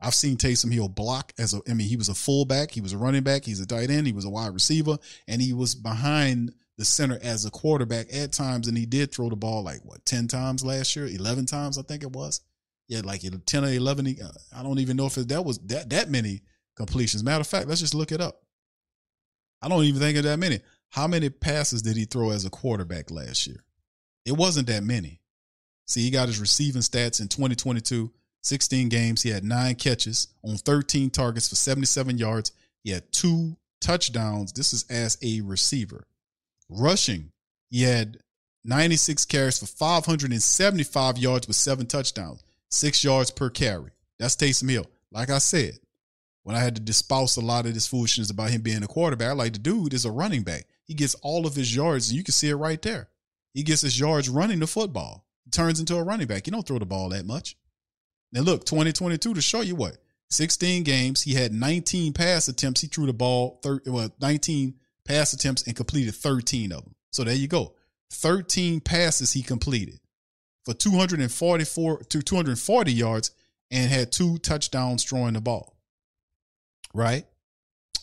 [0.00, 2.92] I've seen Taysom Hill block as a, I mean, he was a fullback, he was
[2.92, 5.74] a running back, he's a tight end, he was a wide receiver, and he was
[5.74, 9.84] behind the center as a quarterback at times, and he did throw the ball like
[9.84, 12.40] what ten times last year, eleven times I think it was.
[12.88, 14.06] Yeah, like ten or eleven.
[14.06, 16.42] Uh, I don't even know if it, that was that that many
[16.76, 17.22] completions.
[17.22, 18.42] Matter of fact, let's just look it up.
[19.62, 20.60] I don't even think of that many.
[20.90, 23.64] How many passes did he throw as a quarterback last year?
[24.26, 25.20] It wasn't that many.
[25.86, 29.22] See, he got his receiving stats in 2022, 16 games.
[29.22, 32.52] He had nine catches on 13 targets for 77 yards.
[32.82, 34.52] He had two touchdowns.
[34.52, 36.06] This is as a receiver.
[36.68, 37.32] Rushing,
[37.70, 38.18] he had
[38.64, 43.90] 96 carries for 575 yards with seven touchdowns, six yards per carry.
[44.18, 44.86] That's Taysom Hill.
[45.10, 45.78] Like I said,
[46.42, 49.36] when I had to dispouse a lot of this foolishness about him being a quarterback,
[49.36, 50.66] like the dude is a running back.
[50.84, 53.08] He gets all of his yards, and you can see it right there.
[53.52, 55.24] He gets his yards running the football.
[55.44, 56.46] He turns into a running back.
[56.46, 57.56] You don't throw the ball that much.
[58.32, 59.96] Now look, 2022 to show you what.
[60.30, 62.80] 16 games, he had 19 pass attempts.
[62.80, 64.74] He threw the ball, thir- well, 19
[65.06, 66.94] pass attempts and completed 13 of them.
[67.12, 67.74] So there you go.
[68.10, 70.00] 13 passes he completed
[70.64, 73.30] for 244 to 240 yards
[73.70, 75.76] and had two touchdowns throwing the ball.
[76.92, 77.24] Right?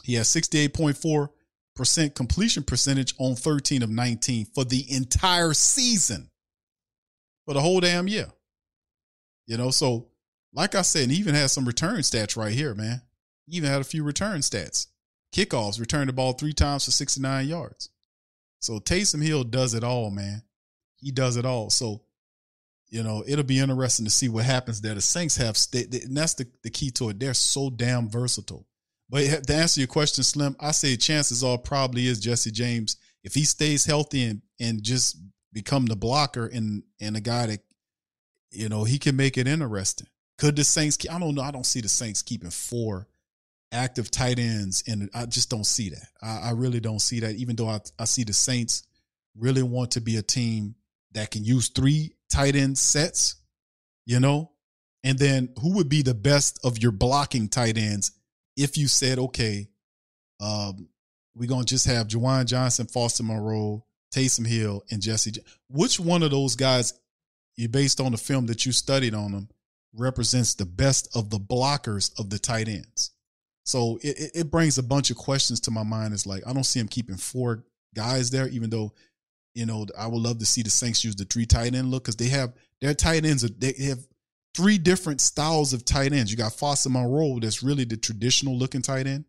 [0.04, 6.30] He has 68.4% completion percentage on 13 of 19 for the entire season.
[7.46, 8.28] For the whole damn year.
[9.48, 10.10] You know, so
[10.54, 13.02] like I said, he even has some return stats right here, man.
[13.48, 14.88] He even had a few return stats
[15.32, 17.90] kickoffs, returned the ball three times for 69 yards.
[18.60, 20.44] So Taysom Hill does it all, man.
[20.98, 21.70] He does it all.
[21.70, 22.04] So,
[22.90, 24.94] you know, it'll be interesting to see what happens there.
[24.94, 27.20] The Saints have, and that's the, the key to it.
[27.20, 28.68] They're so damn versatile.
[29.10, 32.98] But to answer your question, Slim, I say chances are probably is Jesse James.
[33.24, 35.18] If he stays healthy and, and just
[35.52, 37.60] become the blocker and, and a guy that,
[38.52, 40.08] you know, he can make it interesting.
[40.38, 41.42] Could the Saints, I don't know.
[41.42, 43.08] I don't see the Saints keeping four
[43.72, 46.08] active tight ends, and I just don't see that.
[46.22, 47.36] I, I really don't see that.
[47.36, 48.84] Even though I, I see the Saints
[49.38, 50.76] really want to be a team
[51.14, 53.36] that can use three tight end sets,
[54.06, 54.52] you know,
[55.04, 58.12] and then who would be the best of your blocking tight ends
[58.58, 59.68] if you said, okay,
[60.40, 60.90] um,
[61.36, 65.34] we're gonna just have Juwan Johnson, Foster Moreau, Taysom Hill, and Jesse.
[65.70, 66.94] Which one of those guys,
[67.56, 69.50] you based on the film that you studied on them,
[69.94, 73.12] represents the best of the blockers of the tight ends?
[73.72, 76.14] So it, it, brings a bunch of questions to my mind.
[76.14, 77.64] It's like I don't see him keeping four
[77.96, 78.92] guys there, even though
[79.54, 82.04] you know I would love to see the Saints use the three tight end look
[82.04, 83.44] because they have their tight ends.
[83.44, 84.00] They have
[84.54, 86.30] three different styles of tight ends.
[86.30, 89.24] You got Foster Moreau, that's really the traditional looking tight end.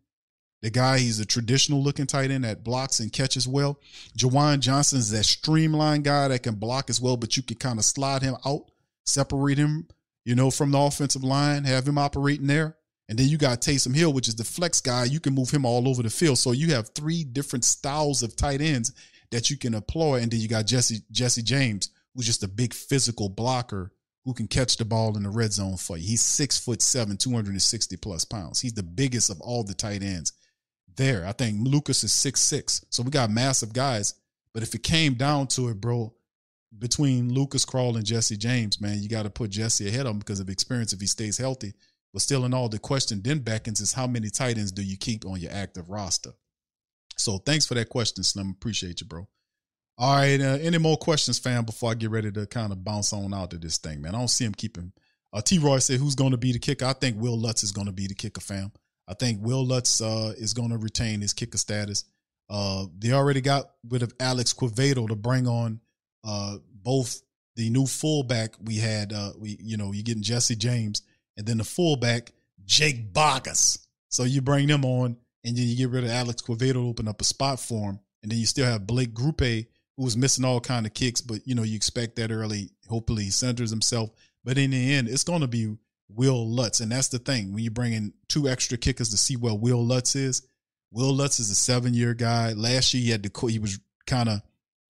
[0.61, 3.79] The guy, he's a traditional looking tight end that blocks and catches well.
[4.17, 7.85] Juwan Johnson's that streamlined guy that can block as well, but you can kind of
[7.85, 8.71] slide him out,
[9.05, 9.87] separate him,
[10.25, 12.75] you know, from the offensive line, have him operating there.
[13.13, 15.03] And then you got Taysom Hill, which is the flex guy.
[15.03, 16.39] You can move him all over the field.
[16.39, 18.91] So you have three different styles of tight ends
[19.29, 20.15] that you can employ.
[20.15, 23.91] And then you got Jesse Jesse James, who's just a big physical blocker
[24.25, 26.07] who can catch the ball in the red zone for you.
[26.07, 28.59] He's six foot seven, 260 plus pounds.
[28.59, 30.33] He's the biggest of all the tight ends
[30.95, 31.23] there.
[31.27, 32.83] I think Lucas is six six.
[32.89, 34.15] So we got massive guys.
[34.55, 36.15] But if it came down to it, bro,
[36.79, 40.17] between Lucas Krull and Jesse James, man, you got to put Jesse ahead of him
[40.17, 41.75] because of experience if he stays healthy.
[42.13, 44.97] But still, in all, the question then beckons is how many tight ends do you
[44.97, 46.31] keep on your active roster?
[47.17, 48.51] So thanks for that question, Slim.
[48.51, 49.27] Appreciate you, bro.
[49.97, 51.65] All right, uh, any more questions, fam?
[51.65, 54.15] Before I get ready to kind of bounce on out of this thing, man.
[54.15, 54.91] I don't see him keeping.
[55.31, 55.59] Uh, T.
[55.59, 57.93] Roy said, "Who's going to be the kicker?" I think Wil Lutz is going to
[57.93, 58.71] be the kicker, fam.
[59.07, 62.05] I think Wil Lutz uh, is going to retain his kicker status.
[62.49, 65.79] Uh, they already got rid of Alex Quevedo to bring on
[66.23, 67.21] uh, both
[67.55, 69.13] the new fullback we had.
[69.13, 71.03] Uh, we you know you're getting Jesse James
[71.37, 72.31] and then the fullback
[72.65, 73.79] Jake Bargas.
[74.09, 77.07] So you bring them on, and then you get rid of Alex Quevedo to open
[77.07, 80.45] up a spot for him, and then you still have Blake Grupe who was missing
[80.45, 82.71] all kind of kicks, but you know you expect that early.
[82.87, 84.09] Hopefully he centers himself,
[84.43, 85.75] but in the end, it's going to be
[86.09, 89.35] Wil Lutz, and that's the thing when you bring in two extra kickers to see
[89.35, 90.47] where Wil Lutz is.
[90.91, 92.53] Wil Lutz is a seven year guy.
[92.53, 94.41] Last year he had to he was kind of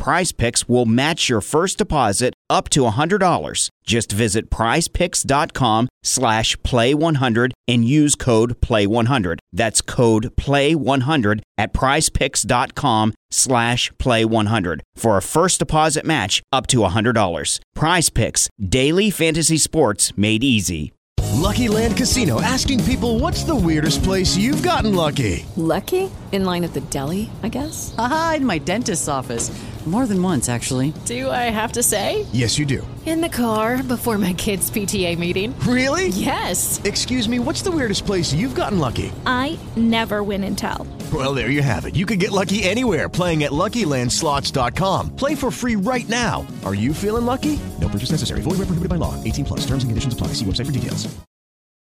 [0.00, 3.68] Prize Picks will match your first deposit up to $100.
[3.84, 9.38] Just visit prizepicks.com slash play100 and use code play100.
[9.52, 17.60] That's code play100 at prizepicks.com slash play100 for a first deposit match up to $100.
[17.74, 20.92] Prize Picks, daily fantasy sports made easy.
[21.40, 25.44] Lucky Land Casino asking people what's the weirdest place you've gotten lucky?
[25.56, 26.10] Lucky?
[26.32, 27.94] In line at the deli, I guess?
[27.98, 29.50] Aha, in my dentist's office.
[29.86, 30.92] More than once, actually.
[31.06, 32.26] Do I have to say?
[32.32, 32.86] Yes, you do.
[33.06, 35.58] In the car before my kids' PTA meeting.
[35.60, 36.08] Really?
[36.08, 36.78] Yes.
[36.84, 39.10] Excuse me, what's the weirdest place you've gotten lucky?
[39.24, 40.86] I never win and tell.
[41.12, 41.96] Well, there you have it.
[41.96, 45.16] You can get lucky anywhere playing at LuckyLandSlots.com.
[45.16, 46.46] Play for free right now.
[46.64, 47.58] Are you feeling lucky?
[47.80, 48.42] No purchase necessary.
[48.42, 49.14] Void where prohibited by law.
[49.24, 49.60] 18 plus.
[49.60, 50.28] Terms and conditions apply.
[50.34, 51.08] See website for details.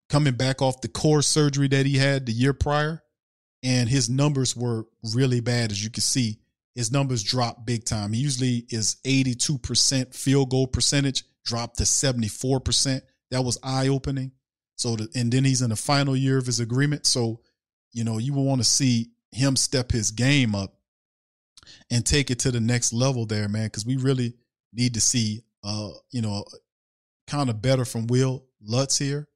[0.09, 3.03] coming back off the core surgery that he had the year prior,
[3.63, 5.71] and his numbers were really bad.
[5.71, 6.37] As you can see,
[6.77, 8.13] his numbers dropped big time.
[8.13, 13.01] He usually is 82% field goal percentage, dropped to 74%.
[13.31, 14.31] That was eye opening.
[14.75, 17.07] So, the, and then he's in the final year of his agreement.
[17.07, 17.41] So,
[17.93, 20.75] you know, you will want to see him step his game up
[21.89, 24.35] and take it to the next level there, man, because we really
[24.71, 26.45] need to see, uh, you know,
[27.25, 29.27] kind of better from Wil Lutz here.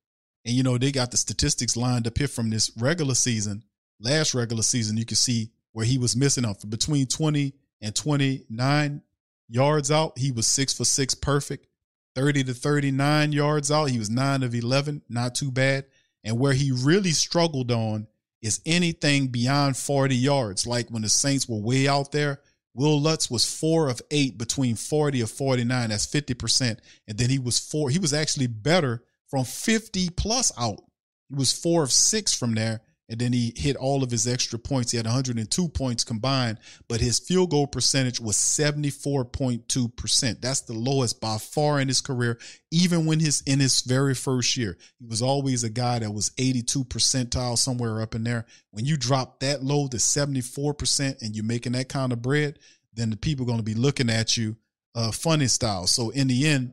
[0.46, 3.64] And you know, they got the statistics lined up here from this regular season,
[4.00, 4.96] last regular season.
[4.96, 9.02] You can see where he was missing up between 20 and 29
[9.50, 10.18] yards out.
[10.18, 11.68] He was six for six, perfect.
[12.16, 13.86] 30 to 39 yards out.
[13.86, 15.86] He was nine of 11, not too bad.
[16.24, 18.08] And where he really struggled on
[18.42, 20.68] is anything beyond 40 yards.
[20.68, 22.42] Like when the Saints were way out there,
[22.74, 25.90] Wil Lutz was four of eight between 40 or 49.
[25.90, 26.80] That's 50%.
[27.08, 30.82] And then he was four, he was actually better from 50 plus out.
[31.30, 32.82] He was four of six from there.
[33.12, 34.92] And then he hit all of his extra points.
[34.92, 40.40] He had 102 points combined, but his field goal percentage was 74.2%.
[40.40, 42.40] That's the lowest by far in his career,
[42.72, 44.78] even when his in his very first year.
[44.98, 48.46] He was always a guy that was 82 percentile, somewhere up in there.
[48.70, 52.60] When you drop that low to 74% and you're making that kind of bread,
[52.94, 54.56] then the people are going to be looking at you
[54.96, 55.86] uh, funny style.
[55.86, 56.72] So in the end,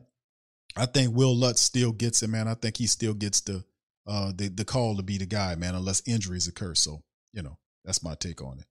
[0.77, 2.47] I think Wil Lutz still gets it, man.
[2.47, 3.65] I think he still gets the
[4.09, 6.75] uh the the call to be the guy, man, unless injuries occur.
[6.75, 7.01] So
[7.33, 8.65] you know that's my take on it.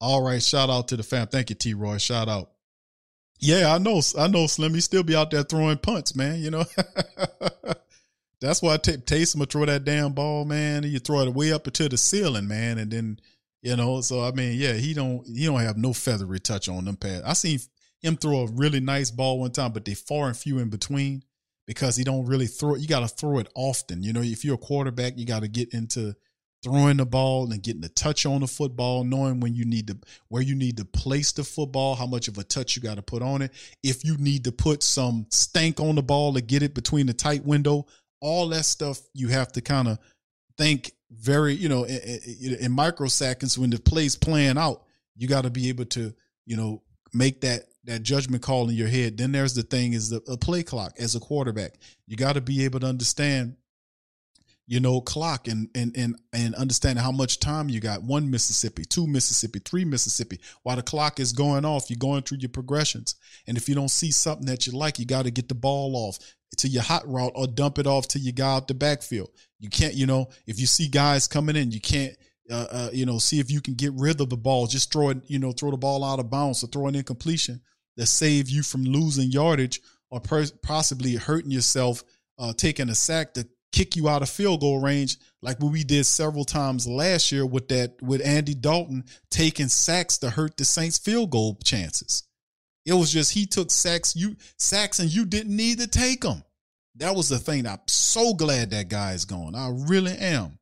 [0.00, 1.26] All right, shout out to the fam.
[1.26, 1.74] Thank you, T.
[1.74, 1.98] Roy.
[1.98, 2.52] Shout out.
[3.40, 4.00] Yeah, I know.
[4.18, 4.46] I know.
[4.46, 6.40] Slim, he still be out there throwing punts, man.
[6.40, 6.64] You know.
[8.40, 10.84] That's why t- Taysom will throw that damn ball, man.
[10.84, 13.18] You throw it way up into the ceiling, man, and then
[13.62, 14.00] you know.
[14.00, 17.24] So I mean, yeah, he don't he don't have no feathery touch on them pads.
[17.24, 17.58] I seen
[18.00, 21.24] him throw a really nice ball one time, but they far and few in between
[21.68, 22.80] because he don't really throw it.
[22.80, 24.02] You got to throw it often.
[24.02, 26.14] You know, if you're a quarterback, you got to get into
[26.64, 29.98] throwing the ball and getting the touch on the football, knowing when you need to
[30.28, 33.02] where you need to place the football, how much of a touch you got to
[33.02, 33.52] put on it.
[33.82, 37.12] If you need to put some stank on the ball to get it between the
[37.12, 37.86] tight window,
[38.22, 39.98] all that stuff you have to kind of
[40.56, 44.84] think very, you know, in, in, in microseconds when the play's playing out.
[45.16, 46.14] You got to be able to,
[46.46, 46.82] you know,
[47.12, 49.18] make that that judgment call in your head.
[49.18, 51.74] Then there's the thing is the play clock as a quarterback.
[52.06, 53.56] You got to be able to understand
[54.68, 58.02] you know, clock and and and and understanding how much time you got.
[58.02, 60.38] One Mississippi, two Mississippi, three Mississippi.
[60.62, 63.14] While the clock is going off, you're going through your progressions.
[63.46, 65.96] And if you don't see something that you like, you got to get the ball
[65.96, 66.18] off
[66.58, 69.30] to your hot route or dump it off to your guy out the backfield.
[69.58, 72.14] You can't, you know, if you see guys coming in, you can't
[72.50, 74.66] uh, uh, you know, see if you can get rid of the ball.
[74.66, 77.62] Just throw it, you know, throw the ball out of bounds or throw an incompletion
[77.98, 79.80] that save you from losing yardage
[80.10, 82.02] or per- possibly hurting yourself,
[82.38, 85.84] uh, taking a sack to kick you out of field goal range, like what we
[85.84, 90.64] did several times last year with that with Andy Dalton taking sacks to hurt the
[90.64, 92.22] Saints field goal chances.
[92.86, 96.42] It was just he took sacks you sacks and you didn't need to take them.
[96.96, 97.66] That was the thing.
[97.66, 99.54] I'm so glad that guy is gone.
[99.54, 100.58] I really am.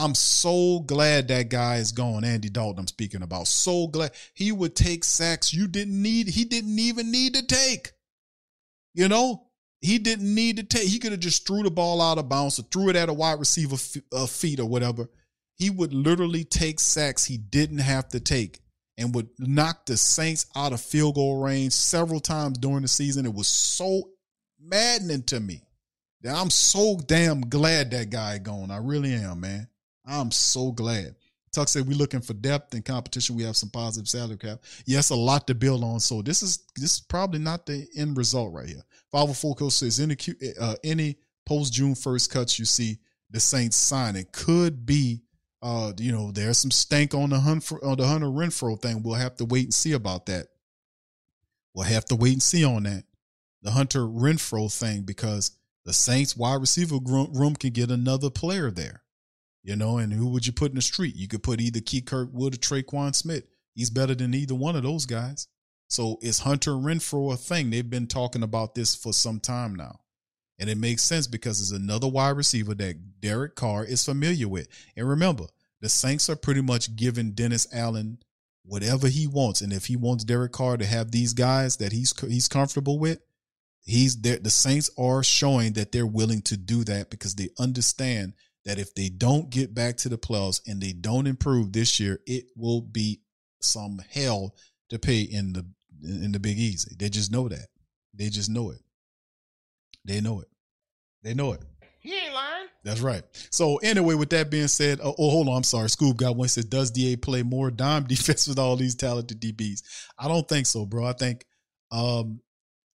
[0.00, 2.24] I'm so glad that guy is gone.
[2.24, 3.48] Andy Dalton, I'm speaking about.
[3.48, 6.28] So glad he would take sacks you didn't need.
[6.28, 7.92] He didn't even need to take.
[8.94, 9.48] You know,
[9.82, 10.88] he didn't need to take.
[10.88, 13.12] He could have just threw the ball out of bounds or threw it at a
[13.12, 13.76] wide receiver
[14.12, 15.10] uh, feet or whatever.
[15.56, 18.60] He would literally take sacks he didn't have to take
[18.96, 23.26] and would knock the Saints out of field goal range several times during the season.
[23.26, 24.10] It was so
[24.58, 25.60] maddening to me.
[26.22, 28.70] That I'm so damn glad that guy gone.
[28.70, 29.68] I really am, man.
[30.06, 31.14] I'm so glad.
[31.52, 33.34] Tuck said we're looking for depth and competition.
[33.36, 34.60] We have some positive salary cap.
[34.86, 35.98] Yes, a lot to build on.
[35.98, 38.84] So this is this is probably not the end result right here.
[39.10, 40.16] 504 coach says any
[40.60, 41.16] uh, any
[41.46, 42.98] post June first cuts you see
[43.30, 45.22] the Saints signing could be
[45.62, 49.02] uh you know there's some stank on the hunt for, on the Hunter Renfrow thing.
[49.02, 50.46] We'll have to wait and see about that.
[51.74, 53.04] We'll have to wait and see on that
[53.62, 55.52] the Hunter Renfrow thing because
[55.84, 59.02] the Saints wide receiver room can get another player there.
[59.62, 61.16] You know, and who would you put in the street?
[61.16, 63.44] You could put either Key Kirkwood or Tre'Quan Smith.
[63.74, 65.48] He's better than either one of those guys.
[65.88, 67.70] So is Hunter Renfrow a thing?
[67.70, 70.00] They've been talking about this for some time now.
[70.58, 74.68] And it makes sense because it's another wide receiver that Derek Carr is familiar with.
[74.96, 75.46] And remember,
[75.80, 78.18] the Saints are pretty much giving Dennis Allen
[78.62, 79.62] whatever he wants.
[79.62, 83.20] And if he wants Derek Carr to have these guys that he's he's comfortable with,
[83.82, 84.38] he's there.
[84.38, 88.34] The Saints are showing that they're willing to do that because they understand
[88.64, 92.20] that if they don't get back to the playoffs and they don't improve this year,
[92.26, 93.20] it will be
[93.60, 94.54] some hell
[94.90, 95.66] to pay in the
[96.02, 96.94] in the Big Easy.
[96.98, 97.66] They just know that.
[98.14, 98.80] They just know it.
[100.04, 100.48] They know it.
[101.22, 101.62] They know it.
[102.00, 102.66] He ain't lying.
[102.82, 103.22] That's right.
[103.50, 105.90] So anyway, with that being said, oh, oh hold on, I'm sorry.
[105.90, 109.82] Scoop got one said, does DA play more dime defense with all these talented DBs?
[110.18, 111.04] I don't think so, bro.
[111.04, 111.44] I think
[111.92, 112.40] um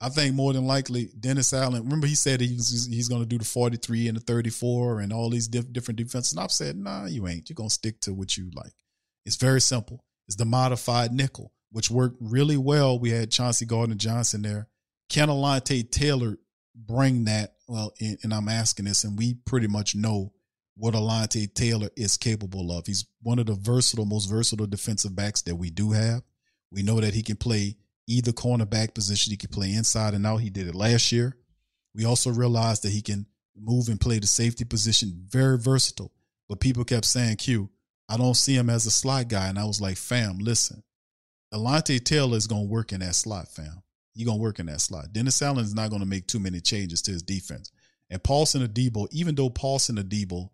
[0.05, 1.83] I think more than likely Dennis Allen.
[1.85, 5.01] Remember, he said he's he's going to do the forty three and the thirty four
[5.01, 6.35] and all these diff- different defenses.
[6.35, 7.49] And I've said, nah, you ain't.
[7.49, 8.73] You're going to stick to what you like.
[9.25, 10.05] It's very simple.
[10.27, 12.99] It's the modified nickel, which worked really well.
[12.99, 14.69] We had Chauncey Gardner Johnson there.
[15.09, 16.37] Can Alontae Taylor
[16.75, 17.55] bring that?
[17.67, 20.33] Well, and, and I'm asking this, and we pretty much know
[20.77, 22.87] what Alontae Taylor is capable of.
[22.87, 26.23] He's one of the versatile, most versatile defensive backs that we do have.
[26.71, 27.77] We know that he can play
[28.07, 29.31] either cornerback position.
[29.31, 30.39] He can play inside and out.
[30.39, 31.37] He did it last year.
[31.95, 33.27] We also realized that he can
[33.57, 35.25] move and play the safety position.
[35.29, 36.13] Very versatile.
[36.49, 37.71] But people kept saying, Q,
[38.09, 39.49] I don't see him as a slot guy.
[39.49, 40.83] And I was like, fam, listen.
[41.53, 43.83] Alontae Taylor is going to work in that slot, fam.
[44.13, 45.13] He's going to work in that slot.
[45.13, 47.71] Dennis Allen is not going to make too many changes to his defense.
[48.11, 50.51] And Paulson Adebo, even though Paulson Adebo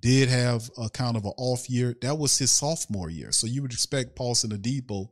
[0.00, 3.32] did have a kind of an off year, that was his sophomore year.
[3.32, 5.10] So you would expect Paulson Adebo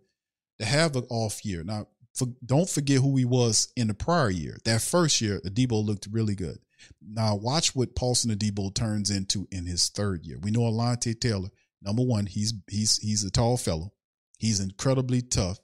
[0.59, 1.63] to have an off year.
[1.65, 4.59] Now, for, don't forget who he was in the prior year.
[4.65, 6.59] That first year, Adebo looked really good.
[7.03, 10.39] Now, watch what Paulson Adebo turns into in his third year.
[10.41, 11.51] We know Alontae Taylor.
[11.83, 13.93] Number one, he's he's he's a tall fellow.
[14.39, 15.59] He's incredibly tough.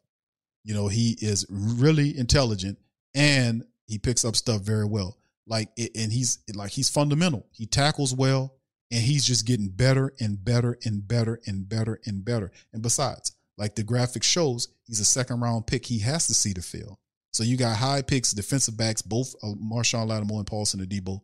[0.64, 2.78] You know, he is really intelligent
[3.14, 5.18] and he picks up stuff very well.
[5.46, 7.46] Like, and he's like he's fundamental.
[7.50, 8.54] He tackles well,
[8.90, 12.52] and he's just getting better and better and better and better and better.
[12.72, 15.86] And besides, like the graphic shows, he's a second round pick.
[15.86, 16.96] He has to see the field.
[17.32, 21.20] So you got high picks, defensive backs, both uh, Marshon Lattimore and Paulson Adebo,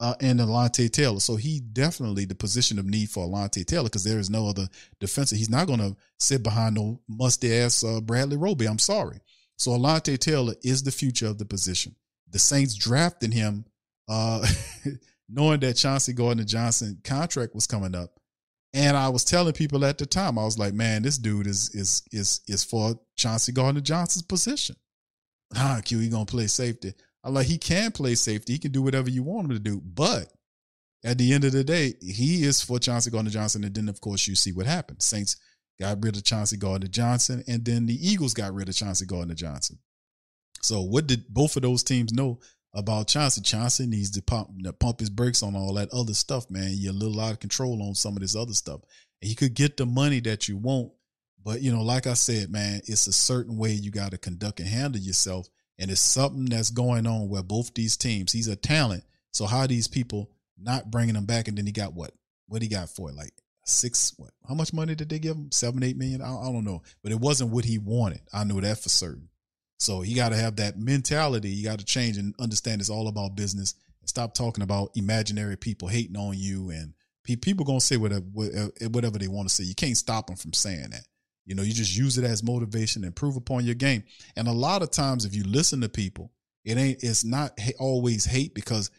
[0.00, 1.20] uh, and Alontae Taylor.
[1.20, 4.66] So he definitely the position of need for Alontae Taylor because there is no other
[4.98, 5.38] defensive.
[5.38, 8.66] He's not going to sit behind no musty ass uh, Bradley Roby.
[8.66, 9.20] I'm sorry.
[9.56, 11.94] So Alontae Taylor is the future of the position.
[12.30, 13.66] The Saints drafted him,
[14.08, 14.46] uh,
[15.28, 18.18] knowing that Chauncey Gardner Johnson contract was coming up.
[18.74, 21.74] And I was telling people at the time, I was like, man, this dude is
[21.74, 24.76] is is is for Chauncey Gardner Johnson's position.
[25.54, 26.94] Ah, Q, he gonna play safety.
[27.22, 28.54] I like he can play safety.
[28.54, 29.80] He can do whatever you want him to do.
[29.84, 30.32] But
[31.04, 33.64] at the end of the day, he is for Chauncey Gardner Johnson.
[33.64, 35.02] And then of course you see what happened.
[35.02, 35.36] Saints
[35.78, 39.34] got rid of Chauncey Gardner Johnson, and then the Eagles got rid of Chauncey Gardner
[39.34, 39.78] Johnson.
[40.62, 42.40] So what did both of those teams know
[42.74, 43.40] about Chauncey?
[43.42, 46.70] Chauncey needs to pump, pump his brakes on all that other stuff, man.
[46.72, 48.80] You're a little out of control on some of this other stuff.
[49.20, 50.92] And you could get the money that you want,
[51.44, 54.60] but you know, like I said, man, it's a certain way you got to conduct
[54.60, 55.48] and handle yourself.
[55.78, 59.04] And it's something that's going on where both these teams, he's a talent.
[59.32, 61.48] So how these people not bringing him back?
[61.48, 62.12] And then he got what?
[62.46, 63.16] What he got for it?
[63.16, 63.32] Like
[63.64, 64.30] six, what?
[64.46, 65.50] How much money did they give him?
[65.50, 66.22] Seven, eight million?
[66.22, 66.82] I, I don't know.
[67.02, 68.20] But it wasn't what he wanted.
[68.32, 69.28] I know that for certain.
[69.82, 71.50] So you got to have that mentality.
[71.50, 75.88] You got to change and understand it's all about business stop talking about imaginary people
[75.88, 76.94] hating on you and
[77.24, 78.24] pe- people to say whatever,
[78.90, 79.64] whatever they want to say.
[79.64, 81.06] You can't stop them from saying that.
[81.44, 84.04] You know, you just use it as motivation, improve upon your game.
[84.36, 86.30] And a lot of times, if you listen to people,
[86.64, 88.90] it ain't, it's not always hate because,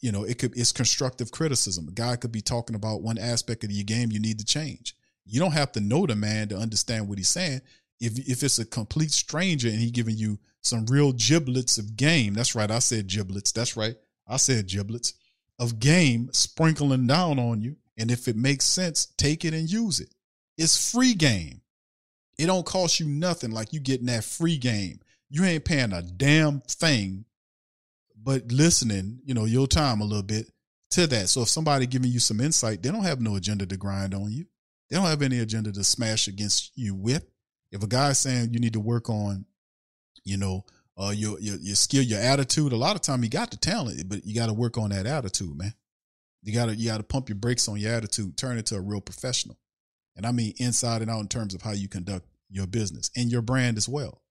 [0.00, 1.86] you know, it could, it's constructive criticism.
[1.88, 4.96] A guy could be talking about one aspect of your game you need to change.
[5.24, 7.60] You don't have to know the man to understand what he's saying.
[8.04, 12.34] If, if it's a complete stranger and he giving you some real giblets of game,
[12.34, 12.70] that's right.
[12.70, 13.52] I said giblets.
[13.52, 13.96] That's right.
[14.26, 15.14] I said giblets
[15.58, 17.76] of game sprinkling down on you.
[17.96, 20.14] And if it makes sense, take it and use it.
[20.58, 21.60] It's free game.
[22.38, 25.00] It don't cost you nothing like you getting that free game.
[25.30, 27.24] You ain't paying a damn thing,
[28.20, 30.50] but listening, you know, your time a little bit
[30.90, 31.28] to that.
[31.28, 34.32] So if somebody giving you some insight, they don't have no agenda to grind on
[34.32, 34.46] you.
[34.90, 37.24] They don't have any agenda to smash against you with.
[37.74, 39.44] If a guy's saying you need to work on,
[40.24, 40.64] you know,
[40.96, 44.08] uh, your your your skill, your attitude, a lot of time you got the talent,
[44.08, 45.74] but you got to work on that attitude, man.
[46.42, 49.00] You gotta you gotta pump your brakes on your attitude, turn it to a real
[49.00, 49.58] professional.
[50.16, 53.30] And I mean inside and out in terms of how you conduct your business and
[53.30, 54.22] your brand as well.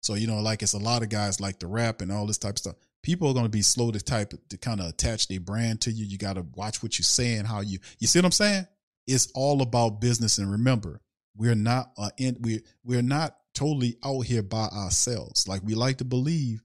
[0.00, 2.38] So, you know, like it's a lot of guys like to rap and all this
[2.38, 2.76] type of stuff.
[3.02, 5.92] People are going to be slow to type to kind of attach their brand to
[5.92, 6.04] you.
[6.04, 8.66] You got to watch what you're saying, how you, you see what I'm saying?
[9.06, 10.38] It's all about business.
[10.38, 11.00] And remember,
[11.36, 15.48] we're not, uh, in, we, we're not totally out here by ourselves.
[15.48, 16.62] Like we like to believe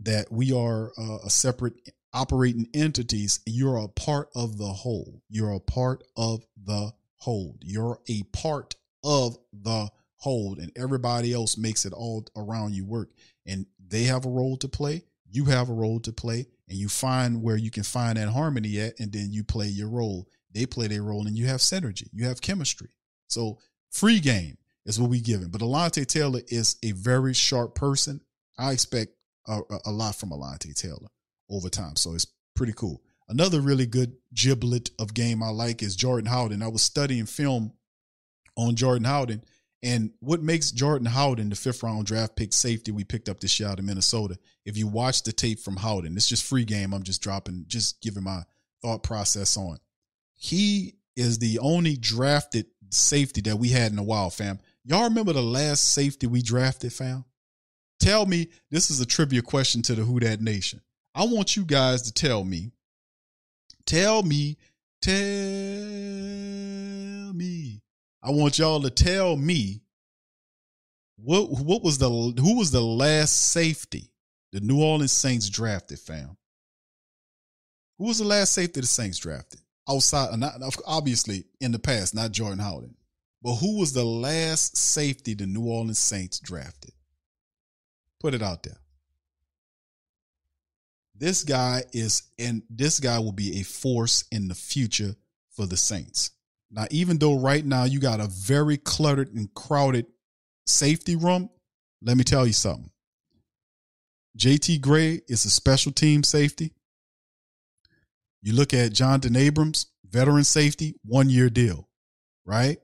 [0.00, 1.74] that we are uh, a separate
[2.12, 3.40] operating entities.
[3.46, 5.22] You're a part of the whole.
[5.28, 7.56] You're a part of the whole.
[7.62, 8.74] You're a part
[9.04, 9.90] of the
[10.22, 13.10] hold and everybody else makes it all around you work
[13.44, 16.88] and they have a role to play you have a role to play and you
[16.88, 20.64] find where you can find that harmony at and then you play your role they
[20.64, 22.88] play their role and you have synergy you have chemistry
[23.26, 23.58] so
[23.92, 28.20] free game is what we give him but alontae taylor is a very sharp person
[28.58, 29.12] i expect
[29.48, 31.08] a, a lot from alontae taylor
[31.50, 35.96] over time so it's pretty cool another really good giblet of game i like is
[35.96, 37.72] jordan howden i was studying film
[38.56, 39.42] on jordan howden
[39.82, 43.58] and what makes Jordan Howden the fifth round draft pick safety we picked up this
[43.58, 44.38] year out of Minnesota?
[44.64, 46.94] If you watch the tape from Howden, it's just free game.
[46.94, 48.42] I'm just dropping, just giving my
[48.80, 49.78] thought process on.
[50.34, 54.58] He is the only drafted safety that we had in a while, fam.
[54.84, 57.24] Y'all remember the last safety we drafted, fam?
[58.00, 60.80] Tell me, this is a trivia question to the Who That Nation.
[61.14, 62.72] I want you guys to tell me,
[63.86, 64.56] tell me,
[65.00, 65.14] tell
[67.32, 67.80] me.
[68.22, 69.82] I want y'all to tell me
[71.16, 74.10] what what was the who was the last safety
[74.52, 76.36] the New Orleans Saints drafted, fam?
[77.98, 79.60] Who was the last safety the Saints drafted?
[79.88, 82.94] Outside, not obviously in the past, not Jordan Howden,
[83.42, 86.92] but who was the last safety the New Orleans Saints drafted?
[88.20, 88.78] Put it out there.
[91.16, 95.16] This guy is, and this guy will be a force in the future
[95.50, 96.30] for the Saints.
[96.70, 100.06] Now, even though right now you got a very cluttered and crowded
[100.66, 101.50] safety room,
[102.00, 102.90] let me tell you something.
[104.38, 106.72] JT Gray is a special team safety.
[108.42, 111.88] You look at Jonathan Abrams, veteran safety, one year deal,
[112.44, 112.78] right?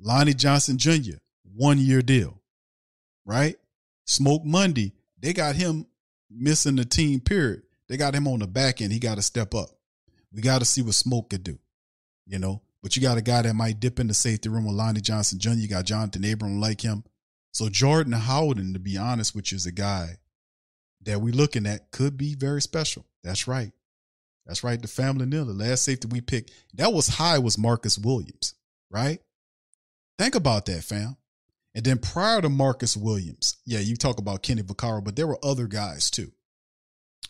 [0.00, 1.18] Lonnie Johnson Jr.,
[1.54, 2.40] one year deal,
[3.24, 3.56] right?
[4.06, 5.86] Smoke Monday, they got him
[6.30, 7.62] missing the team, period.
[7.88, 8.92] They got him on the back end.
[8.92, 9.68] He got to step up.
[10.32, 11.58] We got to see what Smoke could do,
[12.26, 12.62] you know.
[12.82, 15.38] But you got a guy that might dip in the safety room with Lonnie Johnson
[15.38, 15.50] Jr.
[15.52, 17.04] You got Jonathan Abram like him.
[17.52, 20.18] So Jordan Howden, to be honest, which is a guy
[21.02, 23.06] that we looking at, could be very special.
[23.22, 23.72] That's right.
[24.46, 24.80] That's right.
[24.80, 28.54] The family nil, the last safety we picked, that was high was Marcus Williams,
[28.90, 29.20] right?
[30.18, 31.16] Think about that, fam.
[31.74, 35.38] And then prior to Marcus Williams, yeah, you talk about Kenny Vaccaro, but there were
[35.42, 36.30] other guys too.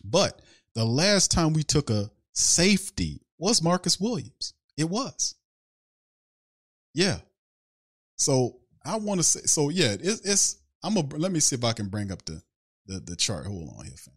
[0.04, 0.42] But
[0.74, 4.52] the last time we took a safety was Marcus Williams.
[4.76, 5.34] It was.
[6.92, 7.18] Yeah.
[8.16, 11.64] So I want to say, so yeah, it, it's, I'm a, let me see if
[11.64, 12.42] I can bring up the,
[12.86, 13.46] the, the chart.
[13.46, 14.14] Hold on here, fam.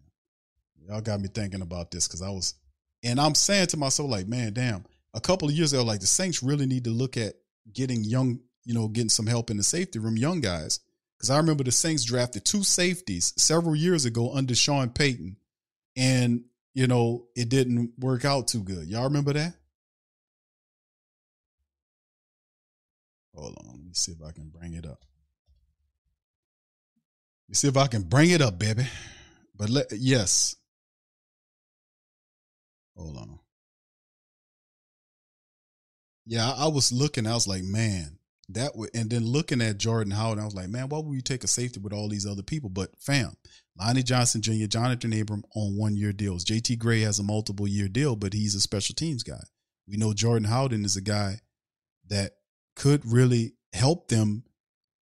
[0.88, 2.56] Y'all got me thinking about this because I was,
[3.04, 6.08] and I'm saying to myself, like, man, damn, a couple of years ago, like the
[6.08, 7.36] Saints really need to look at
[7.74, 10.80] getting young, you know, getting some help in the safety room, young guys.
[11.18, 15.38] Because I remember the Saints drafted two safeties several years ago under Sean Payton,
[15.96, 16.44] and
[16.74, 18.88] you know it didn't work out too good.
[18.88, 19.54] Y'all remember that?
[23.34, 25.00] Hold on, let me see if I can bring it up.
[27.46, 28.88] Let me see if I can bring it up, baby.
[29.56, 30.56] But let yes.
[32.98, 33.40] Hold on.
[36.26, 37.26] Yeah, I, was looking.
[37.26, 38.18] I was like, man,
[38.50, 38.90] that would.
[38.94, 41.48] And then looking at Jordan Howden, I was like, man, why would we take a
[41.48, 42.70] safety with all these other people?
[42.70, 43.38] But fam,
[43.80, 46.44] Lonnie Johnson Jr., Jonathan Abram on one year deals.
[46.44, 49.40] JT Gray has a multiple year deal, but he's a special teams guy.
[49.88, 51.40] We know Jordan Howden is a guy
[52.10, 52.34] that
[52.76, 54.44] could really help them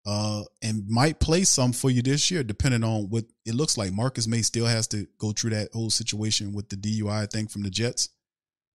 [0.09, 3.93] uh, and might play some for you this year, depending on what it looks like.
[3.93, 7.61] Marcus Maye still has to go through that whole situation with the DUI thing from
[7.61, 8.09] the Jets.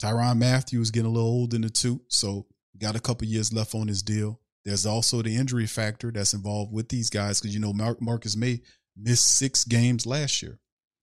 [0.03, 2.47] Tyrann Mathieu is getting a little old in the tooth, so
[2.79, 4.41] got a couple years left on his deal.
[4.65, 8.37] There's also the injury factor that's involved with these guys because you know Mar- Marcus
[8.37, 8.63] Maye
[8.97, 10.59] missed six games last year.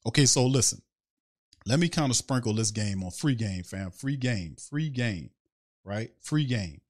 [0.05, 0.81] Okay, so listen,
[1.65, 3.91] let me kind of sprinkle this game on free game, fam.
[3.91, 5.29] Free game, free game,
[5.85, 6.09] right?
[6.21, 6.81] Free game.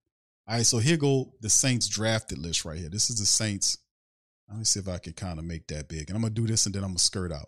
[0.47, 2.89] All right, so here go the Saints drafted list right here.
[2.89, 3.77] This is the Saints.
[4.47, 6.09] Let me see if I can kind of make that big.
[6.09, 7.47] And I'm gonna do this and then I'm gonna skirt out.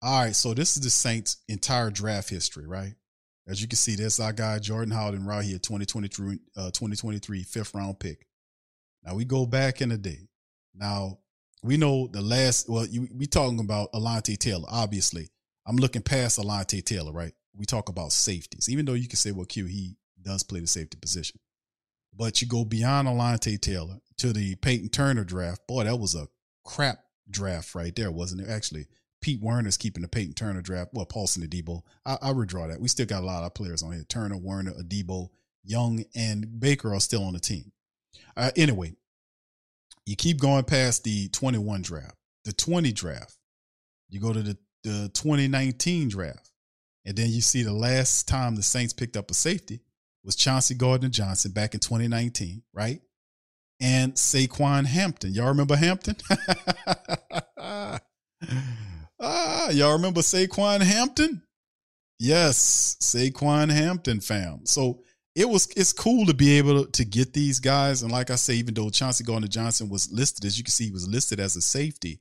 [0.00, 2.94] All right, so this is the Saints' entire draft history, right?
[3.48, 7.74] As you can see, there's our guy Jordan Howden right here, 2023, uh, 2023 fifth
[7.74, 8.26] round pick.
[9.02, 10.28] Now we go back in the day.
[10.72, 11.18] Now
[11.64, 12.68] we know the last.
[12.68, 14.66] Well, you, we talking about Alontae Taylor.
[14.68, 15.30] Obviously,
[15.66, 17.32] I'm looking past Alontae Taylor, right?
[17.56, 20.66] We talk about safeties, even though you can say, well, Q he does play the
[20.68, 21.40] safety position.
[22.16, 25.66] But you go beyond Alontae Taylor to the Payton Turner draft.
[25.66, 26.28] Boy, that was a
[26.64, 28.48] crap draft right there, wasn't it?
[28.48, 28.86] Actually,
[29.20, 30.90] Pete Werner's keeping the Payton Turner draft.
[30.92, 31.82] Well, Paulson Adebo.
[32.04, 32.80] I, I redraw that.
[32.80, 34.04] We still got a lot of players on here.
[34.08, 35.30] Turner, Werner, Adebo,
[35.64, 37.72] Young, and Baker are still on the team.
[38.36, 38.92] Uh, anyway,
[40.06, 43.36] you keep going past the 21 draft, the 20 draft.
[44.10, 46.50] You go to the, the 2019 draft.
[47.06, 49.80] And then you see the last time the Saints picked up a safety
[50.24, 53.00] was Chauncey Gardner Johnson back in 2019, right?
[53.80, 55.34] And Saquan Hampton.
[55.34, 56.16] Y'all remember Hampton?
[57.58, 58.00] ah,
[59.70, 61.42] y'all remember Saquan Hampton?
[62.18, 64.64] Yes, Saquan Hampton fam.
[64.64, 65.02] So
[65.34, 68.02] it was it's cool to be able to, get these guys.
[68.02, 70.86] And like I say, even though Chauncey Gardner Johnson was listed, as you can see,
[70.86, 72.20] he was listed as a safety.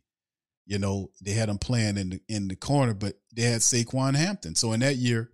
[0.66, 4.16] You know, they had him playing in the in the corner, but they had Saquan
[4.16, 4.56] Hampton.
[4.56, 5.32] So in that year,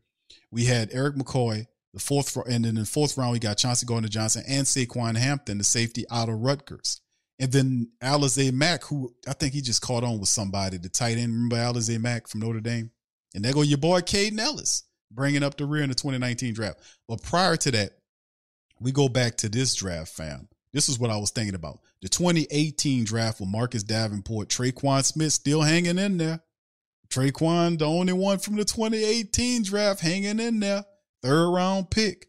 [0.51, 3.85] we had Eric McCoy, the fourth, and then in the fourth round, we got Chauncey
[3.85, 7.01] Gardner Johnson and Saquan Hampton, the safety out of Rutgers.
[7.39, 11.17] And then Alize Mack, who I think he just caught on with somebody, the tight
[11.17, 11.33] end.
[11.33, 12.91] Remember Alize Mack from Notre Dame?
[13.33, 16.79] And there go your boy Kaden Elliss, bringing up the rear in the 2019 draft.
[17.07, 17.91] But prior to that,
[18.79, 20.47] we go back to this draft, fam.
[20.73, 21.79] This is what I was thinking about.
[22.01, 26.41] The 2018 draft with Marcus Davenport, Tre'Quan Smith still hanging in there.
[27.09, 30.85] Tre'Quan, the only one from the 2018 draft, hanging in there
[31.23, 32.27] third round pick.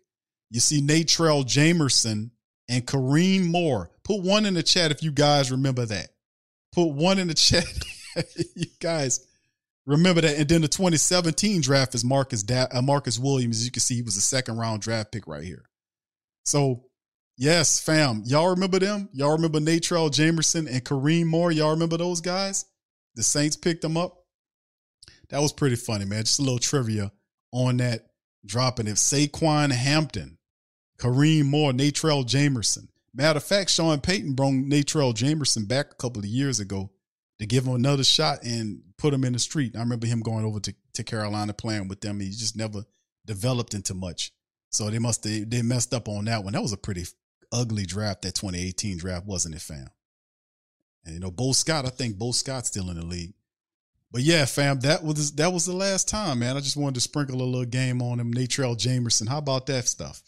[0.50, 2.30] You see Natrell Jamerson
[2.68, 3.90] and Kamrin Moore.
[4.04, 6.08] Put one in the chat if you guys remember that.
[6.72, 7.64] Put one in the chat.
[8.56, 9.26] you guys
[9.86, 10.36] remember that.
[10.36, 13.58] And then the 2017 draft is Marcus da- uh, Marcus Williams.
[13.58, 15.64] As you can see, he was a second round draft pick right here.
[16.44, 16.84] So,
[17.36, 19.08] yes, fam, y'all remember them?
[19.12, 21.52] Y'all remember Natrell Jamerson and Kamrin Moore?
[21.52, 22.64] Y'all remember those guys?
[23.14, 24.16] The Saints picked them up.
[25.30, 26.24] That was pretty funny, man.
[26.24, 27.12] Just a little trivia
[27.52, 28.09] on that
[28.44, 28.96] dropping it.
[28.96, 30.38] Saquan Hampton,
[30.98, 32.88] Kamrin Moore, Natrell Jamerson.
[33.14, 36.90] Matter of fact, Sean Payton brought Natrell Jamerson back a couple of years ago
[37.38, 39.74] to give him another shot and put him in the street.
[39.74, 42.20] I remember him going over to, to Carolina playing with them.
[42.20, 42.84] He just never
[43.26, 44.32] developed into much.
[44.70, 46.52] So they must they, they messed up on that one.
[46.52, 47.04] That was a pretty
[47.52, 49.88] ugly draft, that 2018 draft, wasn't it, fam?
[51.04, 53.32] And you know, Bo Scott, I think Bo Scott's still in the league.
[54.12, 56.56] But yeah, fam, that was that was the last time, man.
[56.56, 58.34] I just wanted to sprinkle a little game on him.
[58.34, 59.28] Natrell Jamerson.
[59.28, 60.22] How about that stuff?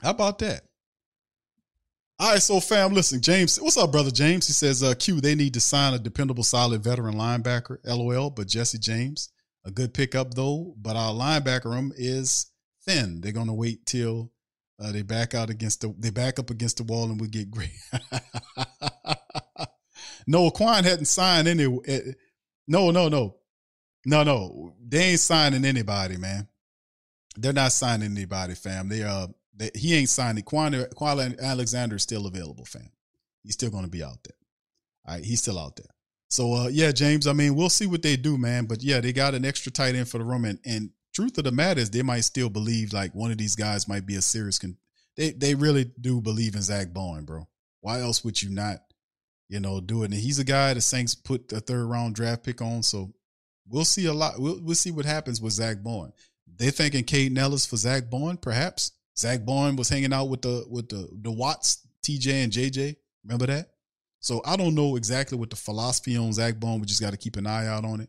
[0.00, 0.62] How about that?
[2.18, 4.46] All right, so fam, listen, James, what's up, brother James?
[4.46, 7.78] He says, uh, Q, they need to sign a dependable, solid veteran linebacker.
[7.82, 9.30] LOL, but Jesse James,
[9.64, 12.50] a good pickup though, but our linebacker room is
[12.84, 13.22] thin.
[13.22, 14.32] They're gonna wait till
[14.78, 17.50] uh, they back out against the they back up against the wall and we get
[17.50, 17.70] great.
[20.26, 21.64] no, Kwon hadn't signed any.
[22.70, 23.34] No, no, no,
[24.06, 24.74] no, no.
[24.80, 26.46] They ain't signing anybody, man.
[27.36, 28.88] They're not signing anybody, fam.
[28.88, 29.26] They uh,
[29.56, 30.44] they, he ain't signing.
[30.44, 32.88] Kwon, Kwon Alexander is still available, fam.
[33.42, 34.36] He's still to be out there.
[35.04, 35.92] All right, he's still out there.
[36.28, 37.26] So uh, yeah, James.
[37.26, 38.66] I mean, we'll see what they do, man.
[38.66, 41.44] But yeah, they got an extra tight end for the room, and, and truth of
[41.44, 44.22] the matter is, they might still believe like one of these guys might be a
[44.22, 44.60] serious.
[44.60, 44.76] Con-
[45.16, 47.48] they they really do believe in Zach Baun, bro.
[47.80, 48.76] Why else would you not,
[49.50, 50.12] you know, do it?
[50.12, 53.12] And he's a guy the Saints put a third round draft pick on, so
[53.68, 54.38] we'll see a lot.
[54.38, 56.12] We'll we'll see what happens with Zach Baun.
[56.46, 58.92] They're thinking Kaden Elliss for Zach Baun, perhaps.
[59.18, 62.94] Zach Baun was hanging out with the with the the Watts, TJ and JJ.
[63.24, 63.70] Remember that?
[64.20, 66.78] So I don't know exactly what the philosophy on Zach Baun.
[66.78, 68.08] We just got to keep an eye out on it.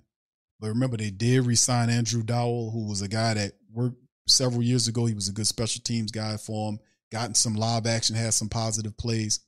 [0.60, 3.98] But remember, they did resign Andrew Dowell, who was a guy that worked
[4.28, 5.08] several years ago.
[5.08, 6.80] He was a good special teams guy for him,
[7.12, 9.40] gotten some live action, had some positive plays,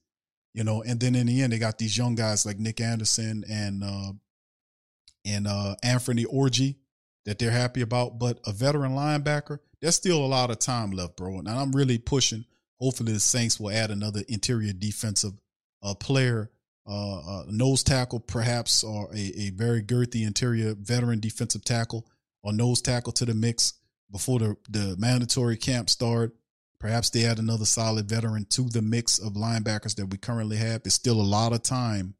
[0.53, 0.83] you know.
[0.83, 4.13] And then in the end, they got these young guys like Nick Anderson and uh,
[5.25, 6.75] and uh, Anfernee Orji
[7.25, 8.19] that they're happy about.
[8.19, 11.39] But a veteran linebacker, there's still a lot of time left, bro.
[11.39, 12.45] And I'm really pushing.
[12.79, 15.33] Hopefully, the Saints will add another interior defensive
[15.81, 16.51] uh, player,
[16.87, 22.07] uh, uh, nose tackle, perhaps, or a, a very girthy interior veteran defensive tackle
[22.43, 23.73] or nose tackle to the mix
[24.11, 26.35] before the, the mandatory camp start.
[26.83, 30.83] Perhaps they add another solid veteran to the mix of linebackers that we currently have.
[30.83, 32.15] There's still a lot of time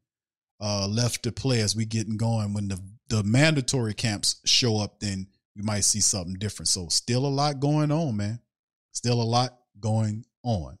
[0.58, 2.54] uh, left to play as we getting going.
[2.54, 2.80] When the
[3.10, 6.68] the mandatory camps show up, then we might see something different.
[6.68, 8.40] So still a lot going on, man.
[8.92, 10.78] Still a lot going on.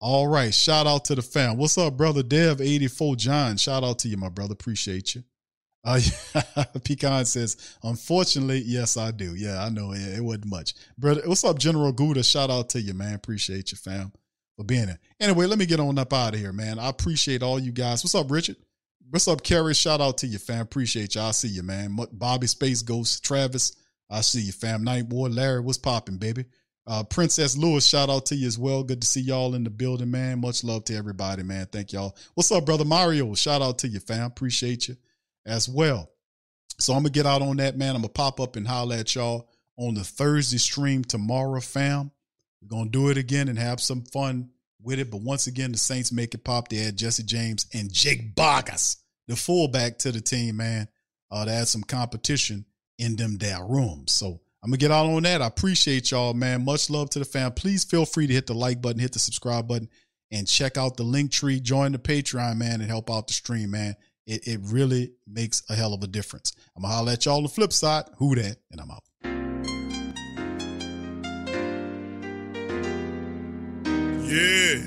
[0.00, 0.52] All right.
[0.52, 1.58] Shout out to the fam.
[1.58, 3.56] What's up, brother Dev 84 John?
[3.56, 4.54] Shout out to you, my brother.
[4.54, 5.22] Appreciate you.
[5.84, 6.00] Uh,
[6.84, 9.34] Pecan says, unfortunately, yes, I do.
[9.34, 10.74] Yeah, I know it, it wasn't much.
[10.96, 12.22] Brother, what's up, General Gouda?
[12.22, 13.14] Shout out to you, man.
[13.14, 14.12] Appreciate you, fam,
[14.56, 15.00] for being here.
[15.20, 16.78] Anyway, let me get on up out of here, man.
[16.78, 18.04] I appreciate all you guys.
[18.04, 18.56] What's up, Richard?
[19.10, 19.74] What's up, Kerry?
[19.74, 20.60] Shout out to you, fam.
[20.60, 21.20] Appreciate you.
[21.20, 21.98] I see you, man.
[22.12, 23.76] Bobby Space Ghost, Travis.
[24.08, 24.84] I see you, fam.
[24.84, 26.44] Night Ward, Larry, what's popping, baby?
[26.86, 28.82] Uh, Princess Lewis, shout out to you as well.
[28.82, 30.40] Good to see y'all in the building, man.
[30.40, 31.66] Much love to everybody, man.
[31.66, 32.16] Thank y'all.
[32.34, 33.34] What's up, brother Mario?
[33.34, 34.26] Shout out to you, fam.
[34.26, 34.96] Appreciate you
[35.46, 36.10] as well.
[36.78, 37.94] So I'm gonna get out on that, man.
[37.94, 42.10] I'm gonna pop up and holler at y'all on the Thursday stream tomorrow, fam.
[42.60, 44.50] We're gonna do it again and have some fun
[44.80, 45.10] with it.
[45.10, 46.68] But once again, the Saints make it pop.
[46.68, 48.96] They add Jesse James and Jake Bargas,
[49.28, 50.88] the fullback, to the team, man.
[51.30, 52.66] Uh, to add some competition
[52.98, 54.12] in them there rooms.
[54.12, 55.40] So I'm gonna get out on that.
[55.40, 56.64] I appreciate y'all, man.
[56.64, 57.52] Much love to the fam.
[57.52, 59.88] Please feel free to hit the like button, hit the subscribe button,
[60.30, 61.58] and check out the link tree.
[61.58, 63.96] Join the Patreon, man, and help out the stream, man.
[64.26, 66.52] It, it really makes a hell of a difference.
[66.76, 68.04] I'm gonna holler at y'all on the flip side.
[68.18, 68.56] Who that?
[68.70, 69.02] And I'm out.
[74.32, 74.78] Yeah.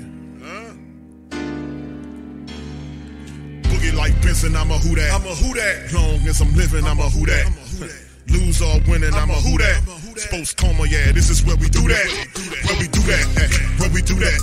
[0.42, 0.72] Huh?
[3.62, 5.12] Boogie like Benson, I'm a who that.
[5.12, 5.92] I'm a who that.
[5.92, 7.52] Long as I'm living, I'm a who that.
[8.28, 9.82] Lose or winning, I'm a who that.
[10.16, 12.08] Sports coma, yeah, this is where we do that.
[12.64, 13.26] Where we do that,
[13.76, 14.40] where we do that,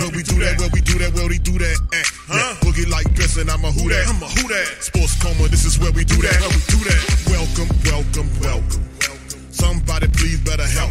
[0.00, 1.76] where we do that, where we do that, where we do that.
[1.92, 2.56] Yeah.
[2.64, 4.08] Boogie like Benson, I'm a who that.
[4.08, 4.80] I'm a who that.
[4.80, 6.40] Sports coma, this is where we do that.
[6.40, 7.02] Where we do that.
[7.28, 8.84] Welcome, welcome, welcome.
[9.52, 10.90] Somebody please better help.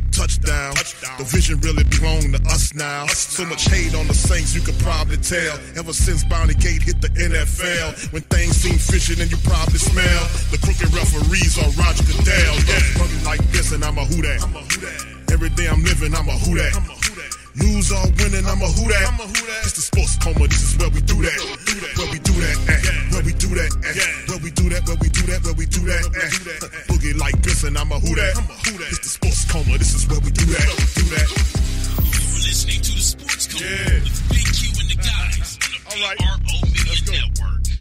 [0.21, 0.73] touchdown.
[1.17, 3.07] The vision really belong to us now.
[3.07, 5.57] So much hate on the Saints, you could probably tell.
[5.75, 10.21] Ever since Bounty Gate hit the NFL, when things seem fishy and you probably smell
[10.53, 12.53] the crooked referees are Roger Goodell.
[12.69, 14.41] Yeah, like this and I'm a who that.
[15.31, 17.10] Every day I'm living, I'm a who that.
[17.59, 19.11] Lose or winning, I'm a who that.
[19.63, 21.35] It's the sports coma, this is where we do that.
[21.99, 22.79] Where we do that, eh.
[23.11, 24.07] where we do that, eh.
[24.31, 26.03] where we do that, where we do that, where we do that.
[26.15, 26.87] eh.
[26.87, 28.39] Boogie like this and I'm a who that.
[28.87, 30.63] It's the sports coma, this is where we do that.
[30.95, 31.27] Do that.
[31.27, 36.55] You're listening to the Sports Coma with Big Q and the guys on the PRO
[36.71, 37.80] Media Network.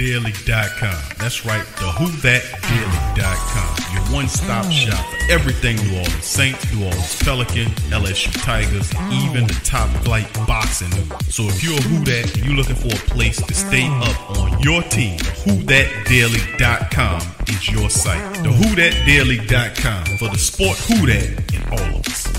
[0.00, 0.96] WhoThatDaily.com.
[1.18, 3.94] That's right, the WhoThatDaily.com.
[3.94, 9.60] Your one-stop shop for everything New Orleans Saints, New Orleans Pelican, LSU Tigers, even the
[9.62, 10.90] top flight boxing.
[11.28, 14.30] So if you're a Who That and you're looking for a place to stay up
[14.38, 18.42] on your team, who that WhoThatDaily.com is your site.
[18.42, 22.29] The WhoThatDaily.com for the sport Who That in all of us.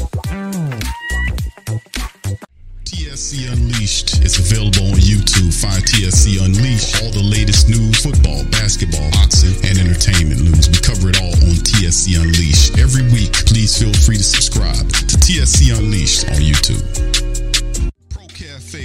[3.81, 5.51] Unleashed is available on YouTube.
[5.59, 7.01] Find TSC Unleashed.
[7.01, 10.69] All the latest news, football, basketball, boxing, and entertainment news.
[10.69, 12.77] We cover it all on TSC Unleashed.
[12.77, 17.20] Every week, please feel free to subscribe to TSC Unleashed on YouTube.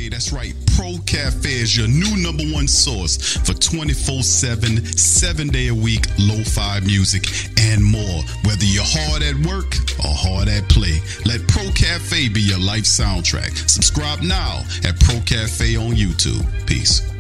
[0.09, 0.55] That's right.
[0.77, 6.07] Pro Cafe is your new number one source for 24 7, seven day a week
[6.19, 7.25] lo fi music
[7.59, 8.23] and more.
[8.45, 12.85] Whether you're hard at work or hard at play, let Pro Cafe be your life
[12.85, 13.69] soundtrack.
[13.69, 16.45] Subscribe now at Pro Cafe on YouTube.
[16.67, 17.16] Peace.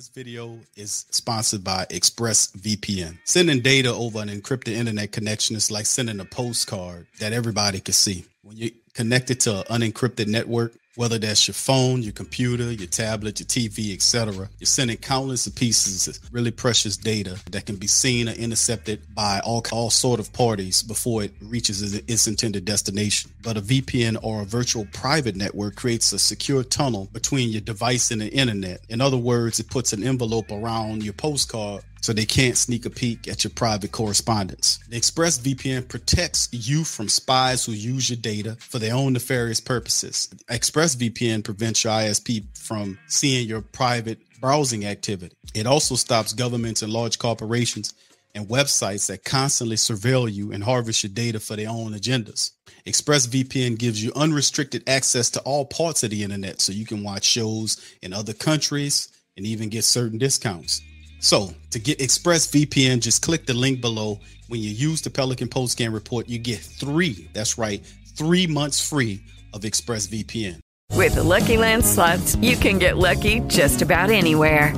[0.00, 3.18] This video is sponsored by ExpressVPN.
[3.24, 7.92] Sending data over an encrypted internet connection is like sending a postcard that everybody can
[7.92, 8.24] see.
[8.40, 13.40] When you're connected to an unencrypted network, whether that's your phone, your computer, your tablet,
[13.40, 17.86] your TV, etc., you're sending countless of pieces of really precious data that can be
[17.86, 23.30] seen or intercepted by all, all sort of parties before it reaches its intended destination.
[23.42, 28.10] But a VPN or a virtual private network creates a secure tunnel between your device
[28.10, 28.82] and the internet.
[28.90, 32.90] In other words, it puts an envelope around your postcard so they can't sneak a
[32.90, 34.78] peek at your private correspondence.
[34.88, 40.28] The ExpressVPN protects you from spies who use your data for their own nefarious purposes.
[40.50, 45.36] ExpressVPN prevents your ISP from seeing your private browsing activity.
[45.54, 47.92] It also stops governments and large corporations
[48.34, 52.52] and websites that constantly surveil you and harvest your data for their own agendas.
[52.86, 57.24] ExpressVPN gives you unrestricted access to all parts of the internet so you can watch
[57.24, 60.80] shows in other countries and even get certain discounts.
[61.20, 64.20] So, to get ExpressVPN, just click the link below.
[64.48, 67.84] When you use the Pelican Post Scan Report, you get three, that's right,
[68.16, 69.22] three months free
[69.52, 70.60] of ExpressVPN.
[70.96, 74.74] With the Lucky Land slots, you can get lucky just about anywhere.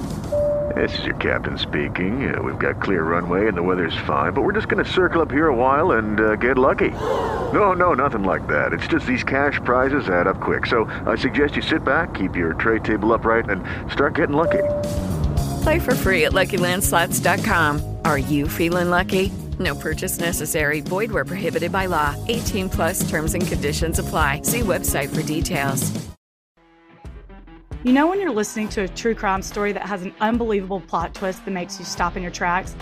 [0.74, 2.34] This is your captain speaking.
[2.34, 5.22] Uh, we've got clear runway and the weather's fine, but we're just going to circle
[5.22, 6.90] up here a while and uh, get lucky.
[6.90, 8.72] No, no, nothing like that.
[8.72, 10.66] It's just these cash prizes add up quick.
[10.66, 13.62] So I suggest you sit back, keep your tray table upright, and
[13.92, 14.62] start getting lucky.
[15.62, 17.98] Play for free at LuckyLandSlots.com.
[18.04, 19.32] Are you feeling lucky?
[19.60, 20.80] No purchase necessary.
[20.80, 22.16] Void where prohibited by law.
[22.28, 24.42] 18 plus terms and conditions apply.
[24.42, 25.92] See website for details.
[27.84, 31.14] You know when you're listening to a true crime story that has an unbelievable plot
[31.14, 32.74] twist that makes you stop in your tracks?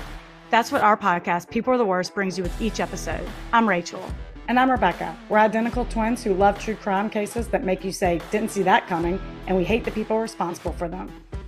[0.50, 3.26] That's what our podcast, People Are the Worst, brings you with each episode.
[3.52, 4.02] I'm Rachel.
[4.48, 5.16] And I'm Rebecca.
[5.28, 8.86] We're identical twins who love true crime cases that make you say, didn't see that
[8.88, 11.10] coming, and we hate the people responsible for them.